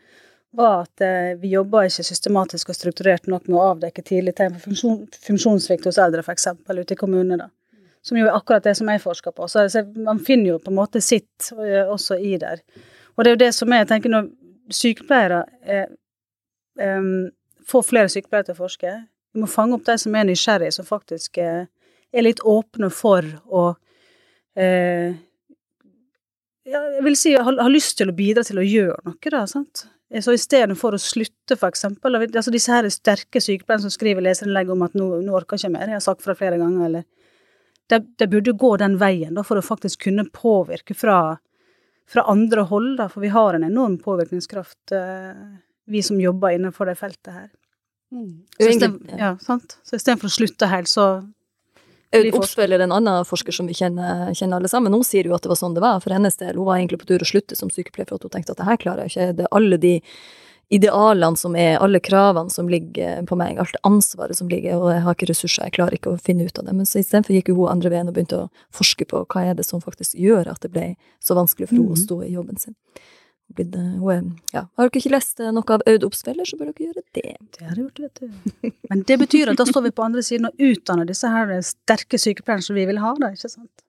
var 0.58 0.88
at 0.88 1.02
eh, 1.02 1.34
vi 1.42 1.52
jobba 1.54 1.84
ikke 1.86 2.06
systematisk 2.06 2.70
og 2.70 2.78
strukturert 2.78 3.28
nok 3.30 3.46
med 3.48 3.58
å 3.58 3.68
avdekke 3.74 4.04
tidlig 4.06 4.36
tegn 4.38 4.56
på 4.56 4.64
funksjon, 4.68 4.98
funksjonssvikt 5.28 5.86
hos 5.90 6.00
eldre, 6.02 6.22
f.eks. 6.26 6.48
ute 6.70 6.94
i 6.94 6.98
kommunene. 6.98 7.46
da. 7.46 7.86
Som 8.06 8.18
jo 8.20 8.28
er 8.28 8.36
akkurat 8.36 8.66
det 8.66 8.76
som 8.78 8.90
jeg 8.90 9.02
forsker 9.02 9.34
på. 9.34 9.48
Så, 9.50 9.68
så 9.74 9.86
man 9.96 10.22
finner 10.22 10.54
jo 10.54 10.60
på 10.62 10.74
en 10.74 10.78
måte 10.78 11.02
sitt 11.02 11.50
eh, 11.58 11.86
også 11.86 12.18
i 12.18 12.36
der. 12.42 12.62
Og 13.14 13.24
det 13.24 13.32
er 13.32 13.38
jo 13.38 13.44
det 13.46 13.52
som 13.58 13.74
jeg 13.74 13.90
tenker 13.90 14.14
når 14.14 14.30
sykepleiere 14.74 15.44
er, 15.78 15.88
um, 16.82 17.30
får 17.70 17.86
flere 17.90 18.10
sykepleiere 18.10 18.50
til 18.50 18.58
å 18.58 18.64
forske. 18.64 18.98
Vi 19.34 19.42
må 19.46 19.50
fange 19.50 19.78
opp 19.78 19.86
de 19.86 19.98
som 20.02 20.18
er 20.18 20.26
nysgjerrige, 20.30 20.74
som 20.74 20.90
faktisk 20.90 21.38
er, 21.42 21.68
er 22.14 22.26
litt 22.26 22.42
åpne 22.46 22.90
for 22.94 23.26
å 23.50 23.72
eh, 24.60 25.16
jeg 26.64 27.04
vil 27.04 27.18
si 27.20 27.34
har, 27.36 27.58
har, 27.60 27.72
lyst 27.72 27.98
til 28.00 28.12
å 28.12 28.16
bidra 28.16 28.44
til 28.48 28.62
å 28.62 28.66
gjøre 28.66 29.02
noe, 29.04 29.34
da. 29.34 29.44
sant? 29.50 29.86
Så 30.24 30.36
istedenfor 30.36 30.94
å 30.94 31.02
slutte, 31.02 31.56
for 31.58 31.72
eksempel 31.72 32.20
altså 32.22 32.52
Disse 32.54 32.70
her 32.70 32.86
sterke 32.94 33.42
sykepleierne 33.42 33.88
som 33.88 33.94
skriver 33.94 34.22
leserinnlegg 34.22 34.70
om 34.70 34.84
at 34.86 34.94
nå, 34.94 35.08
nå 35.26 35.34
orker 35.34 35.58
jeg 35.58 35.66
ikke 35.66 35.74
mer, 35.74 35.90
jeg 35.90 35.98
har 35.98 36.06
sagt 36.06 36.22
fra 36.22 36.36
flere 36.38 36.60
ganger, 36.62 36.86
eller 36.86 37.08
Det 37.90 38.00
de 38.22 38.28
burde 38.30 38.54
gå 38.56 38.76
den 38.78 39.00
veien, 39.02 39.34
da, 39.36 39.44
for 39.44 39.60
å 39.60 39.66
faktisk 39.66 40.06
kunne 40.06 40.30
påvirke 40.32 40.96
fra 40.96 41.18
fra 42.06 42.22
andre 42.22 42.62
hold, 42.62 42.98
da, 42.98 43.10
for 43.10 43.22
vi 43.22 43.32
har 43.34 43.54
en 43.54 43.64
enorm 43.64 43.98
påvirkningskraft, 43.98 44.92
eh, 44.92 45.44
vi 45.86 46.04
som 46.04 46.20
jobber 46.22 46.56
innenfor 46.56 46.86
det 46.86 46.96
feltet 47.00 47.34
her. 47.34 47.50
Mm. 48.12 48.44
Så, 48.58 48.70
istedenfor 48.70 50.28
ja, 50.28 50.30
å 50.30 50.38
slutte 50.38 50.70
helt, 50.70 50.92
så 50.92 51.08
Aud 52.14 52.38
Oppsveld 52.38 52.76
er 52.76 52.84
en 52.86 52.94
annen 52.94 53.26
forsker 53.26 53.56
som 53.56 53.68
vi 53.70 53.76
kjenner, 53.78 54.30
kjenner, 54.38 54.60
alle 54.60 54.70
sammen. 54.70 54.94
Hun 54.94 55.06
sier 55.08 55.26
jo 55.28 55.34
at 55.38 55.46
det 55.46 55.52
var 55.52 55.60
sånn 55.60 55.74
det 55.74 55.84
var 55.84 56.00
for 56.04 56.14
hennes 56.14 56.38
del. 56.38 56.56
Hun 56.60 56.68
var 56.68 56.78
egentlig 56.78 57.02
på 57.02 57.10
tur 57.10 57.26
å 57.26 57.28
slutte 57.28 57.58
som 57.58 57.72
sykepleier 57.74 58.10
for 58.10 58.20
at 58.20 58.28
hun 58.28 58.34
tenkte 58.36 58.54
at 58.54 58.62
det 58.62 58.70
her 58.70 58.80
klarer 58.82 59.08
jeg 59.08 59.14
ikke. 59.14 59.38
Det 59.40 59.48
er 59.48 59.56
alle 59.58 59.80
de 59.82 59.94
idealene 60.74 61.38
som 61.38 61.56
er, 61.60 61.78
alle 61.84 62.00
kravene 62.02 62.50
som 62.50 62.70
ligger 62.70 63.26
på 63.30 63.38
meg, 63.38 63.60
alt 63.62 63.76
ansvaret 63.86 64.38
som 64.38 64.50
ligger, 64.50 64.80
og 64.80 64.94
jeg 64.94 65.04
har 65.06 65.18
ikke 65.18 65.30
ressurser, 65.30 65.68
jeg 65.68 65.76
klarer 65.76 65.98
ikke 65.98 66.14
å 66.14 66.22
finne 66.22 66.48
ut 66.48 66.60
av 66.60 66.70
det. 66.70 66.76
Men 66.78 66.90
så 66.90 67.02
istedenfor 67.02 67.36
gikk 67.36 67.52
hun 67.54 67.68
andre 67.70 67.92
veien 67.94 68.10
og 68.10 68.16
begynte 68.16 68.46
å 68.46 68.48
forske 68.74 69.06
på 69.10 69.26
hva 69.34 69.44
er 69.50 69.60
det 69.60 69.68
som 69.68 69.84
faktisk 69.84 70.18
gjør 70.18 70.50
at 70.54 70.64
det 70.66 70.72
ble 70.74 70.88
så 71.22 71.38
vanskelig 71.38 71.70
for 71.70 71.78
henne 71.78 71.98
å 71.98 72.00
stå 72.00 72.22
i 72.26 72.34
jobben 72.34 72.62
sin. 72.62 72.78
Blitt, 73.54 73.76
er, 73.78 74.24
ja. 74.54 74.66
Har 74.78 74.90
dere 74.90 75.02
ikke 75.02 75.14
lest 75.14 75.42
noe 75.44 75.76
av 75.76 75.84
Aud 75.90 76.06
Oppsfeller, 76.08 76.48
så 76.48 76.58
bør 76.60 76.72
dere 76.72 76.88
gjøre 76.88 77.04
det. 77.16 77.36
Det 77.58 77.68
har 77.68 77.76
jeg 77.76 77.84
gjort, 77.84 78.00
vet 78.04 78.22
du. 78.24 78.72
Men 78.92 79.04
det 79.10 79.20
betyr 79.22 79.52
at 79.54 79.60
da 79.60 79.68
står 79.70 79.88
vi 79.88 79.94
på 79.96 80.06
andre 80.06 80.24
siden 80.26 80.50
og 80.50 80.66
utdanner 80.72 81.10
disse 81.10 81.30
her 81.30 81.54
sterke 81.66 82.20
sykepleierne 82.22 82.66
som 82.66 82.78
vi 82.78 82.88
vil 82.90 83.02
ha, 83.04 83.14
da, 83.22 83.34
ikke 83.36 83.52
sant? 83.52 83.86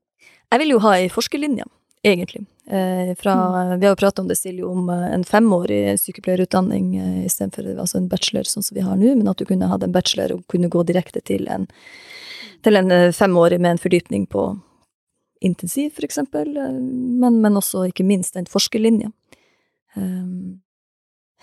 Jeg 0.52 0.62
vil 0.62 0.76
jo 0.76 0.82
ha 0.84 0.98
ei 1.00 1.08
forskerlinje 1.12 1.66
egentlig. 2.04 2.44
Eh, 2.66 3.14
fra, 3.16 3.34
mm. 3.34 3.80
Vi 3.80 3.86
har 3.86 3.92
jo 3.92 3.96
prata 3.96 4.22
om 4.22 4.28
det, 4.28 4.36
Silje, 4.36 4.64
om 4.64 4.90
eh, 4.90 5.14
en 5.14 5.24
femårig 5.24 6.00
sykepleierutdanning 6.00 6.96
eh, 6.96 7.24
istedenfor 7.26 7.66
altså 7.74 7.98
en 7.98 8.08
bachelor 8.08 8.48
sånn 8.48 8.64
som 8.64 8.76
vi 8.76 8.84
har 8.84 8.96
nå, 9.00 9.14
men 9.16 9.28
at 9.28 9.40
du 9.40 9.48
kunne 9.48 9.68
hatt 9.68 9.84
en 9.84 9.92
bachelor 9.92 10.36
og 10.36 10.44
kunne 10.52 10.70
gå 10.72 10.84
direkte 10.88 11.20
til 11.24 11.48
en, 11.52 11.66
til 12.64 12.80
en 12.80 12.92
eh, 12.92 13.10
femårig 13.12 13.60
med 13.60 13.74
en 13.74 13.82
fordypning 13.82 14.28
på 14.32 14.46
intensiv, 15.44 15.92
eh, 16.00 16.52
men, 17.20 17.40
men 17.40 17.60
også 17.60 17.86
ikke 17.90 18.06
minst 18.06 18.36
en 18.36 18.48
forskerlinje. 18.48 19.10
Um, 19.94 20.60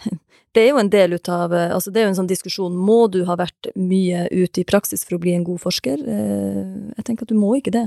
det 0.53 0.63
er 0.63 0.69
jo 0.71 0.81
en 0.81 0.91
del 0.91 1.15
ut 1.15 1.29
av 1.31 1.53
altså 1.53 1.91
Det 1.91 2.01
er 2.01 2.07
jo 2.07 2.11
en 2.11 2.17
sånn 2.17 2.27
diskusjon 2.27 2.73
Må 2.75 3.05
du 3.07 3.21
ha 3.29 3.37
vært 3.39 3.69
mye 3.79 4.25
ute 4.33 4.63
i 4.63 4.65
praksis 4.67 5.05
for 5.07 5.15
å 5.15 5.21
bli 5.23 5.35
en 5.37 5.45
god 5.47 5.61
forsker? 5.63 6.01
Jeg 6.03 7.05
tenker 7.07 7.27
at 7.27 7.31
du 7.31 7.39
må 7.39 7.53
ikke 7.59 7.73
det. 7.75 7.85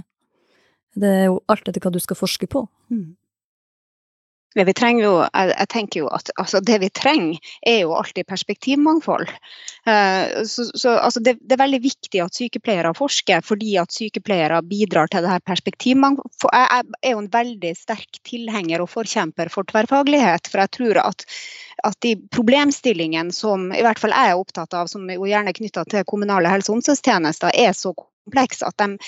Det 0.94 1.10
er 1.10 1.24
jo 1.26 1.42
alt 1.50 1.68
etter 1.68 1.82
hva 1.82 1.92
du 1.92 2.00
skal 2.02 2.18
forske 2.18 2.48
på. 2.50 2.64
Mm. 2.92 3.16
Vi 4.54 4.74
trenger 4.76 5.04
jo, 5.04 5.14
jeg, 5.24 5.50
jeg, 5.50 5.68
tenker 5.72 6.00
jo 6.04 6.10
at 6.14 6.30
altså, 6.38 6.60
Det 6.62 6.78
vi 6.82 6.90
trenger, 6.94 7.50
er 7.66 7.80
jo 7.82 7.94
alltid 7.98 8.26
perspektivmangfold. 8.30 9.32
Uh, 9.88 10.44
så, 10.46 10.68
så 10.78 10.94
altså, 10.98 11.20
det, 11.20 11.36
det, 11.42 11.56
er 11.56 11.64
veldig 11.64 11.82
viktig 11.82 12.22
at 12.22 12.38
sykepleiere 12.38 12.94
forsker, 12.94 13.42
fordi 13.44 13.74
at 13.82 13.92
sykepleiere 13.94 14.62
bidrar 14.62 15.10
til 15.10 15.26
det 15.26 15.34
her 15.34 15.44
perspektivmangfoldet. 15.48 16.54
Jeg, 16.54 16.70
jeg, 16.70 17.00
er 17.02 17.16
jo 17.16 17.24
en 17.24 17.32
veldig 17.34 17.74
sterk 17.78 18.22
tilhenger 18.24 18.84
og 18.84 18.92
forkjemper 18.94 19.50
for 19.52 19.66
tverrfaglighet. 19.70 20.50
For 20.52 20.62
jeg 20.62 20.74
tror 20.78 21.02
at, 21.02 21.26
at 21.90 22.00
de 22.06 22.14
problemstillingene 22.34 23.34
som 23.34 23.70
i 23.74 23.82
hvert 23.84 24.00
fall 24.00 24.14
jeg 24.14 24.32
er 24.32 24.40
opptatt 24.40 24.76
av, 24.78 24.90
som 24.92 25.08
jo 25.10 25.26
gjerne 25.28 25.50
er 25.50 25.58
knytta 25.58 25.86
til 25.90 26.06
kommunale 26.08 26.52
helse- 26.52 26.70
og 26.70 26.78
omsorgstjenester, 26.78 27.54
er 27.58 27.74
så 27.74 27.94
kompleks 28.24 28.62
at 28.64 28.76
de, 28.80 28.98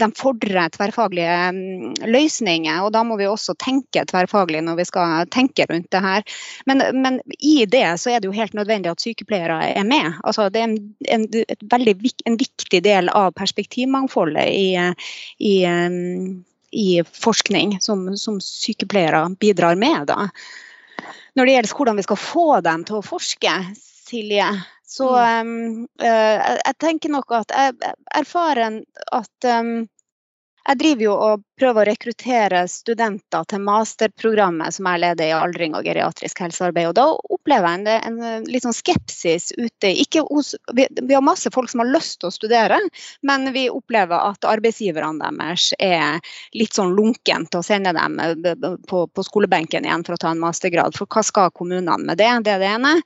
de, 0.00 0.08
fordrer 0.16 0.70
tverrfaglige 0.74 1.36
mm, 1.52 1.94
løsninger. 2.12 2.82
og 2.84 2.92
Da 2.92 3.02
må 3.06 3.16
vi 3.18 3.28
også 3.28 3.56
tenke 3.58 4.04
tverrfaglig 4.08 4.62
når 4.64 4.80
vi 4.80 4.86
skal 4.88 5.28
tenke 5.32 5.66
rundt 5.70 5.90
det 5.92 6.02
her. 6.04 6.26
Men, 6.66 6.84
men 6.94 7.20
i 7.38 7.64
det 7.66 7.84
så 8.00 8.12
er 8.12 8.20
det 8.20 8.30
jo 8.30 8.36
helt 8.36 8.54
nødvendig 8.54 8.92
at 8.92 9.02
sykepleiere 9.02 9.72
er 9.72 9.86
med. 9.88 10.20
Altså, 10.24 10.48
det 10.48 10.62
er 10.62 10.68
en, 10.70 10.78
en, 11.08 11.26
veldig, 11.72 11.96
en 12.26 12.38
viktig 12.40 12.82
del 12.84 13.10
av 13.12 13.32
perspektivmangfoldet 13.38 14.46
i, 14.52 14.68
i, 15.38 15.56
mm, 15.64 16.44
i 16.76 16.88
forskning 17.06 17.78
som, 17.80 18.08
som, 18.16 18.40
sykepleiere 18.42 19.24
bidrar 19.40 19.78
med. 19.80 20.06
Da. 20.12 20.28
Når 21.36 21.46
det 21.46 21.58
gjelder 21.58 21.76
hvordan 21.76 22.00
vi 22.00 22.06
skal 22.06 22.20
få 22.20 22.48
dem 22.64 22.86
til 22.86 23.00
å 23.00 23.04
forske, 23.04 23.58
Silje, 24.06 24.46
så 24.86 25.08
um, 25.18 25.82
uh, 25.98 26.36
jeg 26.62 26.74
tenker 26.78 27.10
nok 27.10 27.32
at 27.40 27.54
jeg 27.54 27.94
erfarer 28.14 28.80
at 29.12 29.48
um, 29.58 29.72
jeg 30.68 30.80
driver 30.82 31.06
jo 31.08 31.16
og 31.28 31.45
prøver 31.58 31.82
å 31.82 31.88
rekruttere 31.90 32.62
studenter 32.68 33.46
til 33.50 33.62
masterprogrammet 33.64 34.76
som 34.76 34.88
jeg 34.90 35.02
leder 35.02 35.30
i 35.30 35.36
aldring 35.36 35.76
og 35.76 35.86
geriatrisk 35.88 36.42
helsearbeid. 36.44 36.90
Og 36.90 36.96
da 36.98 37.06
opplever 37.36 37.72
jeg 37.86 38.02
en, 38.08 38.20
en 38.20 38.48
litt 38.50 38.66
sånn 38.66 38.76
skepsis 38.76 39.52
ute. 39.56 39.92
Hos, 40.28 40.54
vi, 40.76 40.86
vi, 41.00 41.14
har 41.14 41.24
masse 41.24 41.50
folk 41.54 41.70
som 41.72 41.82
har 41.82 41.92
lyst 41.94 42.20
til 42.20 42.30
å 42.30 42.34
studere, 42.34 42.80
men 43.26 43.50
vi 43.56 43.66
opplever 43.72 44.30
at 44.32 44.46
arbeidsgiverne 44.48 45.30
deres 45.36 45.70
er 45.82 46.20
litt 46.56 46.76
sånn 46.76 46.94
lunken 46.96 47.48
til 47.50 47.62
å 47.62 47.66
sende 47.66 47.94
dem 47.96 48.20
på, 48.88 49.06
på 49.08 49.26
skolebenken 49.26 49.86
igjen 49.86 50.04
for 50.06 50.16
å 50.16 50.20
ta 50.20 50.34
en 50.34 50.42
mastergrad. 50.42 50.96
For 50.98 51.08
hva 51.08 51.24
skal 51.26 51.54
kommunene 51.56 51.98
med 52.04 52.20
det? 52.20 52.30
Det 52.46 52.56
er 52.56 52.62
det 52.62 52.72
ene. 52.76 52.96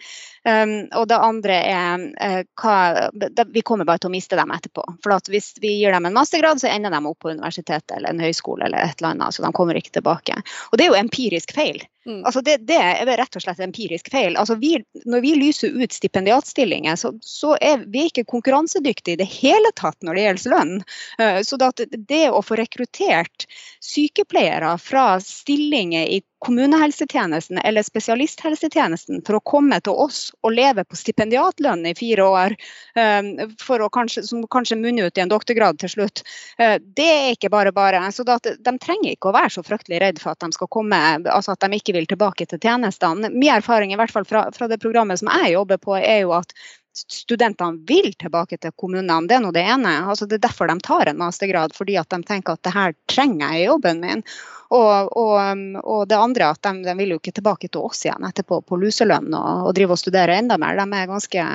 Um, 0.40 0.70
og 0.96 1.04
det 1.10 1.18
andre 1.20 1.56
er 1.68 2.04
uh, 2.16 2.38
hva, 2.62 2.76
det, 3.12 3.44
Vi 3.52 3.60
kommer 3.60 3.84
bare 3.84 4.00
til 4.00 4.08
å 4.08 4.14
miste 4.14 4.38
dem 4.38 4.52
etterpå. 4.54 4.86
For 5.04 5.32
hvis 5.32 5.52
vi 5.60 5.74
gir 5.82 5.92
dem 5.92 6.08
en 6.08 6.16
mastergrad, 6.16 6.62
så 6.62 6.70
ender 6.70 6.94
de 6.94 7.00
opp 7.04 7.18
på 7.20 7.34
universitetet 7.34 7.98
eller 7.98 8.14
en 8.14 8.22
høyskole 8.24 8.39
eller 8.66 8.78
et 8.82 8.98
eller 8.98 9.14
annet. 9.14 9.34
Så 9.34 9.44
de 9.44 9.52
kommer 9.56 9.78
ikke 9.78 9.94
tilbake. 9.98 10.36
Og 10.70 10.78
det 10.78 10.86
er 10.86 10.92
jo 10.92 11.00
empirisk 11.00 11.54
feil. 11.56 11.82
Mm. 12.06 12.24
Altså 12.24 12.40
det, 12.40 12.56
det, 12.68 12.78
er 12.80 13.10
rett 13.20 13.36
og 13.36 13.42
slett 13.44 13.60
empirisk 13.60 14.08
feil. 14.12 14.36
Altså 14.40 14.56
vi, 14.60 14.72
når 15.04 15.20
vi 15.24 15.34
lyser 15.36 15.74
ut 15.76 15.92
stipendiatstillinger, 15.92 16.96
så, 16.96 17.12
så, 17.20 17.56
er 17.60 17.84
vi 17.92 18.06
ikke 18.08 18.24
konkurransedyktige 18.30 19.18
i 19.18 19.20
det 19.20 19.28
hele 19.28 19.72
tatt 19.76 20.00
når 20.06 20.16
det 20.16 20.24
gjelder 20.24 20.54
lønn. 20.54 20.74
Uh, 21.20 21.40
så 21.44 21.60
det 21.60 22.24
å 22.30 22.40
få 22.44 22.56
rekruttert 22.60 23.46
sykepleiere 23.84 24.72
fra 24.80 25.12
stillinger 25.24 26.08
i 26.08 26.22
kommunehelsetjenesten 26.40 27.58
eller 27.58 27.84
spesialisthelsetjenesten 27.84 29.20
for 29.26 29.36
å 29.36 29.42
komme 29.44 29.76
til 29.84 29.92
oss 29.92 30.30
og 30.40 30.54
leve 30.56 30.86
på 30.88 30.96
stipendiatlønn 30.96 31.84
i 31.90 31.92
fire 31.98 32.24
år, 32.24 32.54
å 32.96 33.88
kanskje, 33.92 34.22
som 34.24 34.46
kanskje 34.48 34.78
munner 34.80 35.10
ut 35.10 35.18
i 35.18 35.24
en 35.24 35.32
doktorgrad 35.32 35.80
til 35.82 35.92
slutt, 35.92 36.24
uh, 36.62 36.78
det 36.80 37.08
er 37.10 37.34
ikke 37.34 37.52
bare 37.52 37.74
bare. 37.76 38.00
Så 38.12 38.24
de 38.24 38.74
trenger 38.80 39.12
ikke 39.12 39.30
å 39.30 39.36
være 39.36 39.52
så 39.52 39.64
fryktelig 39.66 40.00
redd 40.00 40.22
for 40.22 40.32
at 40.32 40.40
de 40.40 40.56
skal 40.56 40.70
komme, 40.72 41.00
altså 41.28 41.52
at 41.52 41.60
de 41.64 41.76
ikke 41.76 41.89
vil 41.96 42.08
tilbake 42.10 42.46
til 42.48 42.60
tjenestene. 42.60 43.30
Min 43.32 43.54
erfaring 43.54 43.94
i 43.94 43.98
hvert 44.00 44.12
fall 44.12 44.26
fra, 44.28 44.46
fra 44.54 44.68
det 44.70 44.80
programmet 44.82 45.20
som 45.20 45.30
jeg 45.32 45.54
jobber 45.56 45.80
på, 45.82 45.96
er 45.98 46.22
jo 46.24 46.34
at 46.38 46.54
studentene 46.92 47.78
vil 47.86 48.12
tilbake 48.18 48.58
til 48.58 48.72
kommunene. 48.76 49.26
Det 49.28 49.36
er 49.36 49.44
nå 49.44 49.52
det 49.54 49.62
ene. 49.62 49.92
Altså, 50.10 50.26
det 50.26 50.38
er 50.38 50.46
derfor 50.48 50.70
de 50.70 50.78
tar 50.84 51.10
en 51.10 51.20
mastergrad, 51.20 51.74
fordi 51.76 51.96
at 52.00 52.10
de 52.10 52.22
tenker 52.26 52.56
at 52.56 52.64
det 52.66 52.74
her 52.74 52.96
trenger 53.10 53.54
jeg 53.54 53.62
i 53.62 53.68
jobben 53.68 54.02
min. 54.02 54.24
Og, 54.70 55.10
og, 55.18 55.62
og 55.82 56.02
det 56.10 56.18
andre 56.18 56.52
at 56.54 56.62
de, 56.62 56.84
de, 56.86 56.96
vil 56.98 57.14
jo 57.14 57.20
ikke 57.20 57.34
tilbake 57.34 57.70
til 57.70 57.88
oss 57.88 58.04
igjen 58.06 58.26
etterpå 58.26 58.60
på 58.62 58.78
luselønn 58.78 59.32
og, 59.34 59.64
og 59.66 59.72
drive 59.74 59.96
og 59.96 60.02
studere 60.02 60.36
enda 60.38 60.58
mer. 60.62 60.78
De 60.78 60.86
er 60.98 61.10
ganske, 61.10 61.46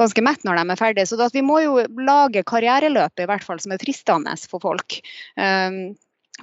ganske 0.00 0.24
mett 0.24 0.46
når 0.48 0.60
de 0.60 0.64
er 0.76 0.80
ferdige. 0.80 1.08
Så 1.10 1.28
vi 1.34 1.44
må 1.44 1.60
jo 1.64 1.80
lage 2.00 2.44
karriereløpet 2.48 3.24
i 3.24 3.28
hvert 3.32 3.44
fall 3.44 3.60
som 3.60 3.76
er 3.76 3.82
fristende 3.82 4.36
for 4.48 4.62
folk. 4.62 5.00
Um, 5.36 5.82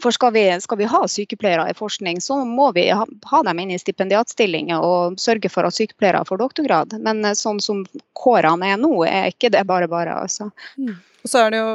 for 0.01 0.15
skal 0.15 0.33
vi, 0.35 0.45
skal 0.61 0.79
vi, 0.79 0.87
ha 0.89 1.01
sykepleiere 1.09 1.69
i 1.71 1.75
forskning, 1.77 2.21
så 2.21 2.39
må 2.45 2.71
vi 2.75 2.87
ha, 2.89 3.05
ha 3.31 3.43
dem 3.47 3.61
inn 3.63 3.73
i 3.75 3.79
stipendiatstillinger 3.81 4.83
og 4.83 5.19
sørge 5.21 5.51
for 5.53 5.67
at 5.67 5.75
sykepleiere 5.77 6.23
får 6.27 6.41
doktorgrad. 6.43 6.97
Men 7.03 7.23
eh, 7.25 7.37
sånn 7.37 7.61
som 7.63 7.85
kårene 8.17 8.73
er 8.73 8.81
nå, 8.81 8.93
er 9.07 9.31
ikke 9.33 9.53
det 9.53 9.63
bare 9.69 9.89
bare. 9.91 10.19
altså. 10.25 10.51
Mm. 10.77 10.95
Og 11.23 11.31
så 11.31 11.45
er 11.45 11.53
det 11.53 11.63
jo 11.63 11.71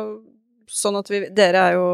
sånn 0.70 0.96
at 0.98 1.08
vi 1.10 1.20
Dere 1.34 1.60
er 1.68 1.76
jo 1.76 1.86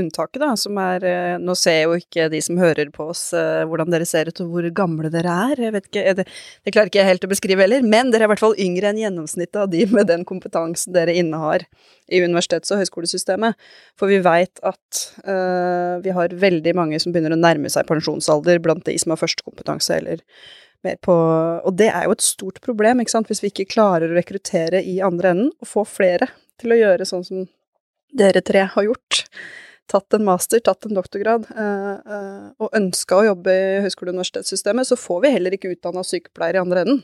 unntaket, 0.00 0.40
da, 0.42 0.50
som 0.58 0.78
er 0.80 1.04
eh, 1.06 1.36
Nå 1.42 1.54
ser 1.58 1.82
jo 1.84 1.96
ikke 1.98 2.28
de 2.32 2.40
som 2.44 2.58
hører 2.60 2.90
på 2.94 3.08
oss 3.12 3.28
eh, 3.36 3.64
hvordan 3.68 3.92
dere 3.92 4.06
ser 4.08 4.30
ut 4.30 4.42
og 4.44 4.52
hvor 4.52 4.68
gamle 4.76 5.10
dere 5.12 5.34
er. 5.52 5.62
Jeg 5.68 5.74
vet 5.76 5.88
ikke, 5.90 6.04
det, 6.18 6.26
det 6.64 6.74
klarer 6.74 6.92
ikke 6.92 7.02
jeg 7.02 7.10
helt 7.10 7.26
å 7.26 7.32
beskrive 7.32 7.64
heller, 7.64 7.86
men 7.86 8.12
dere 8.12 8.26
er 8.26 8.30
i 8.30 8.32
hvert 8.34 8.44
fall 8.44 8.58
yngre 8.60 8.92
enn 8.92 9.00
gjennomsnittet 9.02 9.60
av 9.62 9.72
de 9.72 9.84
med 9.92 10.10
den 10.10 10.24
kompetansen 10.28 10.96
dere 10.96 11.16
innehar 11.18 11.66
i 12.08 12.22
universitets- 12.24 12.72
og 12.72 12.82
høyskolesystemet. 12.82 13.58
For 13.98 14.10
vi 14.10 14.22
veit 14.24 14.62
at 14.66 15.02
uh, 15.28 15.98
vi 16.04 16.14
har 16.16 16.32
veldig 16.32 16.72
mange 16.78 17.00
som 17.02 17.12
begynner 17.12 17.36
å 17.36 17.40
nærme 17.40 17.68
seg 17.72 17.88
pensjonsalder 17.88 18.62
blant 18.64 18.86
de 18.88 18.96
som 19.00 19.12
har 19.12 19.20
førstekompetanse 19.20 20.00
eller 20.00 20.24
mer 20.86 20.98
på 21.02 21.14
Og 21.14 21.72
det 21.76 21.90
er 21.90 22.06
jo 22.06 22.14
et 22.14 22.24
stort 22.24 22.60
problem, 22.64 23.02
ikke 23.02 23.16
sant, 23.16 23.30
hvis 23.30 23.42
vi 23.42 23.50
ikke 23.52 23.72
klarer 23.74 24.10
å 24.10 24.18
rekruttere 24.18 24.82
i 24.82 24.98
andre 25.04 25.34
enden 25.34 25.50
og 25.58 25.70
få 25.70 25.84
flere 25.88 26.30
til 26.58 26.74
å 26.74 26.78
gjøre 26.78 27.06
sånn 27.08 27.26
som 27.26 27.46
dere 28.12 28.42
tre 28.44 28.66
har 28.72 28.86
gjort. 28.86 29.24
Tatt 29.88 30.14
en 30.14 30.24
master, 30.24 30.60
tatt 30.60 30.84
en 30.84 30.96
doktorgrad, 30.98 31.46
eh, 31.56 31.92
eh, 32.14 32.48
og 32.60 32.74
ønska 32.76 33.16
å 33.16 33.24
jobbe 33.30 33.52
i 33.52 33.78
høyskole- 33.86 34.12
og 34.12 34.18
universitetssystemet, 34.18 34.84
så 34.84 34.98
får 35.00 35.22
vi 35.22 35.30
heller 35.32 35.56
ikke 35.56 35.72
utdanna 35.72 36.04
sykepleiere 36.04 36.60
i 36.60 36.60
andre 36.60 36.82
enden. 36.84 37.02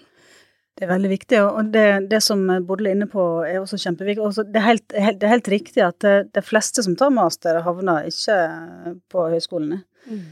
Det 0.75 0.85
er 0.85 0.91
veldig 0.91 1.09
viktig, 1.09 1.39
og 1.41 1.71
det, 1.73 2.11
det 2.11 2.21
som 2.21 2.43
Bodil 2.67 2.91
er 2.91 2.97
inne 2.97 3.07
på 3.09 3.25
er 3.47 3.61
også 3.61 3.79
kjempeviktig. 3.79 4.25
Også 4.27 4.45
det, 4.45 4.59
er 4.59 4.67
helt, 4.67 4.89
det, 4.91 5.23
er 5.23 5.33
helt, 5.37 5.49
riktig 5.49 5.85
at 5.87 6.01
det, 6.03 6.15
de 6.35 6.43
fleste 6.43 6.83
som 6.83 6.97
tar 6.99 7.15
master, 7.15 7.61
havner 7.63 8.09
ikke 8.11 8.39
på 9.09 9.29
høyskolene. 9.37 9.85
Mm. 10.11 10.25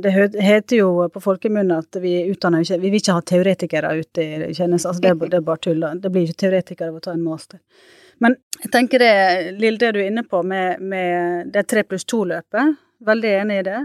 Det 0.00 0.10
heter 0.40 0.78
jo 0.78 0.86
på 1.12 1.20
folkemunne 1.20 1.76
at 1.82 1.98
vi 2.00 2.14
utdanner 2.32 2.64
ikke 2.64 2.78
Vi 2.80 2.88
vil 2.88 3.02
ikke 3.02 3.16
ha 3.18 3.24
teoretikere 3.28 3.90
ute 4.00 4.24
i 4.24 4.54
tjeneste. 4.56 4.88
Altså 4.88 5.04
det, 5.04 5.12
det, 5.28 5.36
er 5.36 5.44
bare 5.44 5.60
tull. 5.60 5.84
Det 6.00 6.10
blir 6.10 6.24
ikke 6.24 6.46
teoretikere 6.46 6.88
av 6.88 6.96
å 6.96 7.04
ta 7.04 7.12
en 7.12 7.26
master. 7.26 7.60
Men 8.22 8.36
jeg 8.60 8.70
tenker 8.72 9.02
det, 9.02 9.14
Lill, 9.60 9.78
det 9.80 9.94
du 9.96 10.00
er 10.02 10.10
inne 10.10 10.24
på 10.26 10.42
med, 10.46 10.82
med 10.82 11.50
det 11.54 11.66
tre 11.70 11.82
pluss 11.88 12.06
to-løpet, 12.08 12.76
veldig 13.04 13.32
enig 13.40 13.58
i 13.60 13.66
det. 13.66 13.80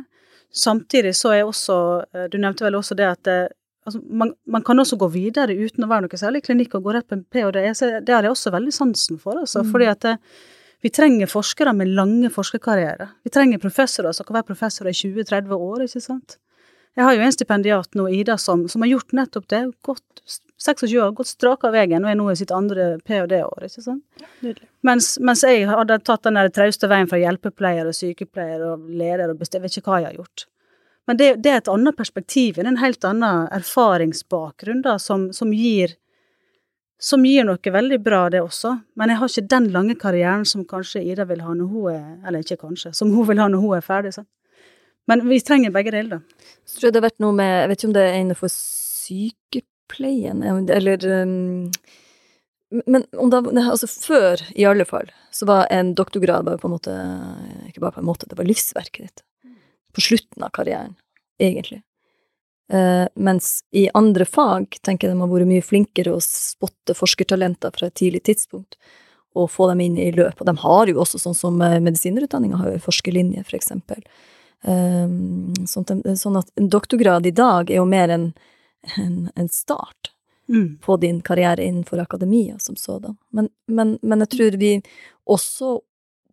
Samtidig 0.56 1.14
så 1.18 1.34
er 1.36 1.46
også 1.46 1.80
eh, 2.16 2.28
Du 2.32 2.40
nevnte 2.42 2.66
vel 2.66 2.78
også 2.80 2.96
det 2.98 3.06
at 3.06 3.24
det, 3.28 3.40
eh, 3.48 3.56
altså 3.86 4.02
man, 4.06 4.34
man, 4.50 4.64
kan 4.66 4.82
også 4.82 4.98
gå 5.02 5.10
videre 5.14 5.54
uten 5.54 5.86
å 5.86 5.90
være 5.90 6.08
noe 6.08 6.22
særlig 6.22 6.44
klinikk 6.46 6.76
og 6.78 6.88
gå 6.88 6.96
rett 6.96 7.08
på 7.10 7.18
en 7.18 7.26
ph.d. 7.26 7.66
Det 8.06 8.14
har 8.14 8.26
jeg 8.26 8.34
også 8.34 8.54
veldig 8.54 8.74
sansen 8.74 9.22
for, 9.22 9.40
altså. 9.42 9.64
Mm. 9.64 9.72
fordi 9.74 9.90
at 9.90 10.06
det, 10.06 10.16
eh, 10.18 10.56
vi 10.80 10.90
trenger 10.96 11.28
forskere 11.28 11.74
med 11.76 11.90
lange 11.92 12.30
forskerkarrierer. 12.32 13.10
Vi 13.28 13.32
trenger 13.36 13.60
professorer 13.60 14.16
som 14.16 14.24
kan 14.24 14.38
være 14.38 14.48
professorer 14.48 14.94
i 14.94 14.96
20-30 14.96 15.52
år, 15.52 15.82
ikke 15.84 16.00
sant. 16.00 16.38
Jeg 16.96 17.04
har 17.04 17.18
jo 17.18 17.26
en 17.26 17.36
stipendiat 17.36 17.98
nå, 18.00 18.06
Ida, 18.16 18.38
som, 18.40 18.64
som 18.72 18.86
har 18.86 18.94
gjort 18.94 19.12
nettopp 19.18 19.50
det. 19.52 19.60
Gått 19.84 20.24
26 20.60 20.96
år, 21.00 21.12
gått 21.16 21.32
straka 21.32 21.72
veien 21.72 22.04
og 22.04 22.12
er 22.12 22.18
nå 22.20 22.28
i 22.32 22.36
sitt 22.36 22.52
andre 22.52 22.92
ph.d.-år. 23.08 23.66
ikke 23.66 23.84
sant? 23.84 24.04
Ja, 24.20 24.54
mens, 24.84 25.14
mens, 25.24 25.44
jeg 25.48 25.70
hadde 25.70 26.00
tatt 26.04 26.28
den 26.28 26.36
der 26.36 26.52
trauste 26.52 26.90
veien 26.92 27.08
fra 27.08 27.20
hjelpepleier 27.22 27.88
og 27.88 27.96
sykepleier 27.96 28.66
og 28.68 28.90
leder 28.92 29.32
og 29.32 29.40
bestemt, 29.40 29.62
jeg 29.62 29.68
vet 29.70 29.80
ikke 29.80 29.94
hva 29.94 30.02
jeg 30.02 30.10
har 30.10 30.20
gjort. 30.20 30.46
Men 31.08 31.18
det, 31.18 31.30
det, 31.42 31.54
er 31.54 31.64
et 31.64 31.72
annet 31.72 31.98
perspektiv, 31.98 32.60
er 32.60 32.68
en 32.70 32.82
helt 32.84 33.06
annen 33.08 33.48
erfaringsbakgrunn 33.56 34.84
da, 34.86 35.00
som, 35.02 35.30
som, 35.34 35.56
gir 35.56 35.96
som 37.02 37.24
gir 37.26 37.48
noe 37.48 37.74
veldig 37.74 38.02
bra, 38.04 38.26
det 38.30 38.44
også. 38.44 38.76
Men 39.00 39.14
jeg 39.14 39.22
har 39.22 39.32
ikke 39.32 39.54
den 39.56 39.72
lange 39.74 39.96
karrieren 39.98 40.44
som 40.46 40.68
kanskje 40.68 41.02
Ida 41.08 41.26
vil 41.26 41.42
ha 41.42 41.56
når 41.56 41.72
hun 41.72 41.88
er 41.96 42.28
Eller 42.28 42.44
ikke 42.44 42.60
kanskje, 42.68 42.92
som 42.94 43.16
hun 43.16 43.26
vil 43.32 43.40
ha 43.40 43.48
når 43.48 43.64
hun 43.64 43.78
er 43.80 43.86
ferdig. 43.88 44.14
sant? 44.14 44.30
Men 45.08 45.24
vi 45.26 45.40
trenger 45.42 45.74
begge 45.74 45.96
deler, 45.96 46.20
da. 46.20 46.46
Så 46.68 46.78
tror 46.78 46.90
jeg 46.90 46.94
det 46.94 47.02
har 47.02 47.08
vært 47.08 47.24
noe 47.24 47.34
med 47.34 47.56
Jeg 47.56 47.70
vet 47.72 47.80
ikke 47.80 47.90
om 47.90 47.96
det 47.96 48.06
er 48.06 48.20
innenfor 48.20 48.54
sykepleien, 49.90 50.70
eller 50.70 51.08
um, 51.08 51.72
Men 52.86 53.06
om 53.18 53.30
da, 53.30 53.42
altså 53.42 53.88
før, 53.88 54.42
i 54.56 54.66
alle 54.66 54.86
fall, 54.86 55.12
så 55.32 55.46
var 55.46 55.68
en 55.72 55.96
doktorgrad 55.96 56.46
bare 56.46 56.58
på 56.58 56.68
en 56.68 56.76
måte 56.76 56.94
Ikke 57.68 57.82
bare 57.82 57.92
på 57.92 58.00
en 58.00 58.06
måte, 58.06 58.28
det 58.30 58.38
var 58.38 58.46
livsverket 58.46 59.02
ditt. 59.02 59.24
På 59.94 60.02
slutten 60.02 60.44
av 60.44 60.50
karrieren, 60.54 60.96
egentlig. 61.40 61.82
Uh, 62.72 63.08
mens 63.16 63.64
i 63.74 63.90
andre 63.94 64.26
fag 64.26 64.78
tenker 64.84 65.08
jeg 65.08 65.16
de 65.16 65.22
har 65.22 65.30
vært 65.32 65.50
mye 65.50 65.66
flinkere 65.66 66.14
å 66.14 66.22
spotte 66.22 66.94
forskertalenter 66.94 67.72
fra 67.74 67.88
et 67.88 67.96
tidlig 67.98 68.22
tidspunkt 68.30 68.78
og 69.34 69.50
få 69.50 69.70
dem 69.72 69.82
inn 69.82 69.98
i 69.98 70.12
løp. 70.12 70.38
Og 70.42 70.46
de 70.46 70.54
har 70.58 70.90
jo 70.90 71.00
også, 71.02 71.18
sånn 71.22 71.38
som 71.38 71.58
medisinerutdanninga 71.58 72.58
har 72.62 72.72
jo 72.74 72.84
forskerlinje, 72.84 73.44
for 73.46 73.58
eksempel. 73.58 74.04
Um, 74.62 75.54
sånn, 75.70 76.38
at 76.38 76.50
en 76.60 76.70
doktorgrad 76.70 77.26
i 77.26 77.34
dag 77.34 77.70
er 77.70 77.80
jo 77.80 77.86
mer 77.90 78.10
en, 78.14 78.32
en, 78.98 79.30
en 79.36 79.50
start 79.50 80.12
mm. 80.50 80.78
på 80.82 80.98
din 80.98 81.22
karriere 81.22 81.64
innenfor 81.64 82.00
akademia 82.00 82.60
som 82.60 82.76
sådan. 82.76 83.18
Men, 83.30 83.50
men, 83.68 84.00
men, 84.02 84.20
jeg 84.20 84.30
tror 84.30 84.58
vi 84.58 84.82
også, 85.26 85.82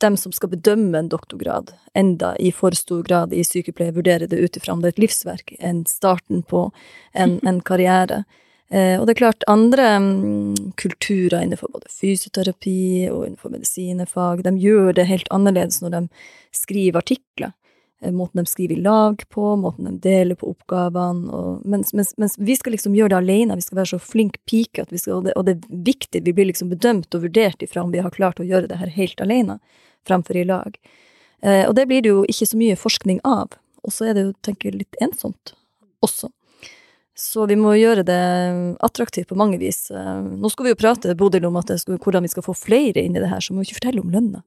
dem 0.00 0.16
som 0.16 0.32
skal 0.32 0.48
bedømme 0.48 0.98
en 0.98 1.08
doktorgrad, 1.08 1.72
enda 1.94 2.36
i 2.36 2.52
for 2.52 2.70
stor 2.70 3.02
grad 3.02 3.32
i 3.32 3.44
sykepleie, 3.44 3.92
vurderer 3.92 4.26
det 4.26 4.36
ut 4.36 4.56
ifra 4.56 4.72
om 4.72 4.82
det 4.82 4.90
er 4.90 4.96
et 4.96 5.04
livsverk 5.06 5.54
enn 5.58 5.84
starten 5.88 6.42
på 6.42 6.70
en, 7.12 7.38
en 7.48 7.60
karriere. 7.60 8.24
Eh, 8.68 8.98
og 8.98 9.06
det 9.06 9.14
er 9.14 9.22
klart, 9.22 9.46
andre 9.46 9.92
um, 9.96 10.54
kulturer 10.76 11.38
innenfor 11.42 11.70
både 11.72 11.92
fysioterapi 11.92 13.06
og 13.12 13.28
innenfor 13.28 13.52
medisinefag, 13.54 14.42
de 14.42 14.56
gjør 14.58 14.96
det 14.98 15.06
helt 15.06 15.30
annerledes 15.30 15.78
når 15.84 15.94
de 15.94 16.02
skriver 16.54 17.04
artikler. 17.04 17.54
Eh, 18.02 18.12
måten 18.12 18.44
de 18.44 18.46
skriver 18.46 18.76
i 18.76 18.80
lag 18.80 19.22
på, 19.28 19.56
måten 19.56 19.84
de 19.84 20.08
deler 20.08 20.34
på 20.34 20.50
oppgavene, 20.52 21.30
og, 21.32 21.64
mens, 21.64 21.94
mens, 21.96 22.12
mens, 22.20 22.36
vi 22.38 22.56
skal 22.56 22.76
liksom 22.76 22.94
gjøre 22.94 23.14
det 23.14 23.20
alene, 23.22 23.56
vi 23.56 23.64
skal 23.64 23.80
være 23.80 23.92
så 23.94 24.00
flink 24.02 24.36
pike, 24.44 24.84
og, 24.84 25.24
det, 25.24 25.32
og 25.32 25.46
det 25.48 25.56
er 25.56 25.82
viktig, 25.88 26.22
vi 26.26 26.34
blir 26.36 26.50
liksom 26.50 26.70
bedømt 26.74 27.14
og 27.16 27.24
vurdert 27.24 27.64
ifra 27.64 27.86
om 27.86 27.94
vi 27.94 28.04
har 28.04 28.12
klart 28.12 28.40
å 28.42 28.46
gjøre 28.46 28.68
det 28.68 28.80
her 28.82 28.92
helt 28.98 29.20
alene, 29.24 29.60
fremfor 30.06 30.36
i 30.36 30.44
lag. 30.44 30.76
Eh, 31.40 31.64
og 31.64 31.76
det 31.78 31.86
blir 31.88 32.04
det 32.04 32.12
jo 32.12 32.24
ikke 32.28 32.50
så 32.52 32.60
mye 32.60 32.80
forskning 32.80 33.22
av, 33.24 33.56
og 33.86 33.94
så 33.94 34.10
er 34.10 34.18
det 34.18 34.26
jo, 34.26 34.34
tenker 34.44 34.70
jeg, 34.70 34.82
litt 34.82 35.00
ensomt 35.00 35.54
også. 36.04 36.28
Så 37.16 37.46
vi 37.48 37.56
må 37.56 37.72
gjøre 37.78 38.02
det 38.04 38.22
attraktivt 38.84 39.30
på 39.30 39.38
mange 39.40 39.56
vis. 39.56 39.86
Eh, 39.88 40.20
nå 40.36 40.52
skal 40.52 40.68
vi 40.68 40.74
jo 40.74 40.80
prate 40.82 41.16
Bodil 41.16 41.48
om 41.48 41.56
skal, 41.64 41.96
hvordan 41.96 42.28
vi 42.28 42.32
skal 42.34 42.44
få 42.44 42.52
flere 42.52 43.00
inn 43.00 43.16
i 43.16 43.22
det 43.22 43.32
her, 43.32 43.40
så 43.40 43.56
må 43.56 43.64
vi 43.64 43.70
ikke 43.70 43.80
fortelle 43.80 44.04
om 44.04 44.12
lønna. 44.12 44.42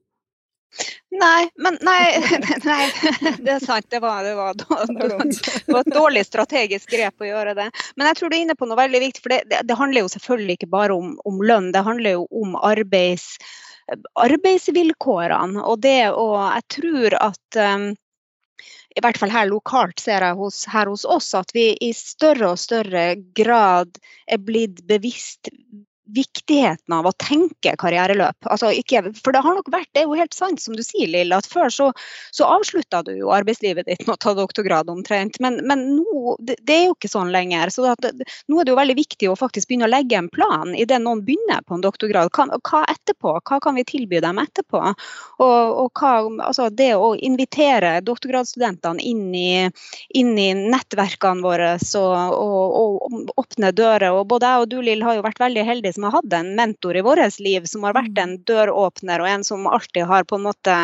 Nei, 1.10 1.50
men 1.58 1.78
nei, 1.82 2.02
nei, 2.70 2.84
det 3.42 3.54
er 3.56 3.62
sant. 3.64 3.86
Det 3.90 4.00
var, 4.02 4.24
det, 4.24 4.34
var, 4.38 4.54
det 4.58 5.08
var, 5.68 5.80
et 5.80 5.94
dårlig 5.94 6.24
strategisk 6.26 6.92
grep 6.94 7.24
å 7.24 7.30
gjøre 7.30 7.56
det. 7.58 7.70
Men 7.96 8.10
jeg 8.10 8.20
tror 8.20 8.30
du 8.30 8.36
er 8.36 8.44
inne 8.44 8.58
på 8.58 8.68
noe 8.70 8.78
veldig 8.78 9.00
viktig. 9.06 9.24
For 9.24 9.34
det, 9.34 9.62
det 9.66 9.78
handler 9.78 10.06
jo 10.06 10.12
selvfølgelig 10.14 10.60
ikke 10.60 10.70
bare 10.76 10.96
om, 10.96 11.16
om, 11.28 11.40
lønn, 11.42 11.72
det 11.74 11.84
handler 11.86 12.20
jo 12.20 12.28
om 12.42 12.54
arbeids, 12.60 13.32
arbeidsvilkårene. 14.22 15.64
Og 15.66 15.82
det 15.82 16.12
å 16.14 16.28
Jeg 16.54 16.68
tror 16.76 17.18
at 17.18 17.60
um, 17.60 17.90
i 18.90 19.02
hvert 19.02 19.18
fall 19.18 19.30
her 19.30 19.50
lokalt 19.50 20.02
ser 20.02 20.24
jeg 20.26 20.38
hos, 20.38 20.64
her 20.70 20.90
hos 20.90 21.04
oss 21.06 21.32
at 21.38 21.52
vi 21.54 21.72
i 21.82 21.92
større 21.94 22.54
og 22.54 22.62
større 22.62 23.12
grad 23.38 23.98
er 24.26 24.42
blitt 24.42 24.82
bevisst 24.90 25.50
viktigheten 26.14 26.94
av 26.94 27.08
å 27.08 27.14
tenke 27.20 27.74
karriereløp. 27.80 28.48
Altså 28.50 28.70
ikke, 28.76 29.02
for 29.18 29.34
det 29.34 29.42
har 29.44 29.56
nok 29.56 29.70
vært, 29.72 29.88
det 29.94 30.02
er 30.02 30.08
jo 30.08 30.18
helt 30.18 30.36
sant 30.36 30.62
som 30.62 30.76
du 30.76 30.82
sier, 30.84 31.08
Lill, 31.10 31.32
at 31.36 31.48
før 31.50 31.72
så, 31.72 31.88
så 32.34 32.48
avslutta 32.48 33.02
du 33.06 33.12
jo 33.18 33.32
arbeidslivet 33.34 33.88
ditt 33.88 34.06
med 34.06 34.16
å 34.16 34.20
ta 34.22 34.34
doktorgrad 34.38 34.90
omtrent. 34.92 35.38
Men, 35.42 35.60
men 35.66 35.84
nå, 35.98 36.36
det, 36.38 36.58
det, 36.66 36.76
er 36.76 36.84
jo 36.88 36.96
ikke 36.96 37.12
sånn 37.12 37.32
lenger. 37.34 37.72
Så 37.74 37.86
at, 37.92 38.08
nå 38.50 38.60
er 38.60 38.68
det 38.68 38.74
jo 38.74 38.80
veldig 38.80 38.98
viktig 38.98 39.30
å 39.30 39.38
faktisk 39.38 39.70
begynne 39.70 39.88
å 39.88 39.92
legge 39.92 40.18
en 40.18 40.30
plan 40.32 40.74
idet 40.74 41.00
noen 41.02 41.24
begynner 41.26 41.64
på 41.66 41.76
en 41.76 41.84
doktorgrad. 41.84 42.32
Hva, 42.34 42.48
hva, 42.58 42.82
etterpå? 42.90 43.36
Hva 43.46 43.60
kan 43.62 43.78
vi 43.78 43.86
tilby 43.88 44.22
dem 44.24 44.40
etterpå? 44.42 44.82
Og, 45.40 45.80
og 45.84 46.00
hva, 46.00 46.14
altså 46.48 46.68
det 46.74 46.92
å 46.96 47.12
invitere 47.16 47.98
doktorgradsstudentene 48.06 49.02
inn 49.04 49.28
i, 49.34 49.52
inn 50.18 50.34
i 50.38 50.50
nettverkene 50.58 51.44
våre 51.44 51.74
og, 52.00 52.34
og, 52.34 52.98
og, 53.04 53.32
åpne 53.40 53.72
dører. 53.76 54.10
Og 54.14 54.26
både 54.30 54.50
jeg 54.50 54.64
og 54.64 54.70
du, 54.70 54.78
Lill, 54.84 55.04
har 55.04 55.18
jo 55.18 55.24
vært 55.26 55.42
veldig 55.42 55.66
heldige 55.66 55.96
som 56.00 56.08
har 56.08 56.12
hatt 56.12 56.32
en 56.32 56.54
mentor 56.56 56.96
i 56.96 57.00
vårt 57.00 57.38
liv, 57.38 57.64
som 57.64 57.84
har 57.84 57.92
vært 57.92 58.16
mm. 58.16 58.22
en 58.22 58.36
døråpner 58.48 59.20
og 59.20 59.28
en 59.28 59.44
som 59.44 59.66
alltid 59.66 60.08
har 60.08 60.24
på 60.24 60.38
en 60.38 60.46
måte 60.48 60.76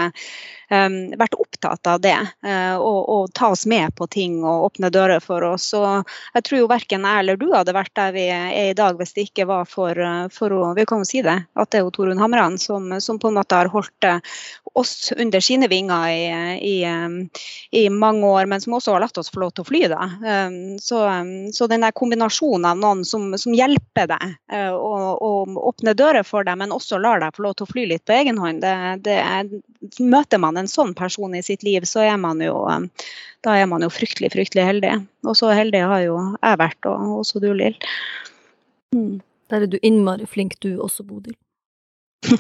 um, 0.71 0.97
vært 1.17 1.37
opptatt 1.39 1.89
av 1.89 2.01
det. 2.05 2.19
Uh, 2.45 2.77
og, 2.77 3.01
og, 3.09 3.33
ta 3.37 3.51
oss 3.55 3.67
med 3.67 3.95
på 3.97 4.07
ting 4.13 4.39
og 4.45 4.71
åpne 4.71 4.91
dører 4.93 5.23
for 5.25 5.45
oss. 5.47 5.71
Og 5.77 6.07
jeg 6.37 6.47
tror 6.47 6.61
jo 6.63 6.69
verken 6.71 7.07
jeg 7.07 7.23
eller 7.23 7.41
du 7.41 7.49
hadde 7.53 7.75
vært 7.77 7.95
der 7.97 8.13
vi 8.15 8.27
er 8.33 8.53
i 8.71 8.77
dag 8.77 8.97
hvis 8.99 9.15
det 9.17 9.27
ikke 9.29 9.49
var 9.49 9.67
for, 9.69 9.97
eh, 9.97 10.27
for 10.33 10.53
å 10.53 10.73
Vi 10.77 10.85
kan 10.89 11.03
jo 11.03 11.09
si 11.09 11.23
det, 11.25 11.37
at 11.57 11.71
det 11.71 11.81
er 11.81 11.85
jo 11.85 11.93
Torunn 11.95 12.21
Hamran 12.21 12.59
som, 12.61 12.89
som, 13.01 13.19
på 13.21 13.31
en 13.31 13.39
måte 13.39 13.57
har 13.57 13.71
holdt 13.73 14.09
uh, 14.09 14.19
oss 14.77 15.13
under 15.17 15.41
sine 15.41 15.69
vinger 15.73 16.09
i, 16.13 16.25
i, 16.61 16.77
i, 17.73 17.85
mange 17.93 18.29
år, 18.29 18.49
men 18.51 18.61
som 18.61 18.77
også 18.77 18.97
har 18.97 19.05
latt 19.05 19.19
oss 19.21 19.31
få 19.33 19.41
lov 19.43 19.55
til 19.57 19.65
å 19.65 19.69
fly. 19.69 19.83
Da. 19.93 20.09
Um, 20.21 20.77
så, 20.83 21.03
um, 21.09 21.31
så 21.55 21.69
den 21.71 21.85
der 21.87 21.97
kombinasjonen 21.97 22.69
av 22.71 22.81
noen 22.81 23.05
som, 23.09 23.31
som 23.41 23.55
hjelper 23.57 24.11
deg 24.13 24.37
uh, 24.53 24.75
og 24.75 25.06
og, 25.23 25.57
åpne 25.71 25.95
dører 25.99 26.27
for 26.27 26.47
deg, 26.47 26.59
men 26.61 26.75
også 26.75 26.99
lar 27.03 27.21
deg 27.23 27.37
få 27.37 27.47
lov 27.47 27.57
til 27.57 27.67
å 27.67 27.71
fly 27.71 27.87
litt 27.93 28.05
på 28.09 28.17
egen 28.17 28.41
hånd. 28.43 28.63
Det, 28.65 28.75
det 29.07 29.17
er, 29.23 29.51
møter 30.03 30.43
man 30.43 30.59
en 30.61 30.71
sånn 30.71 30.95
person 30.99 31.35
i 31.37 31.45
sitt 31.47 31.63
liv, 31.67 31.87
så 31.89 32.05
er 32.05 32.17
man 32.21 32.43
jo, 32.45 32.57
da 33.47 33.57
er 33.57 33.71
man 33.71 33.85
jo 33.87 33.91
fryktelig, 33.93 34.33
fryktelig 34.35 34.67
heldig. 34.69 34.93
Og 35.27 35.39
så 35.39 35.53
heldig 35.57 35.83
har 35.87 36.05
jo 36.07 36.21
jeg 36.35 36.63
vært, 36.63 36.91
og 36.91 37.21
også 37.23 37.43
du, 37.45 37.51
Lill. 37.57 37.79
Mm. 38.95 39.19
Der 39.51 39.63
er 39.63 39.71
du 39.71 39.79
innmari 39.83 40.27
flink 40.27 40.59
du 40.65 40.73
også, 40.83 41.07
Bodil. 41.07 41.37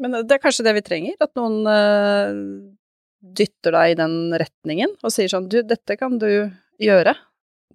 Men 0.00 0.12
det 0.28 0.34
er 0.36 0.42
kanskje 0.42 0.66
det 0.66 0.74
vi 0.76 0.84
trenger, 0.84 1.14
at 1.24 1.32
noen 1.38 1.62
uh, 1.64 2.28
dytter 3.36 3.72
deg 3.78 3.94
i 3.94 3.98
den 3.98 4.16
retningen 4.36 4.92
og 5.00 5.12
sier 5.14 5.30
sånn 5.32 5.48
du, 5.50 5.62
dette 5.64 5.96
kan 5.98 6.18
du 6.20 6.28
gjøre. 6.82 7.14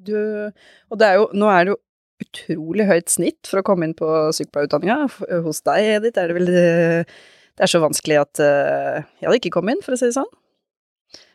Du 0.02 0.16
Og 0.18 1.00
det 1.02 1.08
er 1.08 1.20
jo, 1.20 1.30
nå 1.38 1.50
er 1.52 1.66
det 1.66 1.74
jo 1.74 1.80
utrolig 2.22 2.88
høyt 2.90 3.14
snitt 3.14 3.50
for 3.50 3.62
å 3.62 3.66
komme 3.68 3.88
inn 3.88 3.98
på 3.98 4.08
sykepleierutdanninga. 4.38 5.00
Hos 5.46 5.64
deg, 5.68 5.96
Edith, 5.98 6.20
er 6.22 6.32
det 6.32 6.38
vel 6.40 6.52
Det 6.52 7.66
er 7.66 7.72
så 7.72 7.82
vanskelig 7.84 8.22
at 8.22 8.42
uh, 8.42 9.02
jeg 9.20 9.28
hadde 9.28 9.42
ikke 9.42 9.56
kommet 9.58 9.78
inn, 9.78 9.84
for 9.86 9.96
å 9.96 10.00
si 10.00 10.08
det 10.08 10.16
sånn. 10.16 10.30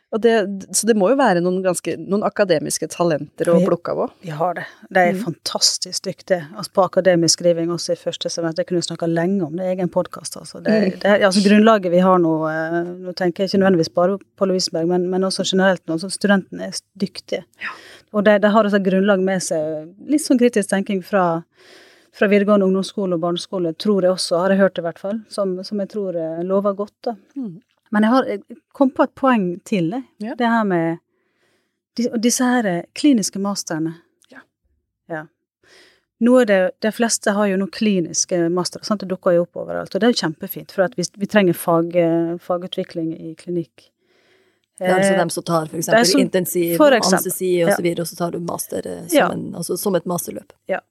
Det, 0.07 0.33
så 0.71 0.87
det 0.87 0.93
må 0.95 1.09
jo 1.11 1.17
være 1.19 1.41
noen, 1.43 1.57
ganske, 1.65 1.97
noen 1.99 2.21
akademiske 2.23 2.87
talenter 2.93 3.49
å 3.51 3.57
plukke 3.59 3.91
av 3.91 4.05
òg. 4.05 4.13
Vi 4.23 4.31
har 4.31 4.55
det. 4.55 4.63
De 4.87 5.01
er 5.01 5.17
mm. 5.17 5.19
fantastisk 5.25 6.05
dyktige 6.07 6.45
altså 6.53 6.71
på 6.77 6.85
akademisk 6.87 7.41
skriving 7.41 7.73
også 7.75 7.91
i 7.91 7.99
første 7.99 8.31
semester. 8.31 8.63
Jeg 8.63 8.69
kunne 8.69 8.85
snakka 8.87 9.09
lenge 9.11 9.43
om 9.43 9.59
det, 9.59 9.65
er 9.65 9.75
egen 9.75 9.91
podkast. 9.91 10.39
Altså. 10.39 10.61
Det, 10.63 10.77
mm. 10.95 11.03
altså 11.27 11.43
grunnlaget 11.43 11.91
vi 11.91 11.99
har 12.05 12.23
nå, 12.23 12.33
eh, 12.47 12.79
nå 13.03 13.15
tenker 13.19 13.43
jeg 13.43 13.51
ikke 13.51 13.59
nødvendigvis 13.65 13.91
bare 13.99 14.15
på 14.39 14.47
Lovisenberg, 14.47 14.87
men, 14.93 15.09
men, 15.11 15.27
også 15.27 15.43
generelt 15.43 15.83
nå, 15.91 15.99
så 15.99 16.09
studentene 16.13 16.71
er 16.71 16.79
dyktige. 17.03 17.43
Ja. 17.59 17.75
Og 18.15 18.23
de, 18.23 18.37
de 18.39 18.51
har 18.53 18.67
et 18.67 18.83
grunnlag 18.85 19.23
med 19.23 19.43
seg, 19.43 19.91
litt 20.07 20.23
sånn 20.23 20.39
kritisk 20.39 20.69
tenking 20.71 21.01
fra, 21.05 21.41
fra 22.15 22.29
videregående 22.31 22.67
ungdomsskole 22.69 23.17
og 23.17 23.23
barneskole, 23.25 23.73
tror 23.75 24.07
jeg 24.07 24.15
også, 24.15 24.43
har 24.43 24.53
jeg 24.53 24.61
hørt 24.63 24.79
i 24.79 24.85
hvert 24.85 25.01
fall, 25.01 25.19
som, 25.33 25.57
som 25.67 25.83
jeg 25.83 25.91
tror 25.91 26.17
eh, 26.19 26.43
lover 26.47 26.77
godt. 26.77 26.95
da. 27.09 27.17
Mm. 27.35 27.57
Men 27.95 28.03
jeg 28.03 28.13
har 28.13 28.31
kom 28.75 28.91
på 28.91 29.05
et 29.07 29.15
poeng 29.15 29.47
til, 29.67 29.91
det. 29.95 30.03
Ja. 30.23 30.35
Det 30.39 30.51
her 30.51 30.63
med 30.67 31.03
disse 32.21 32.45
her 32.45 32.67
eh, 32.67 32.83
kliniske 32.95 33.41
masterne. 33.43 33.97
Ja. 34.31 34.43
ja. 35.11 35.25
Nå 36.23 36.39
er 36.41 36.49
det, 36.49 36.59
De 36.81 36.91
fleste 36.95 37.33
har 37.35 37.49
jo 37.49 37.59
noen 37.59 37.73
kliniske 37.73 38.47
mastere, 38.53 38.87
sant? 38.87 39.03
det 39.03 39.11
dukker 39.11 39.35
jo 39.35 39.45
opp 39.45 39.59
overalt. 39.63 39.93
Og 39.93 40.01
det 40.01 40.09
er 40.09 40.15
jo 40.15 40.23
kjempefint, 40.23 40.73
for 40.73 40.97
vi, 40.97 41.07
vi, 41.17 41.29
trenger 41.29 41.57
fag, 41.57 41.95
fagutvikling 42.43 43.13
i 43.17 43.35
klinikk. 43.39 43.91
Er 44.79 44.93
altså 44.93 45.15
dem 45.17 45.29
som 45.33 45.43
tar 45.43 45.65
for 45.71 45.79
eksempel 45.79 46.05
som, 46.05 46.19
intensiv, 46.21 46.75
for 46.77 46.93
eksempel, 46.93 47.17
anestesi 47.17 47.49
og 47.63 47.71
så 47.73 47.81
videre, 47.81 48.03
og 48.03 48.09
så 48.11 48.19
tar 48.19 48.35
du 48.35 48.43
master 48.45 48.85
eh, 48.85 48.99
som, 49.07 49.17
ja. 49.17 49.29
en, 49.33 49.47
altså, 49.57 49.77
som 49.81 49.97
et 49.97 50.05
masterløp. 50.09 50.53
Ja. 50.69 50.83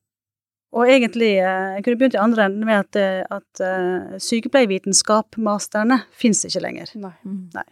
Og 0.76 0.90
egentlig, 0.90 1.36
eh, 1.38 1.68
jeg 1.76 1.84
kunne 1.86 2.00
begynt 2.00 2.16
i 2.18 2.22
andre 2.24 2.48
enden 2.48 2.66
med 2.66 2.80
at, 2.82 2.98
eh, 2.98 3.22
at 3.30 3.62
uh, 3.62 4.16
sykepleievitenskap-masterne 4.26 6.00
fins 6.10 6.42
ikke 6.48 6.64
lenger. 6.64 6.90
Nei. 6.98 7.14
Mm. 7.22 7.40
Nei. 7.54 7.66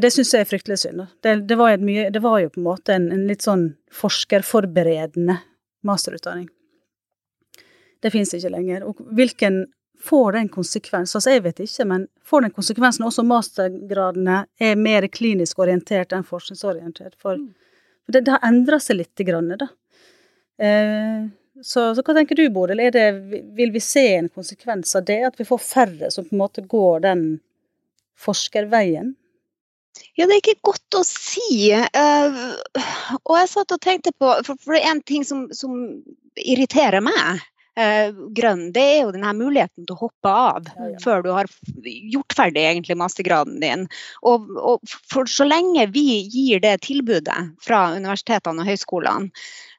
Det 0.00 0.08
syns 0.14 0.30
jeg 0.30 0.44
er 0.44 0.48
fryktelig 0.48 0.76
synd. 0.80 1.02
Det, 1.26 1.32
det, 1.50 1.56
var 1.58 1.80
mye, 1.82 2.06
det, 2.14 2.20
var 2.22 2.38
jo 2.40 2.52
på 2.54 2.60
en 2.60 2.66
måte 2.68 2.94
en, 2.94 3.08
en 3.12 3.24
litt 3.28 3.42
sånn 3.44 3.72
forskerforberedende 3.92 5.34
masterutdanning. 5.84 6.46
Det 8.00 8.12
fins 8.14 8.32
ikke 8.38 8.52
lenger. 8.54 8.86
Og 8.86 9.02
hvilken 9.18 9.64
Får 10.04 10.32
det 10.32 10.38
en 10.38 10.48
konsekvens? 10.52 11.14
Altså, 11.16 11.32
jeg 11.32 11.42
vet 11.46 11.60
ikke, 11.64 11.86
men 11.88 12.02
får 12.28 12.44
den 12.44 12.52
konsekvensen 12.52 13.06
også 13.06 13.24
mastergradene 13.24 14.42
er 14.60 14.74
mer 14.76 15.06
klinisk 15.08 15.62
orientert 15.64 16.12
enn 16.12 16.26
forskningsorientert? 16.28 17.14
For, 17.22 17.40
mm. 17.40 17.54
det, 18.12 18.20
det, 18.20 18.34
har 18.34 18.44
endra 18.44 18.80
seg 18.84 19.00
lite 19.00 19.24
grann, 19.24 19.48
da. 19.60 19.70
Eh, 20.60 21.24
så, 21.62 21.86
så, 21.94 22.02
hva 22.04 22.16
tenker 22.18 22.36
du, 22.36 22.44
Bodil? 22.52 22.82
Det, 22.92 23.06
vil 23.56 23.72
vi 23.72 23.80
se 23.80 24.04
en 24.18 24.28
konsekvens 24.28 24.92
av 24.98 25.06
det? 25.08 25.20
At 25.30 25.40
vi 25.40 25.48
får 25.48 25.62
færre 25.62 26.10
som 26.12 26.26
på 26.28 26.36
en 26.36 26.42
måte 26.42 26.66
går 26.68 27.04
den 27.06 27.24
forskerveien? 28.20 29.14
Ja, 30.18 30.26
det 30.26 30.34
er 30.36 30.42
ikke 30.42 30.68
godt 30.72 30.98
å 30.98 31.04
si. 31.06 31.70
Uh, 31.72 33.16
og 33.22 33.36
jeg 33.38 33.50
satt 33.52 33.72
og 33.72 33.82
tenkte 33.82 34.12
på 34.18 34.30
For, 34.46 34.58
for 34.58 34.74
det 34.74 34.82
er 34.82 34.92
en 34.92 35.04
ting 35.06 35.24
som, 35.26 35.46
som 35.54 35.76
irriterer 36.34 37.00
meg. 37.04 37.44
Uh, 37.74 38.14
grønn, 38.36 38.68
det 38.70 38.82
er 38.86 39.00
jo 39.02 39.12
denne 39.16 39.32
muligheten 39.34 39.82
til 39.82 39.96
å 39.96 40.04
hoppe 40.04 40.30
av 40.30 40.68
ja, 40.68 40.92
ja. 40.92 40.98
før 41.02 41.24
du 41.24 41.30
har 41.34 41.48
gjort 41.82 42.36
ferdig 42.38 42.62
egentlig 42.62 42.94
mastergraden 43.00 43.58
din. 43.64 43.88
Og, 44.22 44.46
og, 44.60 44.94
for 45.10 45.26
så 45.30 45.46
lenge 45.48 45.88
vi 45.90 46.22
gir 46.30 46.62
det 46.62 46.76
tilbudet 46.86 47.40
fra 47.66 47.88
universitetene 47.96 48.62
og 48.62 48.70
høyskolene, 48.70 49.32
Eh, 49.34 49.73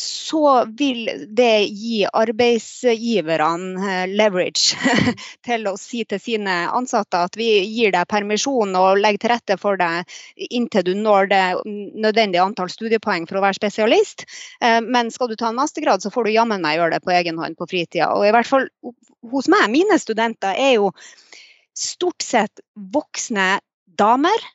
så 0.00 0.64
vil 0.78 1.08
det 1.36 1.68
gi 1.68 2.04
arbeidsgiverne 2.06 3.88
eh, 3.92 4.04
leverage 4.08 4.76
til 5.46 5.66
å 5.68 5.74
si 5.80 6.04
til 6.08 6.20
sine 6.22 6.54
ansatte 6.72 7.20
at 7.28 7.36
vi 7.36 7.48
gir 7.68 7.92
deg 7.92 8.08
permisjon 8.08 8.72
og 8.78 9.00
legger 9.02 9.24
til 9.24 9.32
rette 9.34 9.58
for 9.60 9.80
deg 9.80 10.08
inntil 10.48 10.86
du 10.86 10.94
når 10.96 11.30
det 11.32 11.42
nødvendige 11.66 12.44
antall 12.44 12.72
studiepoeng 12.72 13.28
for 13.28 13.40
å 13.40 13.44
være 13.44 13.58
spesialist. 13.60 14.24
Eh, 14.64 14.80
men 14.80 15.12
skal 15.12 15.28
du 15.28 15.36
ta 15.36 15.50
en 15.50 15.60
mastergrad, 15.60 16.00
så 16.00 16.12
får 16.14 16.28
du 16.28 16.36
jammen 16.38 16.64
meg 16.64 16.78
gjøre 16.78 16.96
det 16.96 17.04
på 17.04 17.14
egen 17.18 17.40
hånd 17.40 17.58
på 17.58 17.68
fritida. 17.68 18.12
Og 18.16 18.24
i 18.28 18.32
hvert 18.34 18.48
fall 18.48 18.70
hos 19.30 19.50
meg, 19.52 19.68
mine 19.72 20.00
studenter 20.00 20.56
er 20.56 20.78
jo 20.78 20.94
stort 21.76 22.24
sett 22.24 22.64
voksne 22.94 23.58
damer 24.00 24.48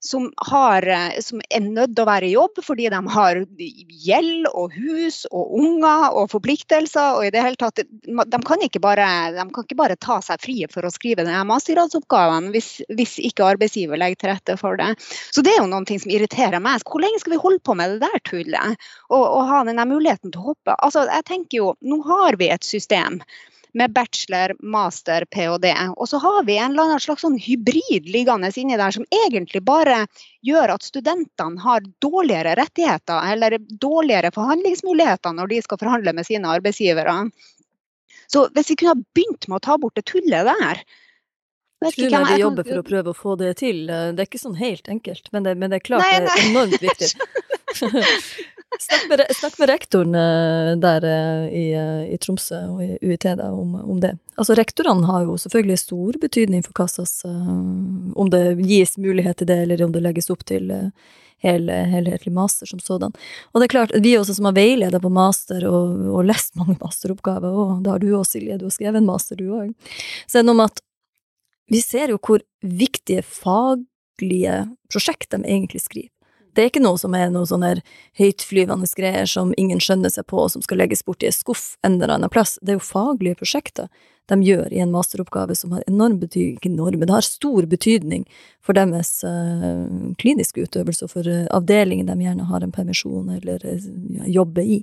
som, 0.00 0.32
har, 0.36 0.86
eh, 0.86 1.20
som, 1.20 1.40
er 1.50 1.60
nødt 1.60 1.94
til 1.96 2.04
å 2.04 2.08
være 2.08 2.28
i 2.28 2.34
jobb 2.34 2.60
fordi 2.62 2.86
de 2.92 3.00
har 3.14 3.40
gjeld 3.58 4.46
og 4.52 4.74
hus 4.76 5.24
og 5.32 5.54
unger 5.58 6.14
og 6.14 6.30
forpliktelser. 6.32 7.18
og 7.18 7.26
i 7.26 7.32
det 7.34 7.42
hele 7.42 7.58
tatt, 7.58 7.82
De 7.82 8.40
kan 8.46 8.62
ikke 8.62 8.82
bare, 8.82 9.08
kan 9.54 9.64
ikke 9.64 9.78
bare 9.78 9.96
ta 9.96 10.20
seg 10.24 10.40
fri 10.42 10.56
for 10.70 10.86
å 10.86 10.92
skrive 10.94 11.24
denne 11.24 11.42
mastergradsoppgaven 11.50 12.50
hvis, 12.54 12.70
hvis, 12.94 13.18
ikke 13.18 13.46
arbeidsgiver 13.54 13.98
legger 13.98 14.22
til 14.22 14.32
rette 14.34 14.58
for 14.60 14.78
det. 14.78 14.94
Så 15.34 15.42
det 15.42 15.56
er 15.56 15.62
jo 15.62 15.70
noe 15.72 15.98
som 15.98 16.12
irriterer 16.12 16.62
meg. 16.62 16.84
Hvor 16.86 17.02
lenge 17.02 17.22
skal 17.22 17.34
vi 17.34 17.42
holde 17.42 17.62
på 17.64 17.74
med 17.78 17.96
det 17.96 18.06
der 18.06 18.24
tullet? 18.28 18.88
Og, 19.10 19.22
og 19.22 19.50
ha 19.50 19.64
denne 19.66 19.86
muligheten 19.88 20.32
til 20.32 20.42
å 20.42 20.52
hoppe? 20.52 20.76
Altså, 20.78 21.06
jeg 21.10 21.26
tenker 21.28 21.62
jo, 21.62 21.74
Nå 21.82 22.02
har 22.06 22.36
vi 22.38 22.50
et 22.52 22.64
system 22.64 23.20
med 23.78 23.92
bachelor, 23.94 24.54
master, 24.58 25.24
ph.d. 25.30 25.72
Og 25.96 26.08
så 26.10 26.18
har 26.22 26.44
vi 26.48 26.56
en 26.58 26.72
eller 26.72 26.88
annen 26.88 27.02
slags 27.02 27.22
sånn 27.22 27.38
hybrid 27.38 28.08
liggende 28.10 28.50
inni 28.58 28.78
der 28.78 28.94
som 28.94 29.06
egentlig 29.24 29.62
bare 29.66 30.00
gjør 30.46 30.74
at 30.74 30.86
studentene 30.86 31.62
har 31.62 31.86
dårligere 32.02 32.56
rettigheter 32.58 33.32
eller 33.32 33.58
dårligere 33.80 34.32
forhandlingsmuligheter 34.34 35.36
når 35.38 35.52
de 35.52 35.60
skal 35.66 35.80
forhandle 35.82 36.16
med 36.18 36.26
sine 36.26 36.50
arbeidsgivere. 36.58 37.20
Så 38.28 38.48
hvis 38.54 38.72
vi 38.72 38.80
kunne 38.80 38.96
ha 38.96 39.12
begynt 39.16 39.48
med 39.48 39.60
å 39.60 39.66
ta 39.70 39.78
bort 39.80 39.96
det 39.98 40.08
tullet 40.10 40.50
der 40.50 40.82
jeg 41.78 41.94
tror 41.94 42.10
meg 42.10 42.32
de 42.32 42.42
jobber 42.42 42.66
for 42.66 42.80
å 42.80 42.86
prøve 42.86 43.12
å 43.12 43.16
få 43.16 43.34
det 43.38 43.52
til. 43.60 43.84
Det 43.86 44.18
er 44.18 44.26
ikke 44.26 44.40
sånn 44.42 44.58
helt 44.58 44.88
enkelt, 44.90 45.28
men 45.30 45.44
det, 45.46 45.54
men 45.60 45.70
det 45.70 45.78
er 45.78 45.84
klart 45.86 46.02
nei, 46.02 46.16
nei. 46.18 46.24
det 46.26 46.32
er 46.34 46.48
enormt 46.50 46.82
viktig. 46.82 47.10
Snakk 48.76 49.08
med, 49.08 49.20
snakk 49.32 49.58
med 49.58 49.68
rektoren 49.70 50.14
eh, 50.14 50.70
der 50.80 51.04
eh, 51.04 51.44
i, 51.56 51.64
eh, 51.72 52.02
i, 52.12 52.18
Tromsø 52.20 52.58
og 52.68 52.82
i 52.84 52.98
UiT 53.00 53.24
da, 53.40 53.48
om, 53.48 53.74
om, 53.80 54.00
det. 54.00 54.12
Altså 54.36 54.56
Rektorene 54.58 55.08
har 55.08 55.24
jo 55.24 55.38
selvfølgelig 55.40 55.78
stor 55.80 56.18
betydning 56.20 56.64
for 56.66 56.76
hva 56.76 56.86
slags 56.90 57.22
Om 57.24 58.28
det 58.30 58.42
gis 58.68 58.98
mulighet 59.00 59.40
til 59.40 59.48
det, 59.48 59.56
eller 59.64 59.82
om 59.86 59.94
det 59.94 60.02
legges 60.04 60.28
opp 60.30 60.44
til 60.46 60.68
hel, 61.42 61.70
helhetlig 61.70 62.32
master 62.34 62.68
som 62.68 62.82
sådan. 62.82 63.14
Og 63.52 63.60
det 63.60 63.68
er 63.68 63.74
klart, 63.74 63.94
vi 64.04 64.16
også 64.18 64.36
som 64.36 64.50
har 64.50 64.58
veileder 64.58 65.00
på 65.00 65.10
master 65.12 65.64
og, 65.68 66.04
og 66.12 66.28
lest 66.28 66.54
mange 66.58 66.76
masteroppgaver, 66.82 67.48
og 67.48 67.80
det 67.84 67.94
har 67.94 68.04
du 68.04 68.10
òg, 68.12 68.26
Silje, 68.28 68.58
du 68.60 68.68
har 68.68 68.74
skrevet 68.74 69.00
en 69.00 69.08
master, 69.08 69.38
du 69.38 69.54
òg, 69.54 69.72
så 70.26 70.38
er 70.38 70.44
det 70.44 70.50
noe 70.50 70.60
med 70.60 70.74
at 70.74 70.84
vi 71.68 71.82
ser 71.84 72.12
jo 72.12 72.20
hvor 72.20 72.44
viktige 72.64 73.24
faglige 73.24 74.62
prosjekt 74.90 75.32
de 75.34 75.42
egentlig 75.44 75.82
skriver. 75.84 76.12
Det 76.58 76.64
er 76.64 76.72
ikke 76.72 76.82
noe 76.82 76.98
som 76.98 77.14
er 77.14 77.28
noe 77.30 77.46
sånne 77.46 77.76
høytflyvende 78.18 78.88
greier 78.98 79.28
som 79.30 79.52
ingen 79.54 79.78
skjønner 79.78 80.10
seg 80.10 80.26
på, 80.26 80.40
og 80.42 80.50
som 80.50 80.64
skal 80.64 80.80
legges 80.82 81.04
bort 81.06 81.22
i 81.22 81.28
en 81.30 81.36
skuff 81.36 81.76
en 81.86 82.00
eller 82.00 82.16
annen 82.16 82.32
plass. 82.34 82.56
Det 82.58 82.74
er 82.74 82.80
jo 82.80 82.88
faglige 82.88 83.38
prosjekter 83.38 83.86
de 84.28 84.42
gjør 84.42 84.72
i 84.74 84.80
en 84.82 84.90
masteroppgave 84.92 85.54
som 85.56 85.72
har 85.72 85.84
enorm 85.88 86.18
betydning, 86.20 86.58
ikke 86.58 86.72
enorm, 86.72 86.98
men 86.98 87.08
det 87.08 87.14
har 87.14 87.24
stor 87.24 87.68
betydning 87.70 88.26
for 88.64 88.76
deres 88.76 89.22
uh, 89.24 89.86
kliniske 90.20 90.66
utøvelse 90.66 91.06
og 91.06 91.12
for 91.14 91.30
uh, 91.30 91.46
avdelingen 91.54 92.10
de 92.10 92.18
gjerne 92.26 92.48
har 92.50 92.66
en 92.66 92.74
permisjon 92.74 93.30
eller 93.38 93.64
uh, 93.64 93.86
jobber 94.28 94.66
i 94.66 94.82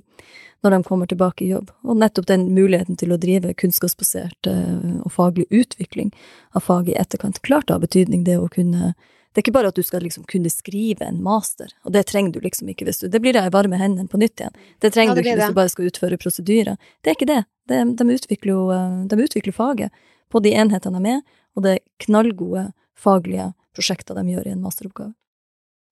når 0.64 0.72
de 0.72 0.80
kommer 0.88 1.06
tilbake 1.06 1.44
i 1.44 1.50
jobb. 1.52 1.68
Og 1.86 2.00
nettopp 2.00 2.26
den 2.32 2.48
muligheten 2.56 2.96
til 2.98 3.12
å 3.14 3.20
drive 3.20 3.52
kunnskapsbasert 3.60 4.48
og 4.48 5.12
faglig 5.14 5.44
utvikling 5.54 6.08
av 6.56 6.64
faget 6.66 6.94
i 6.94 6.96
etterkant. 6.98 7.38
Klart 7.46 7.70
har 7.70 7.78
betydning, 7.84 8.24
det 8.26 8.38
å 8.40 8.48
kunne 8.50 8.94
det 9.36 9.42
er 9.42 9.44
ikke 9.44 9.52
bare 9.52 9.68
at 9.68 9.76
du 9.76 9.84
skal 9.84 10.00
liksom 10.00 10.24
kunne 10.24 10.48
skrive 10.48 11.04
en 11.04 11.18
master, 11.20 11.68
og 11.84 11.92
det 11.92 12.06
trenger 12.08 12.32
du 12.32 12.38
liksom 12.40 12.70
ikke 12.72 12.86
hvis 12.88 13.02
du 13.02 13.10
Det 13.12 13.20
blir 13.20 13.36
deg 13.36 13.50
varme 13.52 13.76
hendene 13.76 14.08
på 14.08 14.16
nytt 14.16 14.40
igjen. 14.40 14.54
Det 14.80 14.94
trenger 14.94 15.12
ja, 15.12 15.16
det 15.18 15.24
du 15.26 15.28
ikke 15.28 15.36
hvis 15.42 15.52
du 15.52 15.58
bare 15.58 15.72
skal 15.74 15.90
utføre 15.90 16.18
prosedyrer. 16.22 16.78
Det 17.04 17.12
er 17.12 17.18
ikke 17.18 17.28
det. 17.28 17.42
De, 17.68 17.82
de, 17.98 18.06
utvikler 18.16 18.52
jo 18.54 18.62
eh, 18.72 18.96
de 19.12 19.20
utvikler 19.26 19.52
faget 19.52 20.08
på 20.32 20.40
de 20.40 20.54
enhetene 20.56 20.96
de 20.96 21.02
er 21.02 21.04
med, 21.04 21.36
og 21.52 21.66
det 21.66 21.74
er 21.76 21.84
knallgode 22.06 22.64
faglige 22.96 23.50
prosjekter 23.76 24.16
de 24.16 24.24
gjør 24.32 24.48
i 24.48 24.56
en 24.56 24.64
masteroppgave. 24.64 25.12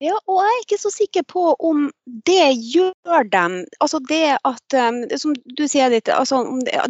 Ja, 0.01 0.17
og 0.25 0.41
jeg 0.41 0.49
er 0.49 0.65
ikke 0.65 0.81
så 0.81 0.89
sikker 0.91 1.29
på 1.29 1.43
om 1.63 1.85
det 2.27 2.49
gjør 2.73 3.29
dem 3.31 3.61
Altså 3.79 4.01
det 4.03 4.33
at 4.35 4.75
um, 4.75 4.97
Som 5.15 5.31
du 5.55 5.61
sier 5.71 5.87
litt, 5.93 6.11
altså 6.11 6.41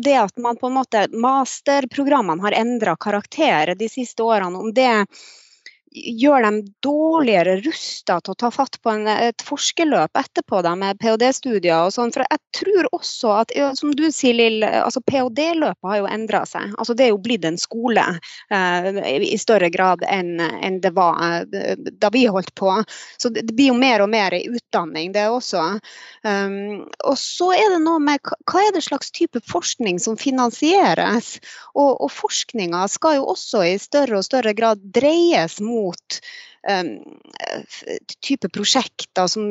det 0.01 0.15
at 0.17 0.33
man 0.41 0.57
på 0.57 0.71
en 0.71 0.79
måte 0.79 1.03
Masterprogrammene 1.13 2.41
har 2.47 2.57
endra 2.57 2.95
karakter 2.97 3.75
de 3.77 3.91
siste 3.91 4.25
årene, 4.25 4.57
om 4.57 4.73
det 4.73 4.89
gjør 5.95 6.43
dem 6.43 6.57
dårligere 6.83 7.55
rusta 7.63 8.17
til 8.23 8.33
å 8.33 8.37
ta 8.43 8.49
fatt 8.53 8.77
på 8.83 8.91
en, 8.91 9.07
et 9.07 9.43
forskerløp 9.45 10.17
etterpå 10.19 10.61
da, 10.65 10.73
med 10.79 10.99
ph.d.-studier 10.99 11.87
og 11.87 11.93
sånn. 11.95 12.11
For 12.15 12.25
jeg 12.25 12.41
tror 12.59 12.89
også 12.95 13.31
at, 13.39 13.53
som 13.79 13.93
du 13.95 14.05
sier 14.13 14.35
Lill, 14.35 14.65
altså 14.65 15.01
ph.d.-løpet 15.07 15.89
har 15.89 16.01
jo 16.01 16.09
endra 16.11 16.43
seg. 16.49 16.73
Altså 16.75 16.95
det 16.97 17.07
er 17.07 17.13
jo 17.13 17.21
blitt 17.23 17.47
en 17.47 17.59
skole 17.59 18.03
eh, 18.51 18.89
i 19.15 19.37
større 19.39 19.71
grad 19.73 20.03
enn, 20.09 20.35
en 20.41 20.81
det 20.83 20.91
var 20.95 21.45
eh, 21.45 21.75
da 22.01 22.11
vi 22.13 22.25
holdt 22.27 22.53
på. 22.59 22.71
Så 23.21 23.31
det, 23.31 23.47
blir 23.55 23.71
jo 23.71 23.79
mer 23.79 24.03
og 24.03 24.11
mer 24.11 24.35
utdanning, 24.35 25.13
det 25.15 25.27
også. 25.31 25.63
Um, 26.25 26.83
og 27.07 27.15
så 27.21 27.53
er 27.55 27.75
det 27.75 27.81
noe 27.85 28.01
med 28.03 28.19
hva 28.49 28.63
er 28.65 28.75
det 28.75 28.83
slags 28.83 29.13
type 29.15 29.39
forskning 29.47 30.01
som 30.03 30.19
finansieres? 30.19 31.37
Og, 31.75 31.95
og 32.03 32.11
forskninga 32.11 32.83
skal 32.91 33.19
jo 33.19 33.29
også 33.31 33.63
i 33.69 33.75
større 33.79 34.19
og 34.19 34.27
større 34.27 34.55
grad 34.57 34.83
dreies 34.95 35.59
mot 35.63 35.84
um, 36.69 36.91
type 38.25 38.49
prosjekter 38.49 39.27
som, 39.31 39.49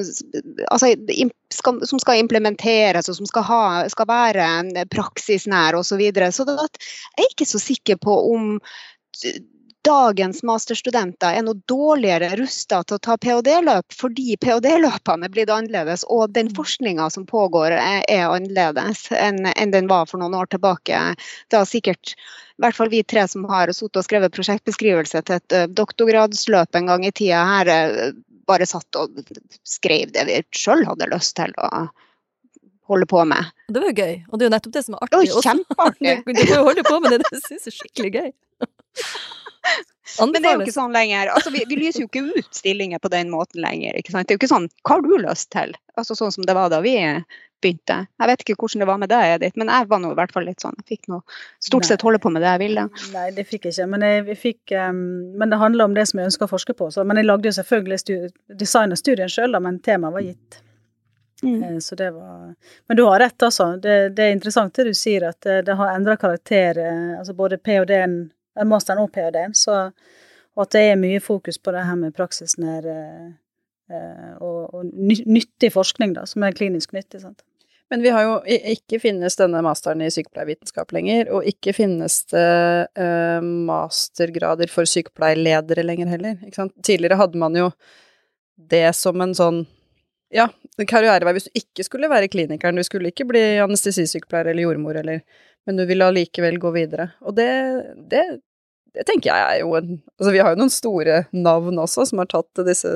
altså, 0.69 0.93
skal, 1.55 1.83
som, 1.87 2.01
skal, 2.03 2.23
implementeres 2.23 3.11
og 3.11 3.19
som 3.21 3.29
skal, 3.31 3.47
ha, 3.51 3.65
skal 3.93 4.11
være 4.11 4.87
praksisnær 4.93 5.79
osv. 5.79 5.95
Så, 5.95 6.01
videre. 6.01 6.33
så 6.35 6.47
jeg 6.49 7.27
er 7.27 7.31
ikke 7.31 7.49
så 7.49 7.63
sikker 7.63 8.01
på 8.03 8.17
om 8.35 8.57
dagens 9.85 10.43
masterstudenter 10.47 11.37
er 11.37 11.45
noe 11.47 11.59
dårligere 11.71 12.35
rusta 12.41 12.81
til 12.85 12.97
å 12.97 13.03
ta 13.05 13.17
ph.d.-løp 13.21 13.95
fordi 13.95 14.37
ph.d.-løpene 14.41 15.29
er 15.29 15.33
blitt 15.35 15.53
annerledes, 15.53 16.07
og 16.13 16.33
den 16.37 16.51
mm. 16.51 16.55
forskninga 16.59 17.09
som 17.13 17.27
pågår 17.29 17.77
er, 17.77 18.01
er 18.11 18.27
annerledes 18.29 19.07
enn, 19.15 19.45
enn, 19.53 19.75
den 19.75 19.91
var 19.91 20.09
for 20.11 20.23
noen 20.23 20.37
år 20.39 20.49
tilbake. 20.55 21.03
Har 21.55 21.69
sikkert 21.69 22.15
i 22.15 22.65
hvert 22.65 22.77
fall 22.77 22.93
vi 22.93 23.03
tre 23.03 23.27
som 23.29 23.45
har 23.51 23.73
sittet 23.75 24.01
og 24.01 24.07
skrevet 24.07 24.35
prosjektbeskrivelse 24.35 25.25
til 25.27 25.37
et 25.37 25.57
uh, 25.57 25.67
doktorgradsløp 25.81 26.79
en 26.79 26.91
gang 26.93 27.05
i 27.07 27.13
tida, 27.13 27.43
her 27.57 27.73
uh, 27.73 28.17
bare 28.49 28.69
satt 28.69 29.01
og 29.01 29.21
skrev 29.67 30.13
det 30.15 30.27
vi 30.29 30.41
sjøl 30.55 30.85
hadde 30.89 31.11
lyst 31.13 31.37
til 31.41 31.55
å 31.59 31.87
holde 32.89 33.09
på 33.09 33.23
med. 33.29 33.53
Det 33.73 33.81
var 33.81 33.91
jo 33.91 34.05
gøy, 34.05 34.19
og 34.29 34.39
det 34.39 34.45
er 34.45 34.51
jo 34.51 34.55
nettopp 34.55 34.75
det 34.77 34.85
som 34.87 34.97
er 34.97 35.07
artig. 35.07 35.15
Det 35.25 35.39
var 35.39 35.47
kjempeartig. 35.49 36.17
du 36.37 36.43
får 36.43 36.55
jo 36.57 36.67
holde 36.69 36.85
på 36.87 37.01
med 37.01 37.17
det 37.17 37.23
du 37.25 37.41
syns 37.41 37.71
er 37.71 37.77
skikkelig 37.79 38.13
gøy. 38.19 38.31
Men 40.21 40.35
det 40.37 40.45
er 40.45 40.59
jo 40.59 40.67
ikke 40.67 40.75
sånn 40.75 40.93
lenger. 40.95 41.31
Altså, 41.33 41.51
vi, 41.55 41.63
vi, 41.69 41.79
lyser 41.81 42.05
jo 42.05 42.11
ikke 42.11 42.27
ut 42.37 42.51
stillinger 42.53 43.01
på 43.01 43.11
den 43.13 43.31
måten 43.33 43.63
lenger. 43.65 43.97
Det 43.97 44.13
er 44.13 44.37
jo 44.37 44.41
ikke 44.41 44.51
sånn 44.51 44.69
Hva 44.85 44.99
har 44.99 45.05
du 45.05 45.15
lyst 45.23 45.51
til? 45.55 45.73
Altså 45.97 46.17
Sånn 46.19 46.35
som 46.35 46.47
det 46.47 46.57
var 46.57 46.69
da 46.73 46.83
vi 46.85 46.99
begynte. 47.65 47.97
Jeg 48.21 48.29
vet 48.29 48.43
ikke 48.45 48.57
hvordan 48.61 48.83
det 48.83 48.89
var 48.91 48.99
med 49.01 49.11
deg, 49.13 49.31
Edith, 49.37 49.57
men 49.61 49.71
jeg 49.73 49.89
var 49.89 50.03
nå 50.03 50.11
i 50.13 50.19
hvert 50.19 50.35
fall 50.35 50.45
litt 50.49 50.65
sånn. 50.65 50.77
Jeg 50.83 50.99
fikk 50.99 51.09
nå 51.13 51.21
stort 51.65 51.89
sett 51.89 52.05
holde 52.05 52.21
på 52.21 52.33
med 52.35 52.45
det 52.45 52.51
jeg 52.53 52.63
ville. 52.65 52.85
Nei, 53.15 53.25
det 53.37 53.47
fikk 53.49 53.69
jeg 53.69 53.77
ikke. 53.77 53.89
Men, 53.95 54.05
jeg, 54.05 54.37
fikk, 54.41 54.75
um, 54.77 55.01
men 55.41 55.55
det 55.55 55.61
handler 55.63 55.89
om 55.89 55.97
det 55.97 56.05
som 56.11 56.21
jeg 56.21 56.31
ønsker 56.31 56.49
å 56.49 56.53
forske 56.53 56.77
på. 56.77 56.91
Så, 56.93 57.07
men 57.09 57.21
jeg 57.21 57.29
lagde 57.31 57.49
jo 57.49 57.57
selvfølgelig 57.57 58.01
design 58.05 58.37
designa 58.61 59.01
studien 59.01 59.33
sjøl, 59.33 59.57
men 59.65 59.81
temaet 59.85 60.19
var 60.19 60.27
gitt. 60.27 60.61
Mm. 61.45 61.63
Eh, 61.63 61.79
så 61.85 61.97
det 61.99 62.11
var 62.15 62.55
Men 62.87 62.97
du 62.97 63.05
har 63.05 63.21
rett, 63.21 63.43
altså. 63.43 63.75
Det, 63.77 63.97
det 64.17 64.29
er 64.29 64.37
interessant 64.37 64.77
det 64.77 64.89
du 64.89 64.95
sier, 64.97 65.29
at 65.29 65.41
det, 65.45 65.63
det 65.69 65.77
har 65.81 65.97
endra 65.97 66.17
karakter. 66.21 66.79
Eh, 66.81 67.19
altså 67.19 67.37
både 67.37 67.59
ph.d.-en 67.59 68.19
og 68.55 69.11
ph.d.-en. 69.15 69.57
Og 70.55 70.63
at 70.63 70.75
det 70.77 70.85
er 70.87 71.01
mye 71.01 71.23
fokus 71.23 71.59
på 71.59 71.73
det 71.75 71.83
her 71.83 71.97
med 71.99 72.15
praksisnær 72.15 72.87
eh, 72.87 74.37
og, 74.39 74.61
og 74.71 74.87
nyttig 74.95 75.73
forskning, 75.75 76.15
da, 76.15 76.27
som 76.31 76.47
er 76.47 76.55
klinisk 76.55 76.95
nyttig. 76.95 77.25
sant? 77.25 77.43
Men 77.93 78.03
vi 78.03 78.13
har 78.15 78.25
jo 78.25 78.39
ikke 78.49 78.99
finnes 79.03 79.37
denne 79.37 79.61
masteren 79.63 80.01
i 80.03 80.11
sykepleiervitenskap 80.15 80.95
lenger, 80.97 81.29
og 81.35 81.47
ikke 81.49 81.75
finnes 81.77 82.23
det 82.33 82.49
eh, 82.97 83.45
mastergrader 83.69 84.73
for 84.73 84.89
sykepleierledere 84.89 85.85
lenger 85.85 86.15
heller. 86.15 86.41
Tidligere 86.83 87.21
hadde 87.21 87.41
man 87.41 87.59
jo 87.59 87.69
det 88.71 88.87
som 88.97 89.21
en 89.21 89.35
sånn 89.37 89.65
ja, 90.35 90.49
karrierevei 90.91 91.35
hvis 91.37 91.47
du 91.51 91.61
ikke 91.61 91.85
skulle 91.87 92.11
være 92.11 92.31
klinikeren, 92.33 92.79
du 92.79 92.87
skulle 92.87 93.13
ikke 93.13 93.27
bli 93.29 93.43
anestesisykepleier 93.63 94.51
eller 94.51 94.67
jordmor 94.67 94.99
eller 94.99 95.21
men 95.67 95.79
du 95.79 95.85
vil 95.89 96.05
allikevel 96.05 96.59
gå 96.63 96.73
videre. 96.75 97.11
Og 97.25 97.37
det, 97.39 97.49
det, 98.11 98.23
det, 98.95 99.05
tenker 99.09 99.31
jeg 99.31 99.45
er 99.51 99.61
jo 99.63 99.75
en 99.79 99.93
Altså, 99.97 100.33
vi 100.35 100.43
har 100.45 100.55
jo 100.55 100.61
noen 100.61 100.73
store 100.73 101.21
navn 101.33 101.81
også 101.83 102.07
som 102.11 102.23
har 102.23 102.31
tatt 102.31 102.65
disse 102.69 102.91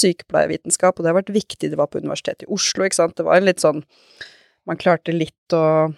sykepleiervitenskap, 0.00 0.96
og 0.96 1.04
det 1.04 1.12
har 1.12 1.20
vært 1.20 1.34
viktig. 1.34 1.72
Det 1.72 1.80
var 1.80 1.90
på 1.92 2.02
Universitetet 2.02 2.48
i 2.48 2.52
Oslo, 2.52 2.86
ikke 2.86 3.00
sant. 3.02 3.16
Det 3.18 3.26
var 3.28 3.40
en 3.40 3.48
litt 3.48 3.64
sånn 3.64 3.84
Man 4.68 4.78
klarte 4.78 5.12
litt 5.14 5.54
å 5.56 5.90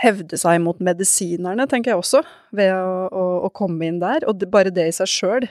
hevde 0.00 0.36
seg 0.38 0.60
mot 0.62 0.78
medisinerne, 0.84 1.64
tenker 1.68 1.92
jeg 1.92 2.00
også, 2.00 2.20
ved 2.56 2.70
å, 2.76 3.08
å, 3.08 3.24
å 3.48 3.50
komme 3.56 3.88
inn 3.88 3.98
der. 4.02 4.24
Og 4.28 4.36
det, 4.40 4.50
bare 4.52 4.72
det 4.72 4.86
i 4.88 4.94
seg 4.94 5.10
sjøl 5.10 5.48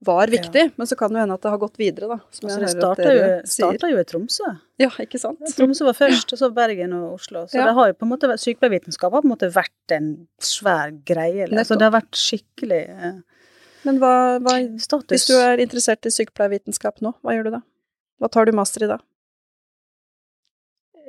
var 0.00 0.30
viktig, 0.32 0.62
ja. 0.64 0.70
men 0.76 0.86
så 0.86 0.96
kan 0.96 1.12
det 1.12 1.20
hende 1.20 1.34
at 1.36 1.42
det 1.44 1.50
har 1.52 1.58
gått 1.60 1.76
videre, 1.80 2.06
da. 2.08 2.16
Som 2.32 2.48
altså, 2.48 2.60
det 2.62 2.70
starta 2.72 3.10
jo, 3.12 3.24
starta 3.52 3.90
jo 3.90 3.98
i 4.00 4.04
Tromsø. 4.08 4.52
Ja, 4.80 4.88
ikke 5.02 5.20
sant. 5.20 5.42
Tromsø 5.56 5.84
var 5.90 5.96
først, 5.98 6.32
og 6.32 6.40
så 6.40 6.48
Bergen 6.56 6.94
og 6.96 7.18
Oslo. 7.18 7.42
Så 7.50 7.58
ja. 7.58 7.66
det 7.68 7.74
har 7.76 7.90
jo 7.90 7.96
på 7.98 8.08
en 8.08 8.12
måte 8.14 8.30
sykepleiervitenskap 8.40 9.12
har 9.12 9.24
på 9.24 9.28
en 9.28 9.34
måte 9.34 9.50
vært 9.52 9.94
en 9.96 10.08
svær 10.40 10.94
greie. 11.08 11.50
Så 11.68 11.76
det 11.76 11.84
har 11.84 11.92
vært 11.98 12.16
skikkelig 12.16 12.80
eh, 12.88 13.18
Men 13.84 14.00
hva, 14.00 14.14
hva 14.44 14.56
Hvis 14.64 15.28
du 15.28 15.34
er 15.36 15.60
interessert 15.60 16.08
i 16.08 16.14
sykepleiervitenskap 16.14 17.04
nå, 17.04 17.12
hva 17.20 17.36
gjør 17.36 17.50
du 17.50 17.54
da? 17.58 17.62
Hva 18.20 18.32
tar 18.32 18.48
du 18.48 18.56
master 18.56 18.88
i 18.88 18.90
da? 18.94 19.00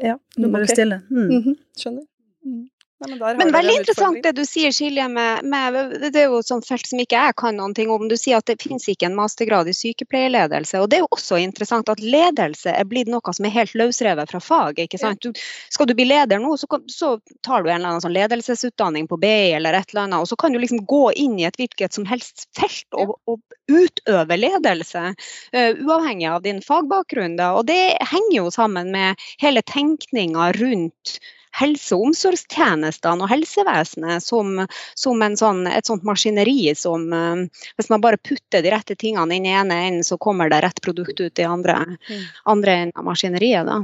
Ja, 0.02 0.18
nå 0.36 0.52
ble 0.52 0.66
det 0.66 0.74
stille. 0.74 1.02
Mm. 1.08 1.28
Mm 1.30 1.42
-hmm. 1.46 1.58
Skjønner. 1.78 2.06
Mm. 2.44 2.70
Nei, 3.02 3.18
men, 3.18 3.38
men 3.38 3.52
veldig 3.54 3.76
interessant 3.80 4.20
det 4.22 4.32
du 4.38 4.44
sier, 4.46 4.70
Silje, 4.76 5.08
med, 5.10 5.46
med, 5.50 5.78
Det 6.04 6.20
er 6.22 6.28
jo 6.30 6.38
et 6.42 6.46
sånt 6.46 6.68
felt 6.68 6.86
som 6.86 7.00
ikke 7.02 7.18
jeg 7.18 7.36
kan 7.42 7.58
noen 7.58 7.74
ting 7.74 7.90
om. 7.90 8.06
Du 8.12 8.14
sier 8.20 8.38
at 8.38 8.46
det 8.46 8.60
finnes 8.62 8.86
ikke 8.92 9.08
en 9.08 9.18
mastergrad 9.18 9.70
i 9.72 9.74
sykepleierledelse. 9.74 10.78
Og 10.78 10.90
det 10.92 11.00
er 11.00 11.02
jo 11.02 11.10
også 11.18 11.40
interessant 11.42 11.90
at 11.90 12.04
ledelse 12.04 12.70
er 12.70 12.86
blitt 12.86 13.10
noe 13.10 13.34
som 13.34 13.48
er 13.50 13.56
helt 13.56 13.74
løsrevet 13.82 14.30
fra 14.30 14.44
faget. 14.44 14.84
ikke 14.86 15.02
sant? 15.02 15.26
Du, 15.26 15.42
skal 15.74 15.90
du 15.90 15.96
bli 15.98 16.06
leder 16.12 16.44
nå, 16.44 16.54
så, 16.62 16.70
så, 16.94 17.16
tar 17.42 17.66
du 17.66 17.72
en 17.72 17.80
eller 17.80 17.96
annen 17.96 18.06
sånn 18.06 18.16
ledelsesutdanning 18.16 19.10
på 19.10 19.18
BI 19.22 19.58
eller 19.58 19.80
et 19.80 19.96
eller 19.96 20.06
annet, 20.06 20.22
og 20.22 20.30
så 20.30 20.38
kan 20.38 20.54
du 20.54 20.62
liksom 20.62 20.86
gå 20.86 21.04
inn 21.18 21.40
i 21.42 21.50
et 21.50 21.58
hvilket 21.58 21.98
som 21.98 22.06
helst 22.06 22.48
felt 22.58 23.02
og, 23.02 23.18
og 23.26 23.42
utøve 23.72 24.38
ledelse. 24.38 25.12
Uh, 25.58 25.74
uavhengig 25.82 26.30
av 26.30 26.46
din 26.46 26.62
fagbakgrunn. 26.62 27.40
Da. 27.42 27.54
Og 27.58 27.66
det 27.72 27.98
henger 28.14 28.36
jo 28.44 28.50
sammen 28.54 28.94
med 28.94 29.30
hele 29.42 29.66
tenkninga 29.66 30.52
rundt 30.62 31.18
helse- 31.60 31.96
og 31.96 32.08
omsorgstjenestene 32.10 33.26
og 33.26 33.32
helsevesenet 33.32 34.24
som, 34.24 34.64
som 34.96 35.24
sånn, 35.38 35.66
et 35.68 35.88
sånt 35.88 36.06
maskineri 36.08 36.74
som 36.78 37.08
uh, 37.14 37.64
Hvis 37.78 37.90
man 37.92 38.04
bare 38.04 38.18
putter 38.18 38.64
de 38.64 38.72
rette 38.72 38.96
tingene 38.96 39.36
inn 39.36 39.48
i 39.48 39.56
ene 39.56 39.80
enden, 39.88 40.04
så 40.08 40.18
kommer 40.18 40.50
det 40.50 40.62
rett 40.66 40.82
produkt 40.82 41.20
ut 41.20 41.40
i 41.40 41.48
andre, 41.48 41.78
mm. 41.98 42.24
andre 42.54 42.78
enden 42.84 43.00
av 43.00 43.08
maskineriet. 43.08 43.68
Da. 43.68 43.82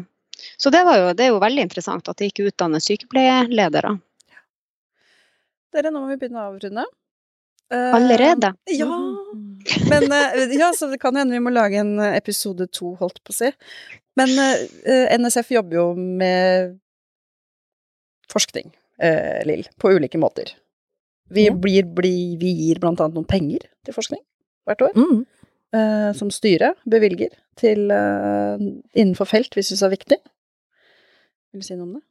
Så 0.57 0.69
det, 0.69 0.83
jo, 0.85 1.11
det, 1.13 1.25
er 1.25 1.33
jo 1.33 1.41
veldig 1.43 1.67
interessant 1.67 2.07
at 2.09 2.17
det 2.17 2.31
ikke 2.31 2.47
utdannes 2.51 2.87
sykepleierledere. 2.87 3.97
Dere, 5.73 5.91
nå 5.91 6.01
må 6.01 6.13
vi 6.13 6.19
begynne 6.21 6.41
å 6.41 6.49
avrunde. 6.53 6.87
Uh, 7.73 7.95
Allerede? 7.97 8.53
Ja. 8.71 8.95
Men 9.91 10.07
uh, 10.07 10.55
ja, 10.55 10.71
så 10.75 10.87
det 10.87 11.01
kan 11.03 11.17
hende 11.19 11.35
vi 11.35 11.43
må 11.43 11.51
lage 11.51 11.81
en 11.83 11.99
episode 11.99 12.69
to, 12.71 12.95
holdt 13.01 13.19
på 13.27 13.35
å 13.35 13.39
si. 13.41 13.51
Men 14.17 14.31
uh, 14.39 15.07
NSF 15.19 15.51
jobber 15.57 15.81
jo 15.81 15.87
med 15.97 16.77
forskning, 18.31 18.71
eh, 19.03 19.43
Lill, 19.47 19.67
på 19.79 19.91
ulike 19.95 20.19
måter. 20.21 20.53
Vi, 21.29 21.49
blir, 21.51 21.83
blir, 21.83 22.37
vi 22.39 22.53
gir 22.63 22.79
blant 22.79 23.01
annet 23.03 23.17
noen 23.17 23.27
penger 23.27 23.67
til 23.85 23.95
forskning 23.95 24.21
hvert 24.67 24.83
år. 24.87 24.95
Mm. 24.95 25.25
Eh, 25.75 26.11
som 26.15 26.31
styret 26.31 26.79
bevilger 26.87 27.33
til 27.59 27.91
eh, 27.91 28.67
innenfor 28.95 29.27
felt 29.27 29.57
vi 29.57 29.65
syns 29.67 29.83
er 29.83 29.91
viktig. 29.91 30.19
Vil 31.51 31.63
du 31.63 31.67
si 31.67 31.75
noe 31.75 31.87
om 31.89 31.97
det? 31.97 32.03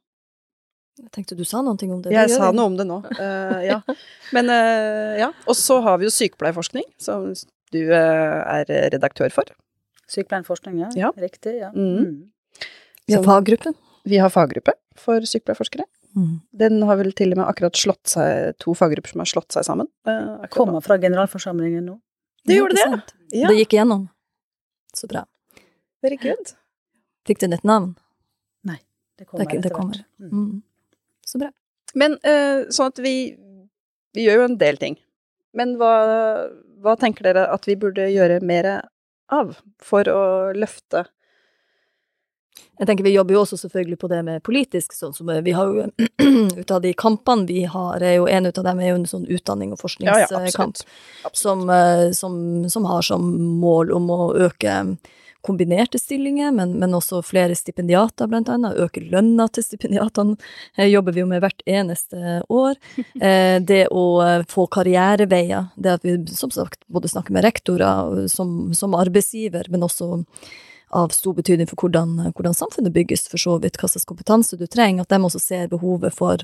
Jeg 0.97 1.11
tenkte 1.13 1.37
du 1.37 1.43
sa 1.45 1.61
noe 1.61 1.75
om 1.77 2.01
det. 2.01 2.13
Jeg 2.13 2.29
sa 2.33 2.49
noe 2.53 2.71
om 2.71 2.77
det 2.77 2.87
nå, 2.89 2.95
uh, 3.05 3.59
ja. 3.61 3.77
Men 4.35 4.49
uh, 4.49 5.13
ja. 5.19 5.27
Og 5.45 5.53
så 5.57 5.77
har 5.85 5.99
vi 6.01 6.07
jo 6.07 6.13
sykepleierforskning, 6.13 6.87
som 7.01 7.27
du 7.73 7.79
uh, 7.91 8.41
er 8.57 8.65
redaktør 8.95 9.29
for. 9.33 9.51
Sykepleierforskning, 10.09 10.79
ja. 10.81 10.89
ja. 10.97 11.11
Riktig, 11.21 11.59
ja. 11.59 11.69
Mm. 11.75 11.99
Mm. 12.01 12.65
Vi 13.05 13.13
har 13.13 13.27
faggruppen. 13.27 13.77
Vi 14.09 14.17
har 14.23 14.33
faggruppe 14.33 14.73
for 14.97 15.21
sykepleierforskere. 15.21 15.85
Mm. 16.17 16.39
Den 16.51 16.81
har 16.89 16.97
vel 16.97 17.11
til 17.13 17.33
og 17.35 17.39
med 17.39 17.45
akkurat 17.45 17.77
slått 17.77 18.09
seg, 18.09 18.55
to 18.61 18.73
faggrupper 18.77 19.13
som 19.13 19.21
har 19.21 19.29
slått 19.29 19.53
seg 19.53 19.65
sammen. 19.67 19.89
Eh, 20.09 20.47
Kommer 20.53 20.81
fra 20.85 20.97
generalforsamlingen 21.01 21.85
nå. 21.85 21.97
Det 22.47 22.57
gjorde 22.57 22.77
det, 22.79 23.01
ja. 23.35 23.49
Det 23.51 23.57
gikk 23.59 23.75
igjennom. 23.75 24.07
Så 24.97 25.09
bra. 25.11 25.25
Very 26.01 26.17
good. 26.21 26.53
Fikk 27.27 27.43
den 27.43 27.53
et 27.53 27.65
navn? 27.67 27.91
Nei, 28.65 28.79
det 29.19 29.27
kommer 29.27 29.45
det, 29.51 29.59
det 29.67 29.73
kommer. 29.75 29.99
Mm. 30.17 30.31
Mm. 30.31 30.61
Så 31.27 31.41
bra. 31.41 31.51
Men 31.97 32.15
uh, 32.23 32.65
sånn 32.73 32.93
at 32.93 33.01
vi, 33.03 33.15
vi 34.15 34.25
gjør 34.25 34.41
jo 34.41 34.47
en 34.47 34.57
del 34.61 34.79
ting. 34.81 34.97
Men 35.57 35.75
hva, 35.77 35.91
hva 36.81 36.95
tenker 36.99 37.27
dere 37.27 37.45
at 37.51 37.67
vi 37.67 37.77
burde 37.79 38.07
gjøre 38.09 38.39
mer 38.45 38.71
av 39.33 39.57
for 39.83 40.07
å 40.09 40.23
løfte 40.55 41.05
Jeg 42.77 42.87
tenker 42.89 43.07
Vi 43.07 43.13
jobber 43.15 43.33
jo 43.33 43.41
også 43.41 43.57
selvfølgelig 43.57 43.99
på 44.01 44.09
det 44.11 44.21
med 44.25 44.43
politisk. 44.45 44.93
sånn 44.93 45.13
som 45.13 45.29
Vi 45.43 45.55
har 45.55 45.65
jo 45.67 45.87
Ut 46.61 46.71
av 46.71 46.81
de 46.81 46.93
kampene 46.93 47.47
vi 47.49 47.63
har, 47.65 48.01
er 48.01 48.17
jo 48.19 48.27
en 48.27 48.45
ut 48.45 48.57
av 48.57 48.65
dem 48.67 48.79
er 48.79 48.91
jo 48.91 48.97
en 49.01 49.09
sånn 49.09 49.25
utdanning- 49.25 49.73
og 49.73 49.81
forskningskamp. 49.81 50.31
Ja, 50.31 50.41
ja, 50.43 50.51
som, 50.51 50.73
Absolutt. 51.25 52.17
som, 52.17 52.69
som, 52.69 52.85
har 52.85 53.05
som 53.05 53.29
mål 53.61 53.91
om 53.95 54.09
å 54.13 54.19
øke 54.47 54.75
kombinerte 55.47 55.99
stillinger, 55.99 56.51
men, 56.51 56.73
men 56.81 56.95
også 56.97 57.21
flere 57.25 57.55
stipendiater, 57.55 58.27
blant 58.27 58.49
annet. 58.51 58.77
Øke 58.83 59.03
lønna 59.05 59.47
til 59.53 59.63
stipendiatene 59.63 60.35
eh, 60.75 60.89
jobber 60.89 61.15
vi 61.15 61.23
jo 61.23 61.29
med 61.29 61.43
hvert 61.45 61.63
eneste 61.65 62.41
år. 62.49 62.77
Eh, 63.17 63.57
det 63.65 63.87
å 63.89 64.03
få 64.49 64.67
karriereveier, 64.69 65.71
det 65.79 65.93
at 65.95 66.03
vi 66.05 66.13
som 66.29 66.51
sagt 66.53 66.83
både 66.91 67.09
snakker 67.09 67.33
med 67.33 67.45
rektorer 67.47 68.27
som, 68.29 68.73
som 68.77 68.93
arbeidsgiver, 68.97 69.65
men 69.73 69.85
også 69.87 70.19
av 70.89 71.09
stor 71.15 71.35
betydning 71.37 71.67
for 71.69 71.83
hvordan, 71.83 72.15
hvordan, 72.31 72.55
samfunnet 72.55 72.95
bygges, 72.95 73.27
for 73.31 73.41
så 73.41 73.57
vidt 73.63 73.79
hva 73.81 73.89
slags 73.91 74.07
kompetanse 74.07 74.57
du 74.59 74.67
trenger, 74.67 75.03
at 75.03 75.13
de 75.13 75.19
også 75.23 75.41
ser 75.43 75.71
behovet 75.71 76.15
for 76.15 76.43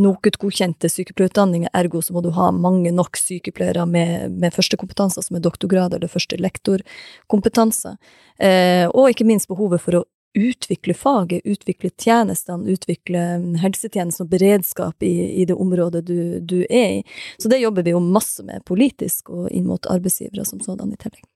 NOKUT-godkjente 0.00 0.88
sykepleierutdanninger, 0.88 1.72
ergo 1.74 2.00
så 2.02 2.14
må 2.14 2.22
du 2.22 2.30
ha 2.36 2.50
mange 2.54 2.92
nok 2.94 3.18
sykepleiere 3.18 3.84
med, 3.90 4.30
med 4.30 4.54
førstekompetanse, 4.54 5.22
som 5.26 5.36
er 5.36 5.44
doktorgrad 5.44 5.96
eller 5.96 6.10
første 6.10 6.38
lektorkompetanse, 6.40 7.96
eh, 8.38 8.86
og 8.88 9.10
ikke 9.10 9.26
minst 9.28 9.50
behovet 9.50 9.82
for 9.82 10.00
å 10.00 10.06
utvikle 10.38 10.94
faget, 10.94 11.42
utvikle 11.44 11.90
tjenestene, 11.98 12.70
utvikle 12.70 13.22
helsetjenesten 13.58 14.26
og 14.26 14.30
beredskap 14.30 15.02
i, 15.02 15.42
i 15.42 15.46
det 15.48 15.56
området 15.58 16.04
du, 16.06 16.38
du, 16.38 16.60
er 16.70 17.00
i. 17.00 17.02
Så 17.38 17.50
det 17.50 17.58
jobber 17.58 17.82
vi 17.82 17.96
jo 17.96 18.02
masse 18.04 18.44
med 18.46 18.64
politisk 18.68 19.34
og 19.34 19.50
inn 19.50 19.66
mot 19.66 19.90
arbeidsgivere 19.90 20.46
som 20.46 20.62
sådan 20.62 20.94
i 20.94 21.00
tillegg. 21.00 21.26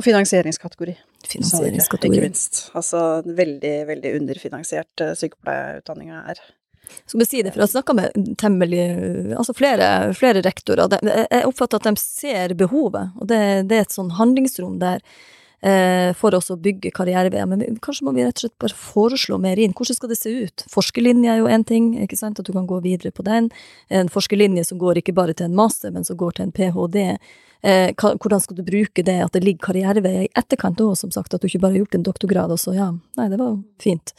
Og 0.00 0.06
finansieringskategori. 0.06 0.94
Finansieringskategori. 1.28 2.16
Ikke 2.16 2.30
minst. 2.30 2.62
Altså 2.78 3.02
veldig, 3.26 3.74
veldig 3.90 4.14
underfinansiert 4.22 5.04
uh, 5.04 5.12
sykepleierutdanninga 5.18 6.22
er. 6.32 6.40
Skal 7.04 7.20
vi 7.20 7.26
si 7.28 7.42
det, 7.44 7.52
for 7.52 7.62
jeg 7.62 7.70
snakka 7.74 7.94
med 7.94 8.30
temmelig 8.40 8.80
Altså 9.38 9.54
flere, 9.54 9.88
flere 10.16 10.42
rektorer. 10.42 10.96
Jeg 11.04 11.44
oppfatter 11.46 11.78
at 11.78 11.90
de 11.90 12.00
ser 12.02 12.56
behovet, 12.58 13.12
og 13.20 13.28
det, 13.30 13.42
det 13.70 13.76
er 13.76 13.84
et 13.86 13.94
sånn 13.94 14.10
handlingsrom 14.16 14.80
der 14.80 15.04
eh, 15.62 16.10
for 16.18 16.34
oss 16.36 16.50
å 16.50 16.58
bygge 16.60 16.92
karriereveier. 16.96 17.48
Men 17.50 17.78
kanskje 17.84 18.06
må 18.08 18.14
vi 18.16 18.24
rett 18.26 18.40
og 18.40 18.46
slett 18.46 18.56
bare 18.64 18.78
foreslå 18.78 19.38
mer 19.42 19.60
inn. 19.60 19.74
Hvordan 19.76 20.00
skal 20.00 20.12
det 20.12 20.18
se 20.20 20.32
ut? 20.46 20.66
Forskerlinje 20.72 21.34
er 21.34 21.42
jo 21.42 21.52
én 21.52 21.66
ting, 21.68 21.92
ikke 22.06 22.18
sant, 22.18 22.40
at 22.40 22.48
du 22.48 22.54
kan 22.56 22.68
gå 22.70 22.80
videre 22.86 23.14
på 23.14 23.26
den. 23.26 23.52
En 23.92 24.10
forskerlinje 24.12 24.66
som 24.72 24.80
går 24.80 25.02
ikke 25.02 25.16
bare 25.16 25.36
til 25.36 25.50
en 25.50 25.58
master, 25.58 25.94
men 25.94 26.06
som 26.08 26.18
går 26.20 26.38
til 26.38 26.48
en 26.48 26.56
ph.d. 26.56 27.06
Eh, 27.62 27.92
hvordan 27.92 28.40
skal 28.40 28.56
du 28.56 28.62
bruke 28.64 29.02
det, 29.04 29.16
at 29.20 29.34
det 29.36 29.42
ligger 29.44 29.66
karriereveier 29.66 30.24
i 30.24 30.32
etterkant 30.38 30.80
òg, 30.80 30.94
som 30.96 31.12
sagt, 31.12 31.34
at 31.34 31.42
du 31.42 31.48
ikke 31.48 31.60
bare 31.60 31.74
har 31.74 31.82
gjort 31.82 31.98
en 31.98 32.06
doktorgrad, 32.06 32.54
og 32.54 32.60
så 32.62 32.72
ja, 32.76 32.88
nei, 33.20 33.26
det 33.28 33.40
var 33.40 33.58
fint. 33.82 34.14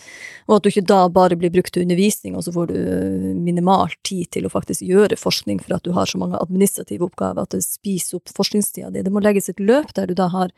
Og 0.48 0.58
at 0.58 0.66
du 0.66 0.70
ikke 0.70 0.86
da 0.92 1.00
bare 1.10 1.38
blir 1.40 1.54
brukt 1.54 1.74
til 1.74 1.88
undervisning, 1.88 2.38
og 2.38 2.46
så 2.46 2.54
får 2.54 2.70
du 2.70 2.78
eh, 2.78 3.32
minimalt 3.34 3.98
tid 4.08 4.30
til 4.36 4.46
å 4.46 4.54
faktisk 4.54 4.86
gjøre 4.86 5.18
forskning 5.18 5.64
for 5.64 5.78
at 5.78 5.88
du 5.88 5.94
har 5.98 6.10
så 6.10 6.22
mange 6.22 6.38
administrative 6.42 7.10
oppgaver 7.10 7.48
at 7.48 7.58
det 7.58 7.64
spiser 7.66 8.20
opp 8.20 8.30
forskningstida 8.38 8.94
di. 8.94 9.02
Det 9.06 9.14
må 9.14 9.24
legges 9.26 9.50
et 9.50 9.64
løp 9.64 9.96
der 9.98 10.12
du 10.12 10.18
da 10.18 10.30
har 10.34 10.54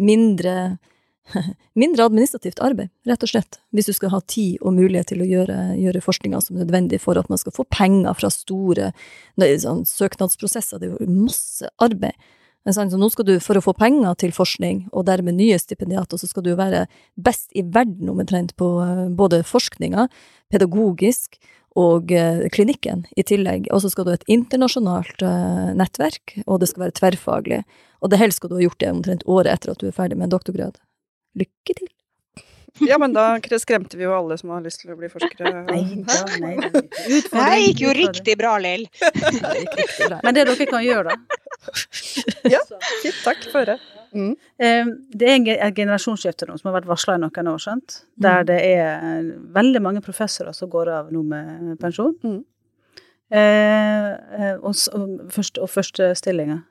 mindre 0.00 0.78
mindre 1.80 2.04
administrativt 2.04 2.60
arbeid, 2.62 2.90
rett 3.08 3.24
og 3.24 3.30
slett, 3.30 3.58
hvis 3.74 3.88
du 3.88 3.94
skal 3.96 4.12
ha 4.12 4.20
tid 4.28 4.60
og 4.60 4.76
mulighet 4.76 5.12
til 5.12 5.24
å 5.24 5.28
gjøre, 5.28 5.58
gjøre 5.80 6.04
forskninga 6.04 6.40
som 6.44 6.60
nødvendig 6.60 7.00
for 7.02 7.18
at 7.20 7.30
man 7.32 7.40
skal 7.40 7.54
få 7.56 7.66
penger 7.72 8.16
fra 8.18 8.30
store 8.32 8.92
sånn, 9.38 9.84
søknadsprosesser. 9.88 10.80
Det 10.80 10.90
er 10.90 10.96
jo 10.98 11.18
masse 11.24 11.70
arbeid. 11.82 12.18
Så 12.64 12.84
nå 12.96 13.10
skal 13.12 13.26
du, 13.28 13.34
For 13.44 13.60
å 13.60 13.64
få 13.64 13.74
penger 13.76 14.14
til 14.16 14.32
forskning, 14.32 14.86
og 14.96 15.04
dermed 15.04 15.36
nye 15.36 15.58
stipendiater, 15.60 16.16
så 16.16 16.28
skal 16.30 16.46
du 16.46 16.54
være 16.56 16.86
best 17.20 17.50
i 17.52 17.60
verden 17.60 18.08
omtrent 18.08 18.54
på 18.56 18.68
eh, 18.80 19.08
både 19.12 19.42
forskninga, 19.44 20.06
pedagogisk 20.48 21.36
og 21.76 22.12
eh, 22.14 22.46
klinikken 22.54 23.04
i 23.20 23.26
tillegg. 23.26 23.68
Og 23.68 23.84
så 23.84 23.92
skal 23.92 24.06
du 24.06 24.14
ha 24.14 24.16
et 24.16 24.24
internasjonalt 24.32 25.26
uh, 25.26 25.74
nettverk, 25.76 26.38
og 26.46 26.62
det 26.62 26.70
skal 26.70 26.86
være 26.86 26.96
tverrfaglig. 27.00 27.60
Og 28.00 28.12
det 28.12 28.22
helst 28.22 28.40
skal 28.40 28.52
du 28.52 28.56
ha 28.56 28.64
gjort 28.64 28.80
det 28.80 28.92
omtrent 28.94 29.28
året 29.28 29.52
etter 29.52 29.74
at 29.74 29.82
du 29.82 29.90
er 29.90 29.96
ferdig 29.96 30.16
med 30.16 30.30
en 30.30 30.36
doktorgrad. 30.38 30.80
Lykke 31.38 31.76
til! 31.76 31.90
Ja, 32.82 32.98
men 32.98 33.12
da 33.14 33.38
skremte 33.58 33.96
vi 33.96 34.02
jo 34.02 34.12
alle 34.16 34.34
som 34.38 34.50
har 34.50 34.62
lyst 34.64 34.82
til 34.82 34.90
å 34.94 34.98
bli 34.98 35.06
forskere. 35.10 35.62
Nei. 35.68 36.56
Det 37.30 37.44
gikk 37.62 37.82
jo 37.84 37.92
riktig 37.94 38.34
bra, 38.40 38.56
Lill. 38.58 38.88
men 40.24 40.34
det 40.34 40.46
dere 40.48 40.66
kan 40.66 40.82
gjøre, 40.82 41.14
da 41.14 41.40
Ja, 42.54 42.60
fint. 43.02 43.20
Takk 43.22 43.46
for 43.52 43.70
det. 43.70 43.78
Mm. 44.14 44.34
Det 45.10 45.30
er 45.30 45.46
et 45.54 45.78
generasjonsskifte 45.78 46.46
nå 46.46 46.58
som 46.58 46.68
har 46.70 46.76
vært 46.80 46.90
varsla 46.90 47.16
i 47.16 47.22
noen 47.22 47.50
år, 47.54 47.62
skjønt. 47.62 48.00
Der 48.20 48.42
mm. 48.42 48.48
det 48.50 48.58
er 48.66 49.30
veldig 49.54 49.82
mange 49.82 50.02
professorer 50.04 50.54
som 50.54 50.70
går 50.70 50.90
av 50.98 51.14
nå 51.14 51.22
med 51.30 51.78
pensjon. 51.82 52.14
Mm. 52.26 52.42
Eh, 53.34 54.10
eh 54.38 54.54
og, 54.58 54.74
og, 54.74 55.32
første, 55.34 55.62
og 55.62 55.70
førstestillinger. 55.70 56.62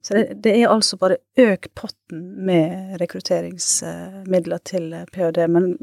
Så 0.00 0.14
det, 0.16 0.38
det, 0.44 0.54
er 0.56 0.72
altså 0.72 0.96
bare 0.96 1.18
øk 1.36 1.66
potten 1.76 2.22
med 2.46 2.94
rekrutteringsmidler 3.02 4.62
til 4.64 4.94
ph.d. 5.12 5.44
Men 5.52 5.74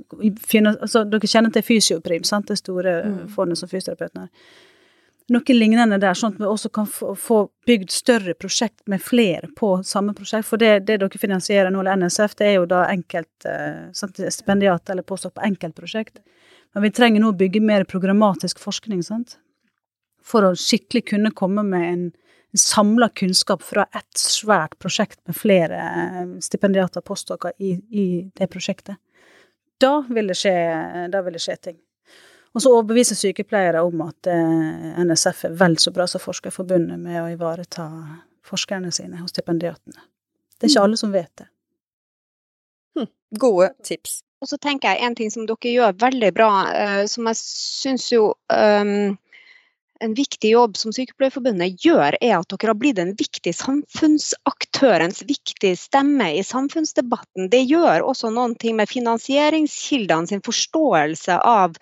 altså, 0.73 1.03
dere 1.05 1.29
kjenner 1.29 1.53
til 1.53 1.65
Fysioprim, 1.67 2.25
sant? 2.25 2.49
det 2.49 2.57
store 2.57 2.95
mm. 3.03 3.19
fondet 3.35 3.61
som 3.61 3.69
fysioterapeutene 3.69 4.25
har 4.25 4.65
noe 5.33 5.55
lignende 5.55 5.97
der, 5.99 6.15
sånn 6.15 6.35
at 6.35 6.39
vi 6.39 6.47
også 6.47 6.69
kan 6.73 6.87
få, 6.87 7.11
få 7.19 7.39
bygd 7.67 7.91
større 7.91 8.35
prosjekt 8.39 8.85
med 8.87 9.03
flere 9.03 9.49
på 9.57 9.73
samme 9.83 10.15
prosjekt. 10.15 10.47
For 10.47 10.61
det, 10.61 10.85
det 10.87 10.99
dere 11.01 11.19
finansierer 11.19 11.73
nå, 11.73 11.81
eller 11.83 11.99
NSF, 12.05 12.37
det 12.39 12.47
er 12.47 12.55
jo 12.55 12.67
da 12.69 12.85
enkelt 12.87 13.47
eh, 13.49 13.89
stipendiat 13.91 14.93
eller 14.93 15.07
påstått 15.07 15.35
på 15.35 15.43
enkeltprosjekt. 15.49 16.21
Men 16.75 16.85
vi 16.87 16.93
trenger 16.95 17.23
nå 17.23 17.33
å 17.33 17.39
bygge 17.39 17.63
mer 17.63 17.83
programmatisk 17.89 18.61
forskning, 18.63 19.03
sant. 19.03 19.37
For 20.23 20.47
å 20.47 20.55
skikkelig 20.59 21.05
kunne 21.11 21.35
komme 21.35 21.63
med 21.67 21.89
en 21.89 22.07
samla 22.57 23.09
kunnskap 23.09 23.63
fra 23.63 23.85
ett 23.95 24.17
svært 24.17 24.77
prosjekt 24.79 25.19
med 25.27 25.37
flere 25.37 25.81
eh, 25.81 26.37
stipendiater 26.43 27.03
og 27.03 27.07
postdokker 27.07 27.57
i, 27.57 27.73
i, 27.89 28.07
det 28.35 28.49
prosjektet. 28.51 28.97
Da 29.77 29.99
vil 30.09 30.31
det 30.31 30.37
skje, 30.39 30.55
da 31.13 31.21
vil 31.25 31.37
det 31.37 31.43
skje 31.43 31.57
ting. 31.69 31.77
Og 32.57 32.63
så 32.63 32.71
overbeviser 32.73 33.17
sykepleiere 33.19 33.83
om 33.85 34.01
at 34.07 34.29
eh, 34.31 35.03
NSF 35.03 35.43
er 35.49 35.57
vel 35.59 35.77
så 35.81 35.93
bra 35.93 36.07
som 36.09 36.23
Forskerforbundet 36.23 36.97
med 36.97 37.19
å 37.21 37.27
ivareta 37.29 37.85
forskerne 38.47 38.91
sine 38.95 39.21
og 39.21 39.29
stipendiatene. 39.29 40.01
Det 40.57 40.65
er 40.65 40.73
ikke 40.73 40.87
alle 40.87 40.97
som 40.97 41.13
vet 41.13 41.31
det. 41.37 41.49
Hm. 42.97 43.11
Gode 43.37 43.69
tips. 43.85 44.21
Og 44.41 44.49
så 44.49 44.57
tenker 44.61 44.93
jeg 44.93 45.05
en 45.05 45.15
ting 45.17 45.31
som 45.33 45.45
dere 45.49 45.73
gjør 45.73 45.95
veldig 46.01 46.33
bra, 46.33 46.49
uh, 46.69 47.03
som 47.09 47.29
jeg 47.29 47.39
syns 47.41 48.09
jo 48.13 48.31
um, 48.53 49.17
en 49.99 50.13
viktig 50.17 50.51
jobb 50.51 50.77
som 50.77 50.93
Sykepleierforbundet 50.95 51.85
gjør, 51.85 52.17
er 52.21 52.35
at 52.37 52.49
dere 52.51 52.71
har 52.71 52.79
blitt 52.79 52.99
en 53.01 53.15
viktig 53.17 53.53
samfunnsaktør, 53.55 55.03
en 55.03 55.15
viktig 55.29 55.73
stemme 55.79 56.31
i 56.37 56.43
samfunnsdebatten. 56.45 57.49
Det 57.53 57.63
gjør 57.65 58.05
også 58.07 58.31
noen 58.33 58.55
ting 58.59 58.77
med 58.79 58.91
finansieringskildene 58.91 60.31
sin 60.31 60.45
forståelse 60.45 61.41
av 61.43 61.77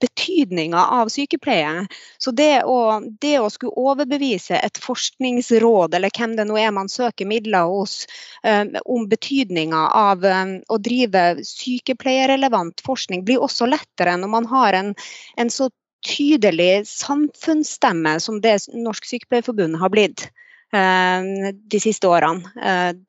betydninga 0.00 0.86
av 0.86 1.08
sykepleie. 1.12 1.86
Så 2.18 2.32
det 2.32 2.62
å, 2.64 3.00
det 3.20 3.34
å, 3.40 3.50
skulle 3.52 3.76
overbevise 3.76 4.56
et 4.56 4.80
forskningsråd, 4.80 5.94
eller 5.96 6.14
hvem 6.16 6.36
det 6.38 6.46
nå 6.48 6.56
er 6.60 6.72
man 6.74 6.88
søker 6.88 7.28
midler 7.28 7.68
hos, 7.68 8.06
um, 8.46 8.72
om 8.84 9.04
betydninga 9.10 9.82
av 10.00 10.24
um, 10.24 10.54
å 10.68 10.80
drive 10.80 11.24
sykepleierrelevant 11.46 12.80
forskning, 12.86 13.26
blir 13.28 13.44
også 13.44 13.68
lettere 13.68 14.16
når 14.20 14.32
man 14.38 14.48
har 14.50 14.80
en, 14.80 14.94
en 15.36 15.52
så 15.52 15.68
tydelig 16.06 16.86
samfunnsstemme 16.88 18.16
som 18.20 18.40
det 18.44 18.56
Norsk 18.74 19.08
Sykepleierforbund 19.08 19.80
har 19.80 19.92
blitt 19.92 20.30
de 20.70 21.78
siste 21.82 22.06
årene. 22.06 22.46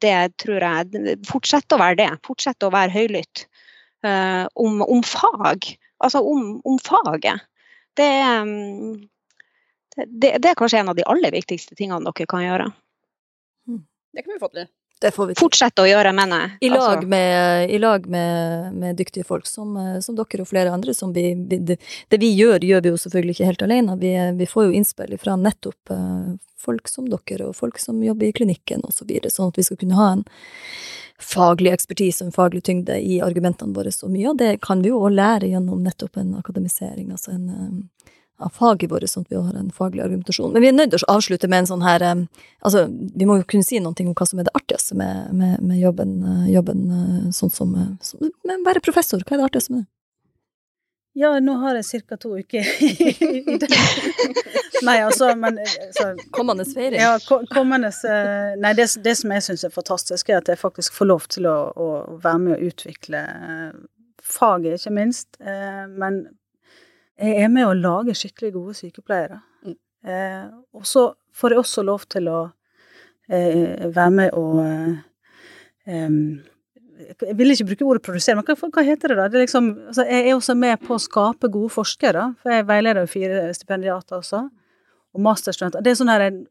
Det 0.02 0.16
tror 0.42 0.64
jeg 0.66 1.18
fortsetter 1.30 1.78
å 1.78 1.82
være 1.84 1.98
det. 2.00 2.08
Fortsetter 2.26 2.68
å 2.68 2.74
være 2.74 2.96
høylytt 2.96 3.44
om, 4.58 4.82
om 4.82 5.04
fag 5.06 5.68
altså 6.02 6.22
om, 6.26 6.62
om 6.66 6.80
faget. 6.80 7.42
Det, 7.94 8.10
det, 10.08 10.38
det, 10.40 10.50
er 10.50 10.58
kanskje 10.58 10.82
en 10.82 10.92
av 10.92 10.98
de 10.98 11.06
aller 11.10 11.34
viktigste 11.36 11.78
tingene 11.78 12.06
dere 12.08 12.30
kan 12.30 12.46
gjøre. 12.46 12.70
Hmm. 13.68 13.84
Det 14.16 14.26
kan 14.26 14.36
vi 14.36 14.42
få 14.42 14.52
til. 14.56 14.70
Det 15.02 15.12
får 15.16 15.32
vi 15.32 15.36
til. 15.36 15.42
Fortsette 15.42 15.84
å 15.84 15.90
gjøre, 15.90 16.14
mener 16.14 16.44
jeg. 16.44 16.52
I 16.68 16.72
lag, 16.74 16.84
altså. 16.92 17.10
med, 17.10 17.72
i 17.74 17.80
lag 17.82 18.06
med, 18.12 18.78
med, 18.78 19.00
dyktige 19.00 19.26
folk 19.26 19.50
som, 19.50 19.74
som, 20.06 20.18
dere 20.20 20.46
og 20.46 20.50
flere 20.52 20.74
andre. 20.74 20.94
Som 20.98 21.16
vi, 21.16 21.32
vi, 21.36 21.58
det, 21.58 21.80
det, 21.82 22.22
vi 22.22 22.30
gjør, 22.38 22.62
gjør 22.62 22.86
vi 22.86 22.94
jo 22.94 23.02
selvfølgelig 23.02 23.38
ikke 23.38 23.50
helt 23.50 23.66
alene. 23.66 23.98
Vi, 24.02 24.14
vi 24.38 24.50
får 24.50 24.70
jo 24.70 24.78
innspill 24.78 25.18
fra 25.22 25.36
nettopp 25.42 25.96
uh, 25.96 26.36
folk 26.62 26.90
som 26.92 27.10
dere, 27.10 27.50
og 27.50 27.58
folk 27.58 27.82
som 27.82 28.02
jobber 28.04 28.30
i 28.30 28.36
klinikken 28.38 28.86
osv., 28.86 29.02
så 29.02 29.10
videre, 29.10 29.34
sånn 29.34 29.52
at 29.52 29.58
vi 29.58 29.66
skal 29.66 29.82
kunne 29.82 29.98
ha 29.98 30.12
en 30.18 30.26
faglig 31.22 31.72
ekspertise 31.74 32.24
og 32.24 32.30
en 32.30 32.36
faglig 32.36 32.64
tyngde 32.66 32.98
i 32.98 33.20
argumentene 33.22 33.76
våre. 33.76 33.94
Så 33.94 34.10
mye 34.10 34.32
av 34.32 34.40
det 34.40 34.56
kan 34.66 34.82
vi 34.82 34.92
jo 34.92 35.02
òg 35.06 35.16
lære 35.16 35.52
gjennom 35.52 35.84
nettopp 35.86 36.18
en 36.22 36.36
akademisering, 36.40 37.12
altså 37.14 37.36
en, 37.36 37.50
eh, 37.50 38.01
av 38.42 38.54
faget 38.58 38.92
vårt, 38.92 39.08
sånn 39.10 39.26
at 39.26 39.34
vi 39.34 39.40
har 39.40 39.56
en 39.58 39.72
faglig 39.76 40.04
argumentasjon. 40.04 40.52
Men 40.54 40.64
vi 40.64 40.70
er 40.72 40.76
nødt 40.76 40.92
til 40.94 41.06
å 41.06 41.16
avslutte 41.16 41.50
med 41.52 41.64
en 41.64 41.72
sånn 41.74 41.86
her 41.86 42.04
Altså, 42.62 42.86
vi 42.90 43.26
må 43.26 43.40
jo 43.40 43.48
kunne 43.50 43.66
si 43.66 43.80
noe 43.82 43.94
om 43.94 44.14
hva 44.18 44.28
som 44.28 44.42
er 44.42 44.48
det 44.48 44.54
artigste 44.58 44.98
med, 44.98 45.32
med, 45.38 45.62
med 45.66 45.80
jobben, 45.82 46.14
uh, 46.26 46.46
jobben 46.52 46.84
uh, 46.92 47.32
sånn 47.34 47.54
som, 47.54 47.74
som 48.06 48.22
Med 48.22 48.60
å 48.60 48.68
være 48.68 48.84
professor, 48.86 49.24
hva 49.26 49.36
er 49.36 49.42
det 49.42 49.50
artigste 49.50 49.76
med 49.76 49.84
det? 49.84 49.90
Ja, 51.14 51.34
nå 51.44 51.58
har 51.60 51.76
jeg 51.76 52.06
ca. 52.08 52.16
to 52.16 52.38
uker 52.40 52.64
i 52.82 53.58
det. 53.60 53.70
Nei, 54.88 55.02
altså, 55.04 55.34
men 55.36 55.60
så, 55.92 56.14
Kommende 56.32 56.64
feiring? 56.66 57.02
Ja, 57.02 57.18
kommende 57.52 57.92
Nei, 58.62 58.72
det, 58.78 58.88
det 59.04 59.18
som 59.20 59.34
jeg 59.36 59.44
syns 59.44 59.66
er 59.68 59.74
fantastisk, 59.76 60.30
er 60.30 60.40
at 60.40 60.48
jeg 60.48 60.62
faktisk 60.62 60.96
får 60.96 61.10
lov 61.12 61.28
til 61.34 61.50
å, 61.52 61.58
å 61.76 61.90
være 62.24 62.44
med 62.46 62.56
og 62.56 62.72
utvikle 62.72 63.26
faget, 64.24 64.80
ikke 64.80 64.96
minst. 64.96 65.36
Men 65.42 66.24
jeg 67.22 67.44
er 67.46 67.52
med 67.54 67.68
å 67.68 67.78
lage 67.78 68.16
skikkelig 68.18 68.54
gode 68.56 68.78
sykepleiere. 68.78 69.42
Mm. 69.66 69.78
Eh, 70.06 70.46
og 70.78 70.88
så 70.90 71.12
får 71.38 71.54
jeg 71.54 71.62
også 71.62 71.84
lov 71.86 72.06
til 72.10 72.30
å 72.32 72.40
eh, 73.30 73.88
være 73.94 74.14
med 74.16 74.38
og 74.38 74.62
eh, 75.86 76.16
Jeg 77.22 77.36
vil 77.38 77.54
ikke 77.54 77.68
bruke 77.72 77.90
ordet 77.90 78.06
produsere, 78.06 78.38
men 78.40 78.46
hva, 78.46 78.56
hva 78.70 78.86
heter 78.86 79.14
det 79.14 79.20
da? 79.20 79.28
Det 79.30 79.44
liksom, 79.44 79.70
altså, 79.92 80.06
jeg 80.06 80.26
er 80.26 80.36
også 80.36 80.56
med 80.58 80.82
på 80.86 80.96
å 80.96 81.02
skape 81.02 81.50
gode 81.54 81.74
forskere, 81.74 82.32
for 82.42 82.54
jeg 82.54 82.68
veileder 82.70 83.06
jo 83.06 83.14
fire 83.14 83.46
stipendiater 83.58 84.20
også, 84.20 84.42
og 85.12 85.24
masterstudenter. 85.26 85.84
Det 85.84 85.94
er 85.94 85.98
sånn 86.00 86.14
her 86.14 86.28
jeg, 86.28 86.44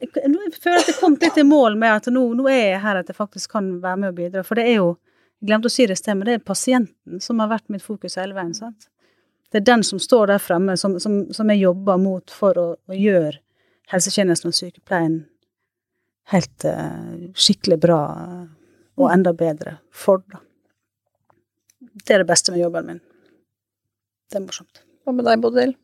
jeg 0.00 0.54
føler 0.60 0.80
at 0.80 0.88
jeg 0.90 0.98
kom 1.00 1.16
litt 1.20 1.38
i 1.40 1.46
mål 1.46 1.76
med 1.80 1.98
at 1.98 2.08
nå, 2.12 2.22
nå, 2.36 2.48
er 2.52 2.74
jeg 2.74 2.80
her 2.84 3.00
at 3.00 3.12
jeg 3.12 3.16
faktisk 3.16 3.52
kan 3.56 3.68
være 3.82 4.00
med 4.00 4.12
og 4.12 4.18
bidra. 4.18 4.44
For 4.46 4.60
det 4.60 4.68
er 4.68 4.82
jo 4.82 4.96
Jeg 5.40 5.48
glemte 5.48 5.70
å 5.70 5.72
si 5.72 5.86
det 5.88 5.94
i 5.96 5.96
sted, 5.96 6.18
men 6.18 6.28
det 6.28 6.32
er 6.36 6.42
pasienten 6.44 7.20
som 7.24 7.38
har 7.40 7.48
vært 7.48 7.70
mitt 7.72 7.80
fokus 7.80 8.18
hele 8.20 8.34
veien. 8.36 8.52
sant? 8.52 8.90
Det 9.50 9.60
er 9.60 9.66
den 9.66 9.84
som 9.86 9.98
står 9.98 10.30
der 10.30 10.42
fremme, 10.42 10.76
som, 10.78 10.98
som, 11.02 11.22
som 11.34 11.50
jeg 11.50 11.64
jobber 11.64 11.98
mot 11.98 12.30
for 12.30 12.58
å, 12.58 12.66
å 12.86 12.96
gjøre 12.96 13.40
helsetjenesten 13.90 14.52
og 14.52 14.56
sykepleien 14.56 15.24
helt 16.30 16.66
uh, 16.68 17.30
skikkelig 17.34 17.80
bra 17.82 18.00
og 19.00 19.06
mm. 19.06 19.12
enda 19.16 19.32
bedre 19.34 19.78
for, 19.90 20.22
da. 20.30 20.42
Det 21.80 22.14
er 22.14 22.22
det 22.22 22.30
beste 22.30 22.54
med 22.54 22.62
jobben 22.62 22.86
min. 22.86 23.00
Det 24.30 24.38
er 24.38 24.44
morsomt. 24.44 24.84
Hva 25.02 25.14
med 25.16 25.26
deg, 25.26 25.40
Bodil? 25.42 25.74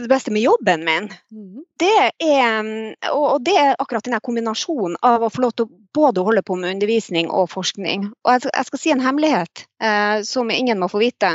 det 0.00 0.08
beste 0.08 0.30
med 0.30 0.42
jobben 0.42 0.84
min, 0.84 1.12
mm. 1.32 1.64
det 1.78 2.10
er 2.18 2.64
Og 3.12 3.42
det 3.44 3.54
er 3.58 3.76
akkurat 3.78 4.04
denne 4.04 4.20
kombinasjonen 4.20 4.96
av 5.02 5.22
å 5.22 5.30
få 5.30 5.44
lov 5.44 5.52
til 5.54 5.66
å 5.68 5.74
både 5.94 6.24
holde 6.26 6.42
på 6.42 6.56
med 6.58 6.74
undervisning 6.74 7.30
og 7.30 7.50
forskning. 7.52 8.08
Og 8.24 8.48
jeg 8.48 8.66
skal 8.66 8.80
si 8.80 8.90
en 8.90 9.04
hemmelighet 9.04 9.66
eh, 9.82 10.22
som 10.26 10.50
ingen 10.50 10.80
må 10.80 10.88
få 10.90 11.02
vite. 11.04 11.30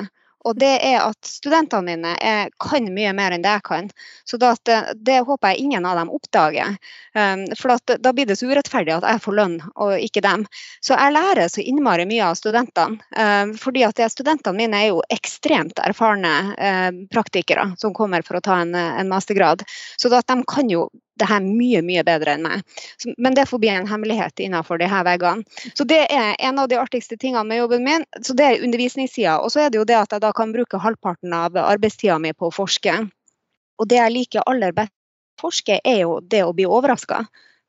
Og 0.47 0.55
det 0.59 0.71
er 0.85 1.01
at 1.01 1.27
studentene 1.27 1.83
mine 1.83 2.13
er, 2.23 2.51
kan 2.61 2.87
mye 2.93 3.11
mer 3.15 3.35
enn 3.35 3.43
det 3.43 3.51
jeg 3.57 3.65
kan. 3.67 3.89
Så 4.27 4.39
det, 4.39 4.53
det, 4.95 5.19
håper 5.27 5.51
jeg 5.51 5.65
ingen 5.65 5.87
av 5.87 5.99
dem 5.99 6.11
oppdager. 6.15 6.77
Um, 7.17 7.43
for 7.59 7.75
da 7.89 8.13
blir 8.15 8.29
det 8.29 8.37
så 8.39 8.47
urettferdig 8.47 8.95
at 8.95 9.07
jeg 9.09 9.23
får 9.25 9.37
lønn 9.39 9.57
og 9.75 9.95
ikke 9.99 10.23
dem. 10.23 10.45
Så 10.85 10.95
jeg 10.95 11.15
lærer 11.15 11.51
så 11.51 11.65
innmari 11.65 12.07
mye 12.09 12.31
av 12.31 12.39
studentene. 12.39 13.03
Um, 13.17 13.53
fordi 13.59 13.83
at 13.87 13.99
studentene 14.13 14.55
mine 14.55 14.79
er 14.79 14.93
jo 14.93 15.03
ekstremt 15.11 15.81
erfarne 15.83 16.33
um, 16.55 17.03
praktikere 17.11 17.71
som 17.81 17.95
kommer 17.97 18.23
for 18.25 18.39
å 18.39 18.43
ta 18.45 18.61
en, 18.63 18.75
en 18.75 19.11
mastergrad. 19.11 19.65
Så 19.99 20.11
de 20.13 20.41
kan 20.47 20.71
jo 20.71 20.87
det 21.19 21.27
her 21.29 21.43
mye, 21.43 21.81
mye 21.85 22.03
bedre 22.07 22.35
enn 22.35 22.45
meg. 22.45 22.63
Men 23.17 23.35
det 23.37 23.47
får 23.49 23.61
bli 23.61 23.71
en 23.73 23.89
hemmelighet 23.89 24.41
innenfor 24.45 24.79
de 24.81 24.87
her 24.89 25.05
veggene. 25.07 25.43
Så 25.77 25.85
det 25.87 26.01
er 26.07 26.35
en 26.39 26.59
av 26.61 26.69
de 26.71 26.79
artigste 26.79 27.17
tingene 27.19 27.45
med 27.47 27.61
jobben 27.61 27.85
min. 27.85 28.05
Så 28.21 28.35
det 28.37 28.47
er 28.47 28.65
undervisningssida. 28.65 29.37
Og 29.43 29.53
så 29.53 29.65
er 29.65 29.73
det 29.73 29.81
jo 29.81 29.87
det 29.87 29.99
at 29.99 30.15
jeg 30.15 30.23
da 30.23 30.31
kan 30.35 30.53
bruke 30.55 30.81
halvparten 30.81 31.35
av 31.35 31.57
arbeidstida 31.59 32.19
mi 32.21 32.33
på 32.33 32.49
å 32.49 32.55
forske. 32.55 32.97
Og 33.79 33.87
det 33.91 33.99
jeg 33.99 34.15
liker 34.15 34.47
aller 34.49 34.75
best 34.75 34.95
å 35.39 35.47
forske, 35.47 35.79
er 35.83 36.03
jo 36.03 36.19
det 36.23 36.43
å 36.43 36.55
bli 36.55 36.67
overraska. 36.67 37.23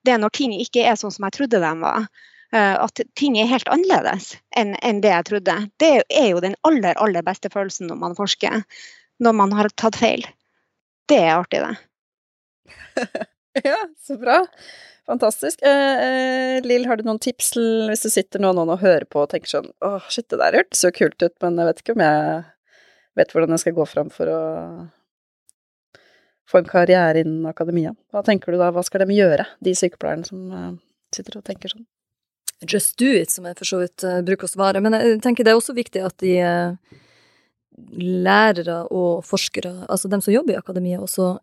Det 0.05 0.14
er 0.14 0.22
når 0.22 0.34
ting 0.34 0.55
ikke 0.57 0.86
er 0.88 0.98
sånn 0.98 1.12
som 1.14 1.26
jeg 1.28 1.36
trodde 1.36 1.61
de 1.62 1.72
var. 1.82 2.09
Eh, 2.53 2.76
at 2.82 3.03
ting 3.14 3.36
er 3.38 3.51
helt 3.51 3.68
annerledes 3.70 4.32
enn 4.59 5.03
det 5.05 5.12
jeg 5.12 5.28
trodde. 5.28 5.57
Det 5.78 5.92
er 6.03 6.30
jo 6.32 6.42
den 6.42 6.57
aller, 6.66 6.96
aller 6.98 7.26
beste 7.26 7.51
følelsen 7.53 7.90
når 7.90 8.01
man 8.01 8.16
forsker. 8.18 8.62
Når 9.22 9.36
man 9.36 9.55
har 9.55 9.70
tatt 9.78 9.98
feil. 10.01 10.24
Det 11.11 11.18
er 11.20 11.36
artig, 11.36 11.62
det. 11.62 11.76
Ja, 13.66 13.78
så 13.98 14.16
bra. 14.18 14.46
Fantastisk. 15.11 15.62
Eh, 15.62 16.05
eh, 16.07 16.62
Lill, 16.62 16.86
har 16.86 16.96
du 16.96 17.03
noen 17.03 17.18
tips 17.18 17.53
hvis 17.57 18.05
det 18.07 18.12
sitter 18.14 18.42
noen, 18.42 18.61
noen 18.61 18.76
og 18.76 18.82
hører 18.84 19.09
på 19.11 19.24
og 19.24 19.30
tenker 19.32 19.51
sånn 19.51 19.70
åh, 19.82 20.07
shit, 20.12 20.28
det 20.30 20.38
der 20.38 20.61
hørtes 20.61 20.84
så 20.84 20.92
kult 20.94 21.18
ut, 21.22 21.34
men 21.42 21.59
jeg 21.59 21.70
vet 21.70 21.82
ikke 21.82 21.96
om 21.96 22.05
jeg 22.05 22.42
vet 23.18 23.34
hvordan 23.34 23.57
jeg 23.57 23.64
skal 23.64 23.76
gå 23.80 23.86
fram 23.90 24.12
for 24.14 24.30
å 24.30 24.40
få 26.51 26.61
en 26.61 26.70
karriere 26.70 27.24
innen 27.24 27.46
akademia. 27.51 27.94
Hva 28.14 28.22
tenker 28.26 28.55
du 28.55 28.61
da, 28.61 28.70
hva 28.74 28.84
skal 28.86 29.05
de 29.05 29.18
gjøre, 29.18 29.46
de 29.62 29.74
sykepleierne 29.78 30.26
som 30.26 30.55
uh, 30.55 30.70
sitter 31.14 31.38
og 31.38 31.46
tenker 31.46 31.70
sånn? 31.70 31.86
Just 32.66 32.96
do 33.01 33.07
it, 33.07 33.30
som 33.32 33.46
jeg 33.46 33.59
for 33.59 33.70
så 33.70 33.78
vidt 33.82 34.03
uh, 34.07 34.18
bruker 34.26 34.48
å 34.48 34.51
svare. 34.51 34.82
Men 34.82 34.98
jeg 34.98 35.20
tenker 35.24 35.46
det 35.46 35.55
er 35.55 35.61
også 35.61 35.76
viktig 35.78 36.03
at 36.07 36.16
de 36.22 36.34
lærere 38.26 38.82
og 38.90 39.22
forskere, 39.24 39.72
altså 39.86 40.11
dem 40.11 40.22
som 40.24 40.34
jobber 40.34 40.57
i 40.57 40.59
akademia, 40.59 40.98
også 41.01 41.36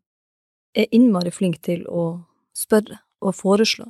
er 0.78 0.90
innmari 0.96 1.34
flink 1.34 1.62
til 1.66 1.86
å 1.90 2.22
spørre 2.58 3.00
og 3.24 3.36
foreslå. 3.36 3.90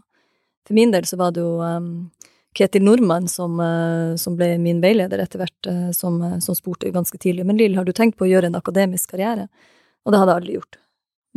For 0.68 0.76
min 0.76 0.92
del 0.94 1.08
så 1.08 1.20
var 1.20 1.34
det 1.36 1.44
jo 1.44 1.60
um, 1.64 2.10
Ketil 2.58 2.84
Nordmann 2.84 3.28
som, 3.32 3.60
uh, 3.60 4.16
som, 4.20 4.36
ble 4.40 4.54
min 4.62 4.82
veileder 4.84 5.22
etter 5.24 5.44
hvert, 5.44 5.70
uh, 5.70 5.92
som, 5.96 6.20
uh, 6.24 6.38
som, 6.44 6.58
spurte 6.58 6.92
ganske 6.96 7.20
tidlig 7.22 7.46
men 7.48 7.60
Lill, 7.60 7.78
har 7.80 7.88
du 7.88 7.94
tenkt 7.96 8.18
på 8.20 8.28
å 8.28 8.32
gjøre 8.32 8.52
en 8.52 8.60
akademisk 8.60 9.14
karriere? 9.14 9.48
Og 10.04 10.14
det 10.14 10.22
hadde 10.22 10.34
jeg 10.34 10.42
aldri 10.42 10.58
gjort. 10.58 10.80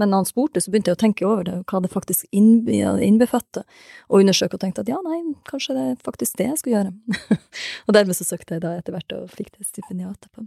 Men 0.01 0.13
når 0.13 0.23
han 0.23 0.29
spurte, 0.29 0.63
så 0.65 0.73
begynte 0.73 0.93
jeg 0.93 0.97
å 0.97 1.01
tenke 1.01 1.27
over 1.29 1.45
det, 1.45 1.57
hva 1.69 1.81
det 1.85 1.91
faktisk 1.93 2.25
innbefatter, 2.33 3.67
og 4.09 4.23
undersøke 4.23 4.57
og 4.57 4.63
tenkte 4.63 4.85
at 4.85 4.93
ja, 4.93 5.01
nei, 5.05 5.19
kanskje 5.51 5.77
det 5.77 5.83
er 5.91 5.99
faktisk 6.07 6.39
det 6.41 6.47
jeg 6.49 6.61
skal 6.63 6.75
gjøre. 6.77 7.19
og 7.87 7.97
dermed 7.97 8.17
så 8.17 8.27
søkte 8.27 8.57
jeg 8.57 8.65
da 8.65 8.73
etter 8.79 8.97
hvert 8.97 9.17
og 9.19 9.35
fikk 9.35 9.53
det 9.59 9.69
stipendiatet 9.69 10.31
på. 10.33 10.47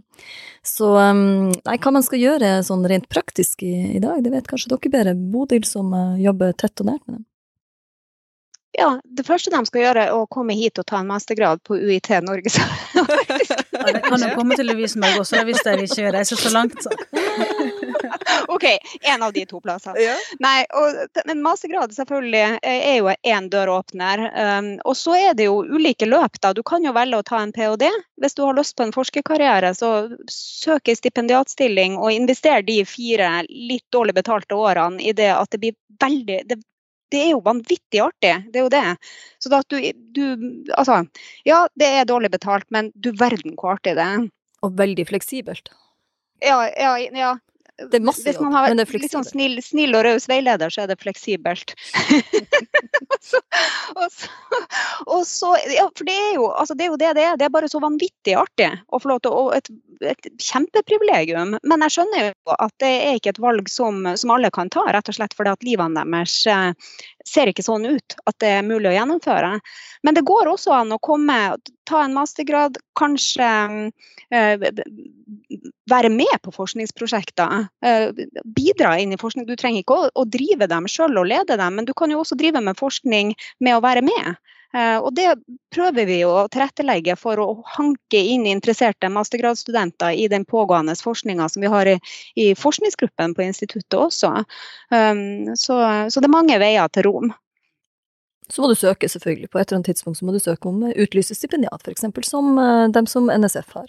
Så 0.66 0.90
um, 0.98 1.52
nei, 1.54 1.76
hva 1.78 1.94
man 1.94 2.06
skal 2.06 2.22
gjøre 2.22 2.56
sånn 2.66 2.82
rent 2.90 3.06
praktisk 3.12 3.62
i, 3.62 3.76
i 3.94 4.02
dag, 4.02 4.24
det 4.24 4.34
vet 4.34 4.50
kanskje 4.50 4.74
dere 4.74 4.96
bedre, 4.96 5.14
Bodil 5.14 5.62
som 5.68 5.94
uh, 5.94 6.18
jobber 6.20 6.56
tett 6.58 6.82
og 6.82 6.90
nært 6.90 7.06
med 7.06 7.20
dem. 7.20 7.24
Ja, 8.74 8.88
det 9.04 9.22
første 9.22 9.52
de 9.54 9.60
skal 9.68 9.84
gjøre, 9.84 10.04
er 10.08 10.16
å 10.16 10.24
komme 10.26 10.56
hit 10.58 10.80
og 10.82 10.86
ta 10.90 10.98
en 10.98 11.06
mastergrad 11.06 11.60
på 11.66 11.76
UiT 11.78 12.10
Norge. 12.26 12.50
ja, 12.50 13.04
det 13.86 14.00
kan 14.02 14.18
jo 14.18 14.30
komme 14.34 14.58
til 14.58 14.66
Lovisenberg 14.66 15.20
også, 15.22 15.44
hvis 15.46 15.62
jeg 15.62 15.86
ikke 15.86 16.10
reiser 16.16 16.40
så 16.42 16.50
langt. 16.50 16.82
Så. 16.82 16.90
OK, 18.54 18.64
én 19.00 19.22
av 19.22 19.32
de 19.32 19.44
to 19.46 19.60
plassene. 19.64 20.00
Ja. 20.02 20.16
Nei, 20.42 20.64
og 20.76 21.20
en 21.24 21.42
mastergrad 21.44 21.94
selvfølgelig 21.96 22.58
er 22.62 22.98
jo 22.98 23.14
én 23.14 23.48
døråpner. 23.52 24.26
Um, 24.34 24.70
og 24.84 24.96
så 24.98 25.16
er 25.18 25.38
det 25.38 25.48
jo 25.48 25.62
ulike 25.64 26.08
løp, 26.08 26.40
da. 26.42 26.52
Du 26.56 26.62
kan 26.66 26.84
jo 26.84 26.94
velge 26.96 27.20
å 27.20 27.26
ta 27.26 27.40
en 27.42 27.54
ph.d. 27.54 27.90
Hvis 28.22 28.36
du 28.38 28.44
har 28.44 28.58
lyst 28.58 28.76
på 28.76 28.86
en 28.86 28.94
forskerkarriere, 28.94 29.74
så 29.76 29.94
søk 30.30 30.90
en 30.90 31.00
stipendiatstilling 31.00 31.98
og 32.00 32.12
invester 32.12 32.64
de 32.66 32.82
fire 32.88 33.42
litt 33.48 33.86
dårlig 33.94 34.16
betalte 34.16 34.58
årene 34.58 35.02
i 35.02 35.14
det 35.16 35.32
at 35.34 35.50
det 35.54 35.62
blir 35.62 35.76
veldig 36.00 36.44
det 36.50 36.62
det 37.14 37.20
er 37.22 37.30
jo 37.34 37.42
vanvittig 37.44 38.00
artig. 38.02 38.32
Det 38.50 38.58
er 38.58 38.64
jo 38.64 38.72
det. 38.72 38.96
Så 39.38 39.50
da 39.52 39.60
at 39.62 39.70
du, 39.70 39.78
du 40.16 40.24
Altså, 40.74 41.04
ja, 41.46 41.64
det 41.78 41.86
er 41.86 42.08
dårlig 42.08 42.32
betalt, 42.34 42.66
men 42.74 42.90
du 42.94 43.12
verden 43.20 43.54
hvor 43.58 43.76
artig 43.76 43.94
det 43.98 44.06
er. 44.16 44.28
Og 44.64 44.78
veldig 44.78 45.06
fleksibelt. 45.06 45.70
Ja, 46.42 46.64
ja, 46.74 46.96
ja. 46.98 47.34
Det 47.74 47.98
er 47.98 48.04
masse 48.06 48.22
Hvis 48.22 48.38
man 48.38 48.54
har 48.54 48.70
litt 48.70 49.10
sånn 49.10 49.26
snill, 49.26 49.56
snill, 49.62 49.96
og 49.98 50.04
raus 50.06 50.28
veileder, 50.30 50.70
så 50.70 50.84
er 50.84 50.92
det 50.92 51.00
fleksibelt. 51.00 51.74
så, 53.28 53.40
og 53.98 54.04
så, 54.14 54.60
og 55.08 55.24
så, 55.26 55.50
ja, 55.72 55.88
for 55.90 56.06
det 56.06 56.14
er, 56.14 56.30
jo, 56.36 56.46
altså 56.52 56.76
det 56.78 56.86
er 56.86 56.92
jo 56.92 57.00
det 57.02 57.10
det 57.18 57.24
er. 57.26 57.40
Det 57.40 57.48
er 57.48 57.56
bare 57.56 57.70
så 57.70 57.82
vanvittig 57.82 58.36
artig 58.38 58.70
å 58.94 59.00
få 59.02 59.10
lov 59.10 59.24
til 59.24 59.34
å 59.34 59.42
et, 59.58 59.72
et 60.06 60.30
kjempeprivilegium. 60.38 61.56
Men 61.66 61.86
jeg 61.86 61.96
skjønner 61.96 62.28
jo 62.28 62.54
at 62.54 62.76
det 62.84 62.92
er 63.08 63.18
ikke 63.18 63.34
et 63.34 63.42
valg 63.42 63.72
som, 63.72 64.06
som 64.22 64.34
alle 64.36 64.52
kan 64.54 64.70
ta, 64.70 64.86
rett 64.94 65.10
og 65.10 65.18
slett 65.18 65.34
fordi 65.34 65.56
at 65.56 65.66
livene 65.66 66.06
deres 66.06 66.38
eh, 66.46 66.94
ser 67.26 67.50
ikke 67.50 67.64
sånn 67.66 67.88
ut 67.88 68.16
at 68.28 68.38
det 68.44 68.54
er 68.60 68.66
mulig 68.66 68.92
å 68.92 68.94
gjennomføre. 68.94 69.56
Men 70.06 70.14
det 70.14 70.26
går 70.28 70.52
også 70.52 70.78
an 70.78 70.94
å 70.94 71.02
komme, 71.02 71.56
ta 71.88 72.04
en 72.04 72.14
mastergrad, 72.16 72.78
kanskje 72.98 73.48
eh, 74.30 74.64
være 75.90 76.10
med 76.12 76.40
på 76.42 76.54
forskningsprosjekter. 76.54 77.68
Eh, 77.84 78.24
bidra 78.56 78.96
inn 79.00 79.14
i 79.14 79.20
forskning. 79.20 79.46
Du 79.48 79.56
trenger 79.56 79.84
ikke 79.84 80.00
å, 80.08 80.24
drive 80.24 80.68
dem 80.70 80.88
sjøl 80.90 81.20
og 81.20 81.30
lede 81.30 81.58
dem, 81.60 81.78
men 81.78 81.88
du 81.88 81.94
kan 81.96 82.12
jo 82.12 82.22
også 82.22 82.38
drive 82.40 82.62
med 82.64 82.78
forskning 82.80 83.34
med 83.64 83.76
å 83.76 83.84
være 83.84 84.04
med. 84.06 84.34
Eh, 84.74 84.96
og 84.98 85.12
det 85.14 85.28
prøver 85.74 86.08
vi 86.08 86.18
å 86.26 86.48
tilrettelegge 86.50 87.14
for 87.20 87.38
å 87.38 87.48
hanke 87.76 88.18
inn 88.18 88.48
interesserte 88.50 89.10
mastergradsstudenter 89.12 90.16
i 90.18 90.26
den 90.32 90.46
pågående 90.48 90.96
forskninga 90.98 91.48
som 91.52 91.62
vi 91.62 91.70
har 91.70 91.92
i, 91.92 91.98
i, 92.34 92.50
forskningsgruppen 92.58 93.36
på 93.36 93.46
instituttet 93.46 94.00
også. 94.00 94.32
Um, 94.90 95.54
så, 95.54 95.78
så, 96.10 96.20
det 96.20 96.26
er 96.30 96.34
mange 96.34 96.58
veier 96.62 96.90
til 96.90 97.06
rom. 97.06 97.34
Så 98.52 98.60
må 98.60 98.68
du 98.68 98.74
søke, 98.76 99.08
selvfølgelig. 99.08 99.48
På 99.50 99.58
et 99.58 99.66
eller 99.70 99.80
annet 99.80 99.88
tidspunkt 99.92 100.18
så 100.18 100.26
må 100.28 100.32
du 100.34 100.40
søke 100.42 100.68
om 100.68 100.82
utlyse 100.90 101.34
stipendiat, 101.36 101.86
f.eks. 101.86 102.04
som 102.28 102.58
uh, 102.60 102.86
dem 102.92 103.06
som 103.08 103.30
NSF 103.32 103.70
har. 103.78 103.86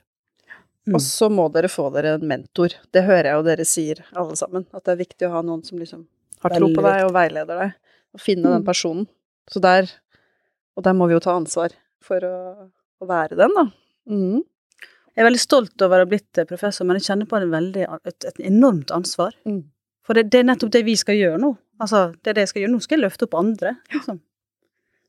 Og 0.93 1.01
så 1.01 1.28
må 1.34 1.47
dere 1.51 1.68
få 1.72 1.88
dere 1.95 2.14
en 2.20 2.28
mentor. 2.30 2.76
Det 2.93 3.01
hører 3.08 3.32
jeg 3.32 3.39
jo 3.39 3.45
dere 3.47 3.66
sier, 3.66 4.01
alle 4.14 4.36
sammen. 4.38 4.68
At 4.72 4.86
det 4.86 4.93
er 4.93 4.99
viktig 5.01 5.28
å 5.28 5.32
ha 5.34 5.41
noen 5.43 5.64
som 5.66 5.80
liksom 5.82 6.03
har 6.45 6.53
tro 6.53 6.70
på 6.70 6.84
deg 6.86 7.08
og 7.08 7.14
veileder 7.16 7.62
deg. 7.64 7.72
Og 8.16 8.22
finne 8.22 8.51
den 8.53 8.62
Mm. 8.62 8.68
personen. 8.68 9.08
Så 9.49 9.60
der 9.62 9.89
Og 10.78 10.84
der 10.84 10.93
må 10.93 11.08
vi 11.08 11.14
jo 11.16 11.20
ta 11.24 11.32
ansvar 11.39 11.72
for 12.03 12.20
å, 12.20 12.70
å 13.01 13.06
være 13.08 13.38
den, 13.39 13.53
da. 13.56 13.64
Mm. 14.12 14.41
Jeg 15.16 15.24
er 15.24 15.28
veldig 15.30 15.39
stolt 15.39 15.82
over 15.82 16.01
å 16.01 16.03
ha 16.03 16.10
blitt 16.12 16.38
eh, 16.38 16.43
professor, 16.49 16.84
men 16.86 16.97
jeg 16.99 17.06
kjenner 17.08 17.26
på 17.32 17.38
en 17.39 17.49
veldig, 17.49 17.86
et, 18.06 18.26
et 18.28 18.39
enormt 18.49 18.91
ansvar. 18.91 19.32
Mm. 19.47 19.62
For 20.03 20.14
det, 20.14 20.26
det 20.34 20.41
er 20.41 20.49
nettopp 20.49 20.74
det 20.76 20.82
vi 20.84 20.97
skal 20.99 21.16
gjøre 21.16 21.39
nå. 21.39 21.53
Altså, 21.80 22.10
det 22.22 22.30
er 22.34 22.36
det 22.36 22.43
jeg 22.43 22.51
skal 22.51 22.62
gjøre. 22.66 22.74
Nå 22.76 22.82
skal 22.84 22.97
jeg 22.99 23.06
løfte 23.06 23.24
opp 23.30 23.38
andre. 23.39 23.72
Liksom. 23.95 24.20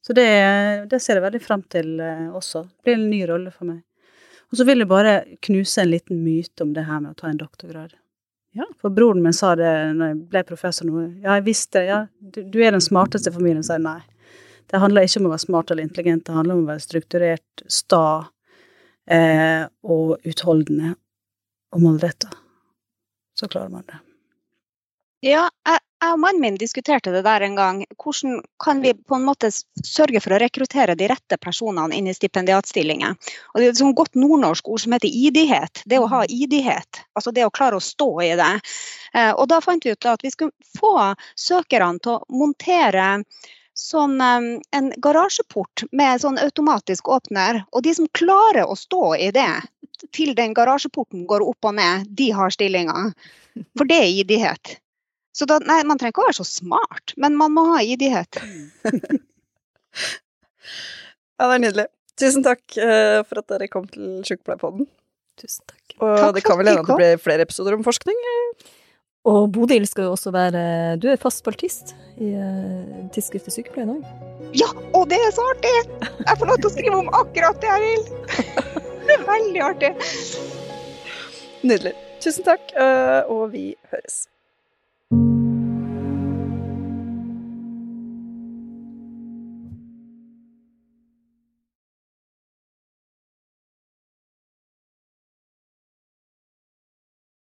Så 0.06 0.14
det, 0.14 0.30
det 0.90 1.00
ser 1.02 1.18
jeg 1.18 1.26
veldig 1.26 1.42
frem 1.42 1.62
til 1.72 2.00
eh, 2.00 2.26
også. 2.30 2.62
Det 2.68 2.86
blir 2.86 2.98
en 3.00 3.08
ny 3.10 3.20
rolle 3.26 3.50
for 3.50 3.66
meg. 3.66 3.82
Og 4.52 4.60
så 4.60 4.66
vil 4.68 4.84
jeg 4.84 4.90
bare 4.90 5.14
knuse 5.42 5.82
en 5.82 5.90
liten 5.90 6.20
myte 6.22 6.62
om 6.62 6.74
det 6.76 6.84
her 6.86 7.00
med 7.02 7.16
å 7.16 7.18
ta 7.18 7.30
en 7.32 7.40
doktorgrad. 7.40 7.96
Ja. 8.56 8.68
For 8.80 8.94
broren 8.94 9.24
min 9.24 9.34
sa 9.36 9.56
det 9.58 9.72
når 9.98 10.12
jeg 10.12 10.20
ble 10.30 10.44
professor 10.46 10.86
nå. 10.88 11.02
Ja, 11.24 11.34
jeg 11.40 11.48
visste 11.48 11.82
det. 11.82 11.88
Ja, 11.90 11.98
du, 12.20 12.44
du 12.46 12.60
er 12.62 12.76
den 12.76 12.84
smarteste 12.84 13.32
i 13.32 13.34
familien. 13.34 13.66
Så 13.66 13.74
jeg 13.74 13.84
nei. 13.88 13.98
Det 14.70 14.80
handler 14.82 15.06
ikke 15.06 15.20
om 15.22 15.28
å 15.28 15.34
være 15.34 15.44
smart 15.44 15.70
eller 15.70 15.86
intelligent, 15.86 16.24
det 16.26 16.34
handler 16.34 16.56
om 16.56 16.64
å 16.64 16.70
være 16.72 16.82
strukturert, 16.82 17.62
sta 17.70 18.06
eh, 19.06 19.62
og 19.86 20.26
utholdende 20.26 20.96
og 21.74 21.84
målretta. 21.84 22.32
Så 23.38 23.46
klarer 23.52 23.70
man 23.70 23.86
det. 23.86 24.00
Ja, 25.26 25.48
jeg, 25.66 25.80
jeg 26.04 26.14
og 26.14 26.20
mannen 26.22 26.42
min 26.42 26.58
diskuterte 26.60 27.10
det 27.10 27.24
der 27.26 27.42
en 27.42 27.56
gang. 27.58 27.80
Hvordan 27.98 28.36
kan 28.62 28.82
vi 28.84 28.92
på 28.94 29.16
en 29.16 29.24
måte 29.26 29.48
sørge 29.50 30.20
for 30.22 30.36
å 30.36 30.38
rekruttere 30.38 30.94
de 30.98 31.08
rette 31.10 31.38
personene 31.42 31.96
inn 31.96 32.06
i 32.06 32.14
stipendiatstillinger? 32.14 33.16
Og 33.50 33.58
Det 33.58 33.64
er 33.66 33.72
et 33.72 33.80
sånt 33.80 33.98
godt 33.98 34.14
nordnorsk 34.14 34.70
ord 34.70 34.84
som 34.84 34.94
heter 34.94 35.10
idighet. 35.10 35.82
Det 35.82 35.98
å 35.98 36.06
ha 36.12 36.22
idighet. 36.30 37.02
Altså 37.18 37.34
det 37.34 37.46
å 37.48 37.50
klare 37.50 37.80
å 37.80 37.82
stå 37.82 38.08
i 38.22 38.30
det. 38.38 38.52
Eh, 39.14 39.32
Og 39.32 39.48
da 39.50 39.60
fant 39.64 39.82
vi 39.82 39.96
ut 39.96 40.10
at 40.12 40.22
vi 40.22 40.30
skulle 40.30 40.54
få 40.78 40.94
søkerne 41.34 41.98
til 41.98 42.20
å 42.20 42.38
montere 42.44 43.10
sånn 43.74 44.20
eh, 44.20 44.48
en 44.78 44.94
garasjeport 45.02 45.88
med 45.90 46.22
sånn 46.22 46.38
automatisk 46.38 47.08
åpner. 47.08 47.64
Og 47.72 47.82
de 47.82 47.98
som 47.98 48.06
klarer 48.14 48.62
å 48.62 48.78
stå 48.78 49.16
i 49.16 49.32
det 49.34 49.50
til 50.14 50.36
den 50.38 50.54
garasjeporten 50.54 51.26
går 51.26 51.42
opp 51.42 51.72
og 51.72 51.80
ned, 51.82 52.06
de 52.14 52.30
har 52.30 52.54
stillinga. 52.54 53.10
For 53.74 53.88
det 53.88 54.04
er 54.04 54.20
idighet. 54.22 54.76
Så 55.36 55.44
da, 55.48 55.58
nei, 55.60 55.82
man 55.84 56.00
trenger 56.00 56.14
ikke 56.14 56.24
å 56.24 56.28
være 56.30 56.38
så 56.38 56.46
smart, 56.48 57.12
men 57.20 57.36
man 57.36 57.52
må 57.52 57.66
ha 57.74 57.82
idighet. 57.84 58.40
Ja, 61.36 61.50
det 61.50 61.54
er 61.58 61.60
nydelig. 61.60 61.84
Tusen 62.16 62.44
takk 62.46 62.62
uh, 62.80 63.20
for 63.28 63.42
at 63.42 63.50
dere 63.52 63.68
kom 63.68 63.84
til 63.92 64.22
Sjukepleierpodden. 64.24 64.86
Tusen 65.36 65.66
takk. 65.68 65.82
Og 66.00 66.14
Takk 66.16 66.38
det 66.38 66.42
kan 66.46 66.56
vel 66.56 66.70
hende 66.70 66.80
at 66.80 66.88
det 66.88 66.96
blir 66.96 67.20
flere 67.20 67.44
episoder 67.44 67.76
om 67.76 67.84
forskning? 67.84 68.22
Og 69.28 69.50
Bodil 69.52 69.84
skal 69.90 70.06
jo 70.06 70.14
også 70.14 70.30
være 70.32 70.62
Du 71.02 71.08
er 71.10 71.18
fast 71.20 71.42
spaltist 71.42 71.92
i 72.22 72.30
uh, 72.32 73.04
Tidsskriftet 73.12 73.52
Sykepleien 73.52 73.92
òg. 73.98 74.06
Ja, 74.56 74.70
og 74.96 75.10
det 75.10 75.18
er 75.20 75.34
så 75.36 75.44
artig! 75.52 75.74
Jeg 76.22 76.38
får 76.40 76.48
lov 76.48 76.62
til 76.62 76.70
å 76.70 76.74
skrive 76.78 77.02
om 77.02 77.10
akkurat 77.20 77.60
det 77.60 77.74
jeg 77.74 77.84
vil. 77.84 78.06
Det 79.06 79.18
er 79.18 79.26
veldig 79.28 79.60
artig. 79.62 79.92
Nydelig. 81.66 81.92
Tusen 82.24 82.48
takk, 82.48 82.72
uh, 82.80 83.28
og 83.28 83.52
vi 83.52 83.68
høres. 83.92 84.24
thank 85.10 85.20
you 85.20 85.35